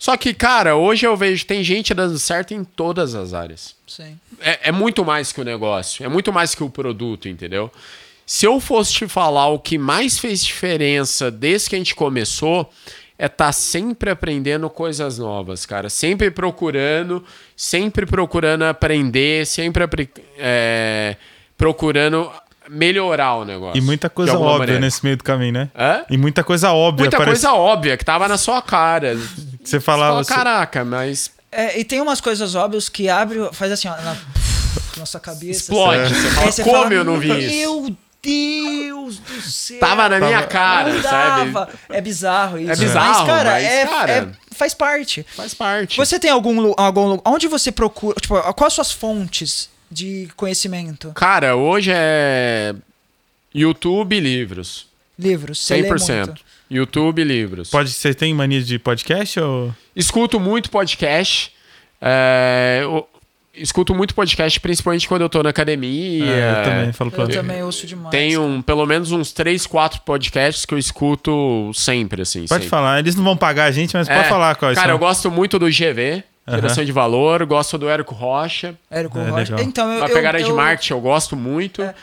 Só 0.00 0.16
que, 0.16 0.34
cara, 0.34 0.74
hoje 0.74 1.06
eu 1.06 1.16
vejo 1.16 1.46
tem 1.46 1.62
gente 1.62 1.94
dando 1.94 2.18
certo 2.18 2.52
em 2.52 2.64
todas 2.64 3.14
as 3.14 3.32
áreas. 3.32 3.76
Sim. 3.86 4.18
É, 4.40 4.70
é 4.70 4.72
muito 4.72 5.04
mais 5.04 5.30
que 5.30 5.40
o 5.40 5.44
negócio, 5.44 6.04
é 6.04 6.08
muito 6.08 6.32
mais 6.32 6.56
que 6.56 6.64
o 6.64 6.68
produto, 6.68 7.28
entendeu? 7.28 7.70
Se 8.26 8.44
eu 8.44 8.58
fosse 8.58 8.94
te 8.94 9.06
falar 9.06 9.46
o 9.46 9.60
que 9.60 9.78
mais 9.78 10.18
fez 10.18 10.44
diferença 10.44 11.30
desde 11.30 11.70
que 11.70 11.76
a 11.76 11.78
gente 11.78 11.94
começou, 11.94 12.68
é 13.16 13.26
estar 13.26 13.46
tá 13.46 13.52
sempre 13.52 14.10
aprendendo 14.10 14.68
coisas 14.68 15.18
novas, 15.20 15.64
cara. 15.64 15.88
Sempre 15.88 16.32
procurando, 16.32 17.24
sempre 17.54 18.04
procurando 18.04 18.64
aprender, 18.64 19.46
sempre 19.46 19.84
é, 20.36 21.14
procurando 21.56 22.28
melhorar 22.68 23.34
o 23.36 23.44
negócio. 23.44 23.78
E 23.78 23.80
muita 23.80 24.08
coisa 24.08 24.38
óbvia 24.38 24.58
maneira. 24.58 24.80
nesse 24.80 25.04
meio 25.04 25.16
do 25.16 25.24
caminho, 25.24 25.52
né? 25.52 25.70
Hã? 25.76 26.04
E 26.10 26.16
muita 26.16 26.42
coisa 26.42 26.72
óbvia. 26.72 27.04
Muita 27.04 27.16
parece... 27.16 27.42
coisa 27.42 27.54
óbvia 27.56 27.96
que 27.96 28.04
tava 28.04 28.28
na 28.28 28.38
sua 28.38 28.62
cara. 28.62 29.16
Você 29.62 29.80
falava. 29.80 30.22
Você 30.22 30.32
fala, 30.32 30.44
Caraca, 30.44 30.84
mas. 30.84 31.30
É, 31.50 31.78
e 31.78 31.84
tem 31.84 32.00
umas 32.00 32.20
coisas 32.20 32.54
óbvias 32.54 32.88
que 32.88 33.08
abre, 33.08 33.48
faz 33.52 33.72
assim, 33.72 33.88
ó, 33.88 33.96
na 33.96 34.16
nossa 34.98 35.18
cabeça. 35.20 35.60
Explode. 35.60 36.02
Assim. 36.02 36.14
Você 36.14 36.30
fala, 36.30 36.52
você 36.52 36.62
como 36.62 36.76
fala, 36.76 36.94
eu 36.94 37.04
não 37.04 37.18
vi 37.18 37.46
isso? 37.46 37.56
Meu 37.56 37.96
Deus 38.22 39.18
do 39.18 39.40
céu. 39.40 39.78
Tava 39.78 40.08
na 40.08 40.18
minha 40.18 40.42
cara, 40.42 40.92
não 40.92 41.02
sabe? 41.02 41.52
É 41.88 42.00
bizarro 42.00 42.58
isso. 42.58 42.72
É 42.72 42.76
bizarro, 42.76 43.18
mas, 43.18 43.26
cara, 43.26 43.50
mas, 43.50 43.64
é, 43.64 43.86
cara, 43.86 44.12
é, 44.12 44.28
faz 44.50 44.74
parte. 44.74 45.24
Faz 45.34 45.54
parte. 45.54 45.96
Você 45.96 46.18
tem 46.18 46.30
algum, 46.30 46.74
algum 46.76 47.18
onde 47.24 47.46
você 47.46 47.70
procura, 47.70 48.16
tipo, 48.20 48.36
quais 48.54 48.72
suas 48.72 48.90
fontes 48.90 49.70
de 49.90 50.28
conhecimento? 50.36 51.12
Cara, 51.14 51.56
hoje 51.56 51.90
é 51.94 52.74
YouTube 53.54 54.16
e 54.16 54.20
livros. 54.20 54.86
Livros, 55.18 55.58
você 55.58 55.82
100%. 55.82 56.38
YouTube 56.70 57.22
e 57.22 57.24
livros. 57.24 57.70
Pode, 57.70 57.90
você 57.90 58.12
tem 58.12 58.34
mania 58.34 58.62
de 58.62 58.78
podcast 58.78 59.40
ou 59.40 59.74
Escuto 59.94 60.38
muito 60.38 60.70
podcast. 60.70 61.52
É, 62.00 62.82
escuto 63.54 63.94
muito 63.94 64.14
podcast, 64.14 64.60
principalmente 64.60 65.08
quando 65.08 65.22
eu 65.22 65.28
tô 65.28 65.42
na 65.42 65.50
academia. 65.50 66.26
É, 66.26 66.50
eu 66.50 66.64
também 66.64 66.92
falo 66.92 67.10
pra 67.10 67.24
Eu 67.24 67.28
também 67.28 67.62
ouço 67.62 67.86
demais. 67.86 68.10
Tem 68.10 68.36
um, 68.36 68.60
pelo 68.60 68.84
menos 68.84 69.10
uns 69.12 69.32
3, 69.32 69.66
4 69.66 70.02
podcasts 70.02 70.64
que 70.66 70.74
eu 70.74 70.78
escuto 70.78 71.70
sempre, 71.74 72.22
assim. 72.22 72.40
Pode 72.40 72.48
sempre. 72.64 72.68
falar, 72.68 72.98
eles 72.98 73.14
não 73.16 73.24
vão 73.24 73.36
pagar 73.36 73.64
a 73.64 73.70
gente, 73.70 73.94
mas 73.96 74.08
é, 74.08 74.14
pode 74.14 74.28
falar 74.28 74.54
quais 74.56 74.74
Cara, 74.74 74.88
são. 74.88 74.94
eu 74.94 74.98
gosto 74.98 75.30
muito 75.30 75.58
do 75.58 75.66
GV, 75.66 76.22
Geração 76.48 76.84
de 76.84 76.92
Valor, 76.92 77.44
gosto 77.44 77.76
do 77.76 77.88
Érico 77.88 78.14
Rocha. 78.14 78.74
Érico 78.90 79.18
é, 79.18 79.28
Rocha. 79.28 79.54
Legal. 79.54 79.68
Então, 79.68 79.92
eu, 79.92 80.04
a 80.04 80.08
pegada 80.08 80.38
eu, 80.38 80.46
de 80.46 80.52
marketing 80.52 80.92
eu 80.92 81.00
gosto 81.00 81.34
muito. 81.34 81.82
É. 81.82 81.94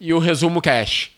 E 0.00 0.14
o 0.14 0.18
Resumo 0.18 0.62
Cash. 0.62 1.10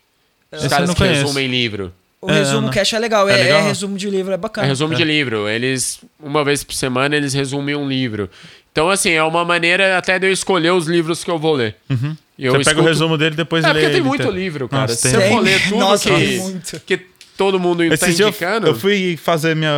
Os 0.50 0.66
caras 0.66 0.92
que 0.92 1.04
resumem 1.04 1.46
livro. 1.46 1.92
O 2.20 2.30
é, 2.30 2.34
resumo 2.34 2.62
não. 2.62 2.70
cash 2.70 2.92
é 2.92 2.98
legal. 3.00 3.28
É, 3.28 3.32
é, 3.32 3.42
legal. 3.42 3.60
é, 3.60 3.62
resumo 3.62 3.96
de 3.96 4.08
livro, 4.08 4.32
é 4.32 4.36
bacana. 4.36 4.66
É 4.66 4.68
resumo 4.68 4.94
de 4.94 5.02
livro. 5.02 5.48
Eles, 5.48 6.00
uma 6.20 6.44
vez 6.44 6.62
por 6.62 6.72
semana, 6.72 7.16
eles 7.16 7.34
resumem 7.34 7.74
um 7.74 7.88
livro. 7.88 8.30
Então, 8.70 8.88
assim, 8.88 9.10
é 9.10 9.22
uma 9.24 9.44
maneira 9.44 9.98
até 9.98 10.20
de 10.20 10.28
eu 10.28 10.32
escolher 10.32 10.70
os 10.70 10.86
livros 10.86 11.24
que 11.24 11.30
eu 11.30 11.38
vou 11.38 11.54
ler. 11.54 11.76
Uhum. 11.90 12.16
Você 12.38 12.46
escuto... 12.46 12.64
pega 12.64 12.80
o 12.80 12.84
resumo 12.84 13.18
dele 13.18 13.34
depois 13.34 13.64
é, 13.64 13.72
lê. 13.72 13.80
É 13.80 13.82
porque 13.82 13.94
tem 13.94 14.02
muito 14.02 14.24
tá... 14.24 14.30
livro, 14.30 14.68
cara. 14.68 14.82
Nossa, 14.82 14.94
Se 14.94 15.10
você 15.10 15.28
for 15.28 15.40
ler 15.40 15.62
tudo 15.68 15.78
Nossa, 15.78 16.10
que, 16.10 16.80
que 16.96 17.06
todo 17.36 17.58
mundo 17.58 17.82
está 17.84 18.08
indicando... 18.08 18.66
Eu, 18.66 18.72
eu, 18.72 18.78
fui 18.78 19.16
fazer 19.16 19.56
minha... 19.56 19.72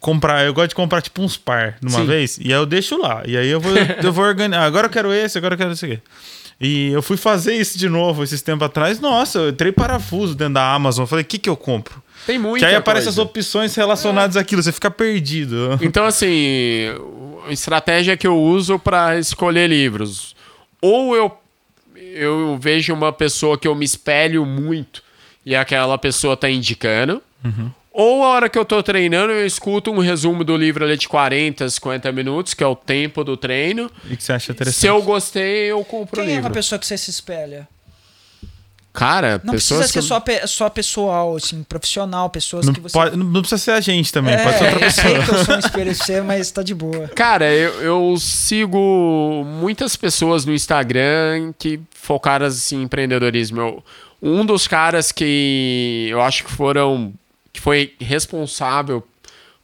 Comprar... 0.00 0.44
Eu 0.44 0.54
gosto 0.54 0.70
de 0.70 0.74
comprar, 0.74 1.02
tipo, 1.02 1.22
uns 1.22 1.36
par 1.36 1.76
de 1.80 1.88
uma 1.88 2.00
Sim. 2.00 2.06
vez. 2.06 2.38
E 2.38 2.52
aí 2.52 2.58
eu 2.58 2.66
deixo 2.66 2.96
lá. 2.96 3.22
E 3.26 3.36
aí 3.36 3.48
eu 3.48 3.60
vou, 3.60 3.72
eu 4.02 4.12
vou 4.12 4.24
organizar. 4.24 4.64
Agora 4.64 4.86
eu 4.86 4.90
quero 4.90 5.12
esse, 5.12 5.36
agora 5.38 5.54
eu 5.54 5.58
quero 5.58 5.72
esse 5.72 5.84
aqui. 5.84 6.00
E 6.60 6.88
eu 6.88 7.02
fui 7.02 7.16
fazer 7.16 7.54
isso 7.54 7.78
de 7.78 7.88
novo 7.88 8.24
esses 8.24 8.42
tempos 8.42 8.66
atrás. 8.66 8.98
Nossa, 8.98 9.38
eu 9.38 9.48
entrei 9.50 9.70
parafuso 9.70 10.34
dentro 10.34 10.54
da 10.54 10.74
Amazon. 10.74 11.06
Falei, 11.06 11.22
o 11.22 11.26
que, 11.26 11.38
que 11.38 11.48
eu 11.48 11.56
compro? 11.56 12.02
Tem 12.26 12.38
muito. 12.38 12.58
Que 12.58 12.66
aí 12.66 12.74
aparecem 12.74 13.08
as 13.08 13.18
opções 13.18 13.74
relacionadas 13.74 14.36
é. 14.36 14.40
àquilo, 14.40 14.62
você 14.62 14.72
fica 14.72 14.90
perdido. 14.90 15.78
Então, 15.80 16.04
assim, 16.04 16.92
estratégia 17.48 18.16
que 18.16 18.26
eu 18.26 18.36
uso 18.36 18.78
para 18.78 19.18
escolher 19.18 19.68
livros. 19.68 20.34
Ou 20.82 21.16
eu, 21.16 21.32
eu 21.96 22.58
vejo 22.60 22.92
uma 22.92 23.12
pessoa 23.12 23.56
que 23.56 23.68
eu 23.68 23.74
me 23.74 23.84
espelho 23.84 24.44
muito 24.44 25.02
e 25.48 25.56
aquela 25.56 25.96
pessoa 25.96 26.36
tá 26.36 26.50
indicando. 26.50 27.22
Uhum. 27.42 27.70
Ou 27.90 28.22
a 28.22 28.28
hora 28.28 28.50
que 28.50 28.58
eu 28.58 28.66
tô 28.66 28.82
treinando, 28.82 29.32
eu 29.32 29.46
escuto 29.46 29.90
um 29.90 29.98
resumo 29.98 30.44
do 30.44 30.54
livro 30.54 30.84
ali 30.84 30.94
de 30.94 31.08
40, 31.08 31.70
50 31.70 32.12
minutos, 32.12 32.52
que 32.52 32.62
é 32.62 32.66
o 32.66 32.76
tempo 32.76 33.24
do 33.24 33.34
treino. 33.34 33.90
E 34.10 34.14
que 34.14 34.22
você 34.22 34.34
acha 34.34 34.52
interessante. 34.52 34.78
Se 34.78 34.86
eu 34.86 35.00
gostei, 35.00 35.70
eu 35.70 35.82
compro 35.86 36.16
Quem 36.16 36.24
o 36.24 36.26
livro. 36.26 36.42
Quem 36.42 36.48
é 36.48 36.50
a 36.50 36.54
pessoa 36.54 36.78
que 36.78 36.86
você 36.86 36.98
se 36.98 37.08
espelha? 37.08 37.66
Cara, 38.92 39.40
não 39.44 39.52
precisa 39.52 39.86
ser 39.86 40.00
que... 40.00 40.02
só, 40.02 40.18
pe 40.18 40.46
só 40.46 40.68
pessoal, 40.68 41.36
assim, 41.36 41.62
profissional, 41.62 42.28
pessoas 42.30 42.66
não 42.66 42.72
que 42.72 42.80
você. 42.80 42.92
Pode, 42.92 43.16
não 43.16 43.40
precisa 43.40 43.58
ser 43.58 43.70
a 43.72 43.80
gente 43.80 44.12
também, 44.12 44.34
é, 44.34 44.42
pode 44.42 44.58
ser 44.58 44.64
outra 44.64 44.80
pessoa. 44.80 45.08
Eu 45.08 45.14
sei 45.14 45.24
que 45.24 45.30
eu 45.30 45.44
sou 45.44 45.54
um 45.54 45.58
espelho 45.58 45.94
seu, 46.04 46.24
mas 46.24 46.50
tá 46.50 46.62
de 46.62 46.74
boa. 46.74 47.08
Cara, 47.08 47.52
eu, 47.52 47.80
eu 47.80 48.16
sigo 48.18 49.44
muitas 49.46 49.94
pessoas 49.94 50.44
no 50.44 50.52
Instagram 50.52 51.52
que 51.58 51.80
focaram 51.92 52.46
assim, 52.46 52.76
em 52.78 52.82
empreendedorismo. 52.82 53.60
Eu, 53.60 53.84
um 54.20 54.44
dos 54.44 54.66
caras 54.66 55.12
que 55.12 56.08
eu 56.10 56.20
acho 56.20 56.44
que 56.44 56.50
foram. 56.50 57.12
que 57.52 57.60
foi 57.60 57.94
responsável 58.00 59.06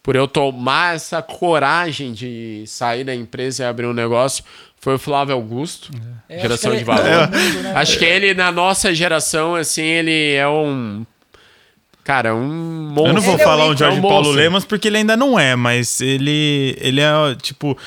por 0.05 0.15
eu 0.15 0.29
tomar 0.29 0.95
essa 0.95 1.23
coragem 1.23 2.13
de 2.13 2.63
sair 2.67 3.05
da 3.05 3.15
empresa 3.15 3.63
e 3.63 3.67
abrir 3.67 3.87
um 3.87 3.95
negócio 3.95 4.45
foi 4.85 4.97
o 4.97 4.99
Flávio 4.99 5.35
Augusto, 5.35 5.91
é. 6.29 6.43
geração 6.43 6.77
de 6.77 6.85
valor. 6.85 7.07
É. 7.07 7.73
Acho 7.75 7.99
que 7.99 8.05
ele, 8.05 8.35
na 8.35 8.53
nossa 8.53 8.95
geração, 8.95 9.55
assim, 9.55 9.83
ele 9.83 10.35
é 10.35 10.47
um. 10.47 11.07
Cara, 12.05 12.35
um 12.35 12.91
monstro. 12.91 13.07
Eu 13.07 13.15
não 13.15 13.23
vou 13.23 13.35
ele 13.37 13.43
falar 13.43 13.65
é 13.65 13.69
um 13.69 13.77
Jorge 13.79 13.97
é 13.97 13.99
um 13.99 14.03
Paulo 14.03 14.31
Lemos 14.31 14.67
porque 14.67 14.89
ele 14.89 14.99
ainda 14.99 15.17
não 15.17 15.41
é, 15.41 15.57
mas 15.57 16.03
ele 16.03 16.77
ele 16.79 17.01
é 17.01 17.35
tipo. 17.41 17.79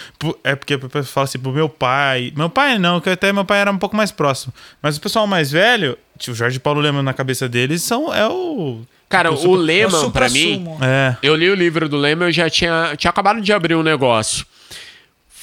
É 0.43 0.55
porque 0.55 0.73
o 0.73 0.79
pessoal 0.79 1.03
fala 1.03 1.25
assim, 1.25 1.37
pro 1.37 1.51
meu 1.51 1.69
pai. 1.69 2.33
Meu 2.35 2.49
pai 2.49 2.79
não, 2.79 2.99
que 2.99 3.11
até 3.11 3.31
meu 3.31 3.45
pai 3.45 3.59
era 3.59 3.71
um 3.71 3.77
pouco 3.77 3.95
mais 3.95 4.11
próximo. 4.11 4.51
Mas 4.81 4.97
o 4.97 5.01
pessoal 5.01 5.27
mais 5.27 5.51
velho, 5.51 5.95
tipo, 6.17 6.31
o 6.31 6.35
Jorge 6.35 6.59
Paulo 6.59 6.81
Lemos 6.81 7.03
na 7.03 7.13
cabeça 7.13 7.47
deles 7.47 7.83
são, 7.83 8.11
é 8.11 8.27
o. 8.27 8.81
Cara, 9.07 9.31
o, 9.31 9.49
o 9.49 9.55
Lehman, 9.55 10.09
pra 10.09 10.27
mim. 10.29 10.65
É. 10.81 11.15
Eu 11.21 11.35
li 11.35 11.47
o 11.47 11.55
livro 11.55 11.87
do 11.87 11.95
Lehman, 11.95 12.29
eu 12.29 12.31
já 12.31 12.49
tinha, 12.49 12.95
tinha 12.97 13.11
acabado 13.11 13.39
de 13.39 13.53
abrir 13.53 13.75
um 13.75 13.83
negócio 13.83 14.47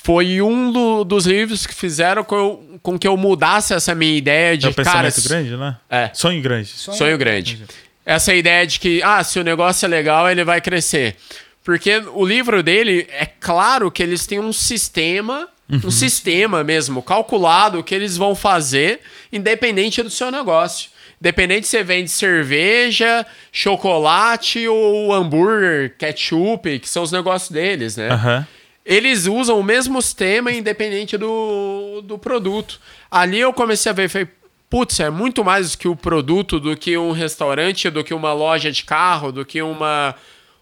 foi 0.05 0.43
um 0.43 0.71
do, 0.71 1.03
dos 1.03 1.25
livros 1.25 1.67
que 1.67 1.75
fizeram 1.75 2.23
com, 2.23 2.37
eu, 2.37 2.79
com, 2.83 2.99
que 2.99 3.09
eu 3.09 3.17
mudasse 3.17 3.73
essa 3.73 3.95
minha 3.95 4.15
ideia 4.15 4.55
de. 4.55 4.67
É 4.67 4.69
um 4.69 4.73
pensamento 4.75 5.15
cara, 5.15 5.29
grande, 5.29 5.57
né? 5.57 5.77
É. 5.89 6.11
Sonho 6.13 6.43
grande. 6.43 6.69
Sonho, 6.69 6.99
Sonho 6.99 7.19
grande. 7.19 7.57
grande. 7.57 7.73
Essa 8.05 8.35
ideia 8.35 8.67
de 8.67 8.79
que, 8.79 9.03
ah, 9.03 9.25
se 9.25 9.39
o 9.39 9.43
negócio 9.43 9.87
é 9.87 9.89
legal, 9.89 10.31
ele 10.31 10.45
vai 10.45 10.61
crescer. 10.61 11.17
Porque 11.65 12.03
o 12.13 12.23
livro 12.23 12.63
dele, 12.63 13.09
é 13.19 13.25
claro 13.25 13.91
que 13.91 14.03
eles 14.03 14.27
têm 14.27 14.39
um 14.39 14.53
sistema, 14.53 15.49
uhum. 15.73 15.81
um 15.87 15.91
sistema 15.91 16.63
mesmo, 16.63 17.03
calculado, 17.03 17.83
que 17.83 17.95
eles 17.95 18.19
vão 18.19 18.35
fazer, 18.35 19.01
independente 19.33 20.03
do 20.03 20.11
seu 20.11 20.31
negócio. 20.31 20.91
Independente 21.19 21.67
se 21.67 21.79
você 21.79 21.83
vende 21.83 22.11
cerveja, 22.11 23.25
chocolate 23.51 24.69
ou 24.69 25.15
hambúrguer, 25.15 25.95
ketchup, 25.97 26.79
que 26.79 26.89
são 26.91 27.03
os 27.03 27.11
negócios 27.11 27.51
deles, 27.51 27.97
né? 27.97 28.11
Uhum 28.13 28.45
eles 28.85 29.27
usam 29.27 29.59
o 29.59 29.63
mesmo 29.63 30.01
sistema 30.03 30.53
independente 30.53 31.17
do, 31.17 32.03
do 32.05 32.19
produto. 32.19 32.79
Ali 33.11 33.41
eu 33.41 33.53
comecei 33.53 33.91
a 33.91 33.95
ver, 33.95 34.09
falei, 34.11 34.29
putz, 34.69 35.01
é 35.01 35.09
muito 35.09 35.43
mais 35.43 35.75
que 35.75 35.89
o 35.89 35.97
produto, 35.97 36.61
do 36.61 36.77
que 36.77 36.99
um 36.99 37.13
restaurante, 37.13 37.89
do 37.89 38.05
que 38.05 38.13
uma 38.13 38.33
loja 38.33 38.71
de 38.71 38.85
carro, 38.85 39.33
do 39.33 39.45
que 39.45 39.63
uma, 39.63 40.15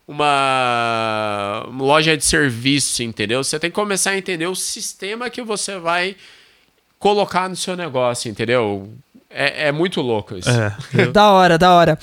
uma 0.07 1.66
loja 1.77 2.16
de 2.16 2.25
serviço, 2.25 3.03
entendeu? 3.03 3.43
Você 3.43 3.59
tem 3.59 3.70
que 3.70 3.75
começar 3.75 4.11
a 4.11 4.18
entender 4.18 4.47
o 4.47 4.55
sistema 4.55 5.29
que 5.29 5.43
você 5.43 5.79
vai 5.79 6.14
colocar 6.99 7.49
no 7.49 7.57
seu 7.57 7.75
negócio, 7.75 8.31
entendeu? 8.31 8.89
É, 9.29 9.68
é 9.68 9.73
muito 9.73 10.01
louco 10.01 10.37
isso. 10.37 10.49
É. 10.49 11.07
da 11.11 11.33
hora, 11.33 11.59
da 11.59 11.75
hora. 11.75 11.99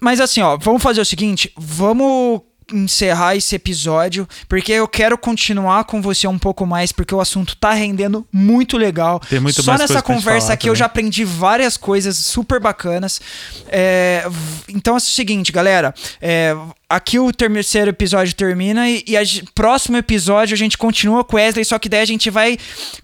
Mas 0.00 0.20
assim, 0.20 0.42
ó, 0.42 0.56
vamos 0.56 0.82
fazer 0.82 1.00
o 1.00 1.04
seguinte, 1.04 1.52
vamos 1.56 2.42
encerrar 2.72 3.36
esse 3.36 3.54
episódio, 3.54 4.28
porque 4.48 4.72
eu 4.72 4.88
quero 4.88 5.16
continuar 5.16 5.84
com 5.84 6.02
você 6.02 6.26
um 6.26 6.38
pouco 6.38 6.66
mais, 6.66 6.90
porque 6.90 7.14
o 7.14 7.20
assunto 7.20 7.56
tá 7.56 7.72
rendendo 7.72 8.26
muito 8.32 8.76
legal. 8.76 9.20
Tem 9.20 9.38
muito 9.38 9.62
Só 9.62 9.78
nessa 9.78 10.02
conversa 10.02 10.52
aqui 10.52 10.62
também. 10.62 10.70
eu 10.72 10.76
já 10.76 10.86
aprendi 10.86 11.24
várias 11.24 11.76
coisas 11.76 12.16
super 12.18 12.60
bacanas. 12.60 13.20
É, 13.68 14.24
então 14.68 14.94
é 14.94 14.96
o 14.96 15.00
seguinte, 15.00 15.52
galera. 15.52 15.94
É, 16.20 16.56
aqui 16.88 17.18
o 17.18 17.32
terceiro 17.32 17.90
episódio 17.90 18.34
termina 18.34 18.88
e, 18.90 19.04
e 19.06 19.16
a, 19.16 19.22
próximo 19.54 19.96
episódio 19.96 20.54
a 20.54 20.58
gente 20.58 20.76
continua 20.76 21.22
com 21.24 21.36
Wesley, 21.36 21.64
só 21.64 21.78
que 21.78 21.88
daí 21.88 22.00
a 22.00 22.06
gente 22.06 22.30
vai 22.30 22.58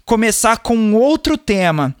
começar 0.05 0.57
com 0.57 0.93
outro 0.93 1.37
tema 1.37 1.95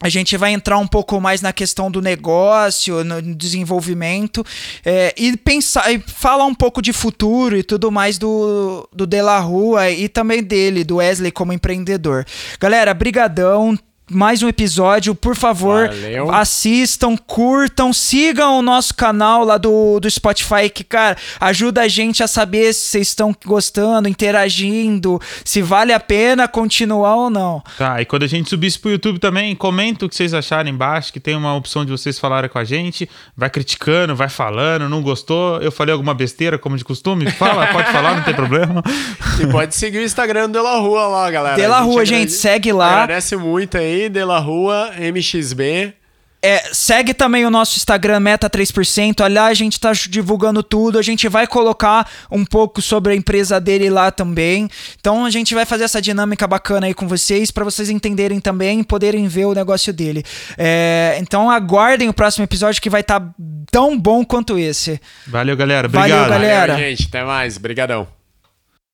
a 0.00 0.08
gente 0.10 0.36
vai 0.36 0.52
entrar 0.52 0.78
um 0.78 0.86
pouco 0.86 1.18
mais 1.20 1.40
na 1.40 1.52
questão 1.52 1.90
do 1.90 2.02
negócio, 2.02 3.02
no 3.02 3.22
desenvolvimento 3.34 4.44
é, 4.84 5.14
e 5.16 5.36
pensar 5.36 5.90
e 5.90 5.98
falar 5.98 6.44
um 6.44 6.54
pouco 6.54 6.82
de 6.82 6.92
futuro 6.92 7.56
e 7.56 7.62
tudo 7.62 7.90
mais 7.90 8.18
do, 8.18 8.86
do 8.92 9.06
De 9.06 9.22
La 9.22 9.38
Rua 9.38 9.90
e 9.90 10.08
também 10.08 10.42
dele, 10.42 10.84
do 10.84 10.96
Wesley 10.96 11.32
como 11.32 11.52
empreendedor. 11.52 12.26
Galera, 12.60 12.92
brigadão. 12.92 13.78
Mais 14.10 14.42
um 14.42 14.48
episódio. 14.48 15.14
Por 15.14 15.34
favor, 15.34 15.88
Valeu. 15.88 16.32
assistam, 16.32 17.16
curtam, 17.16 17.92
sigam 17.92 18.58
o 18.58 18.62
nosso 18.62 18.94
canal 18.94 19.44
lá 19.44 19.58
do, 19.58 19.98
do 19.98 20.10
Spotify, 20.10 20.70
que, 20.72 20.84
cara, 20.84 21.16
ajuda 21.40 21.82
a 21.82 21.88
gente 21.88 22.22
a 22.22 22.28
saber 22.28 22.72
se 22.72 22.88
vocês 22.88 23.08
estão 23.08 23.34
gostando, 23.44 24.08
interagindo, 24.08 25.20
se 25.44 25.60
vale 25.60 25.92
a 25.92 26.00
pena 26.00 26.46
continuar 26.46 27.16
ou 27.16 27.30
não. 27.30 27.62
Tá, 27.76 28.00
e 28.00 28.04
quando 28.04 28.22
a 28.22 28.28
gente 28.28 28.48
subir 28.48 28.68
isso 28.68 28.80
pro 28.80 28.90
YouTube 28.90 29.18
também, 29.18 29.54
comenta 29.56 30.06
o 30.06 30.08
que 30.08 30.14
vocês 30.14 30.32
acharem 30.32 30.72
embaixo, 30.72 31.12
que 31.12 31.20
tem 31.20 31.34
uma 31.34 31.54
opção 31.54 31.84
de 31.84 31.90
vocês 31.90 32.18
falarem 32.18 32.48
com 32.48 32.58
a 32.58 32.64
gente. 32.64 33.08
Vai 33.36 33.50
criticando, 33.50 34.14
vai 34.14 34.28
falando, 34.28 34.88
não 34.88 35.02
gostou, 35.02 35.60
eu 35.60 35.72
falei 35.72 35.92
alguma 35.92 36.14
besteira, 36.14 36.58
como 36.58 36.76
de 36.76 36.84
costume, 36.84 37.30
fala, 37.32 37.66
pode 37.72 37.90
falar, 37.90 38.16
não 38.16 38.22
tem 38.22 38.34
problema. 38.34 38.82
E 39.40 39.46
pode 39.46 39.74
seguir 39.74 39.98
o 39.98 40.02
Instagram 40.02 40.48
do 40.48 40.52
De 40.52 40.60
La 40.60 40.76
Rua 40.76 41.06
lá, 41.08 41.30
galera. 41.30 41.56
De 41.56 41.66
La 41.66 41.78
A 41.78 41.80
Rua, 41.80 42.04
gente, 42.04 42.32
segue 42.32 42.72
lá. 42.72 43.02
Agradece 43.02 43.36
muito 43.36 43.76
aí, 43.76 43.95
De 44.10 44.24
La 44.24 44.38
Rua, 44.38 44.90
MXB. 44.98 45.94
É, 46.42 46.62
segue 46.72 47.12
também 47.12 47.44
o 47.44 47.50
nosso 47.50 47.76
Instagram 47.76 48.20
Meta 48.20 48.48
3%. 48.48 49.20
Ali 49.20 49.36
a 49.36 49.52
gente 49.52 49.80
tá 49.80 49.90
divulgando 49.92 50.62
tudo. 50.62 50.96
A 50.96 51.02
gente 51.02 51.28
vai 51.28 51.44
colocar 51.44 52.08
um 52.30 52.44
pouco 52.44 52.80
sobre 52.80 53.12
a 53.12 53.16
empresa 53.16 53.60
dele 53.60 53.90
lá 53.90 54.12
também. 54.12 54.68
Então 55.00 55.24
a 55.24 55.30
gente 55.30 55.54
vai 55.56 55.64
fazer 55.64 55.84
essa 55.84 56.00
dinâmica 56.00 56.46
bacana 56.46 56.86
aí 56.86 56.94
com 56.94 57.08
vocês 57.08 57.50
para 57.50 57.64
vocês 57.64 57.90
entenderem 57.90 58.38
também 58.38 58.78
e 58.80 58.84
poderem 58.84 59.26
ver 59.26 59.46
o 59.46 59.54
negócio 59.54 59.92
dele. 59.92 60.22
É, 60.56 61.16
então 61.20 61.50
aguardem 61.50 62.08
o 62.08 62.14
próximo 62.14 62.44
episódio 62.44 62.80
que 62.80 62.90
vai 62.90 63.00
estar 63.00 63.28
tão 63.68 63.98
bom 63.98 64.24
quanto 64.24 64.56
esse. 64.56 65.00
Valeu, 65.26 65.56
galera. 65.56 65.88
Valeu, 65.88 66.16
Obrigado. 66.16 66.30
galera. 66.30 66.72
Valeu, 66.74 66.90
gente. 66.90 67.08
Até 67.08 67.24
mais. 67.24 67.56
Obrigadão. 67.56 68.15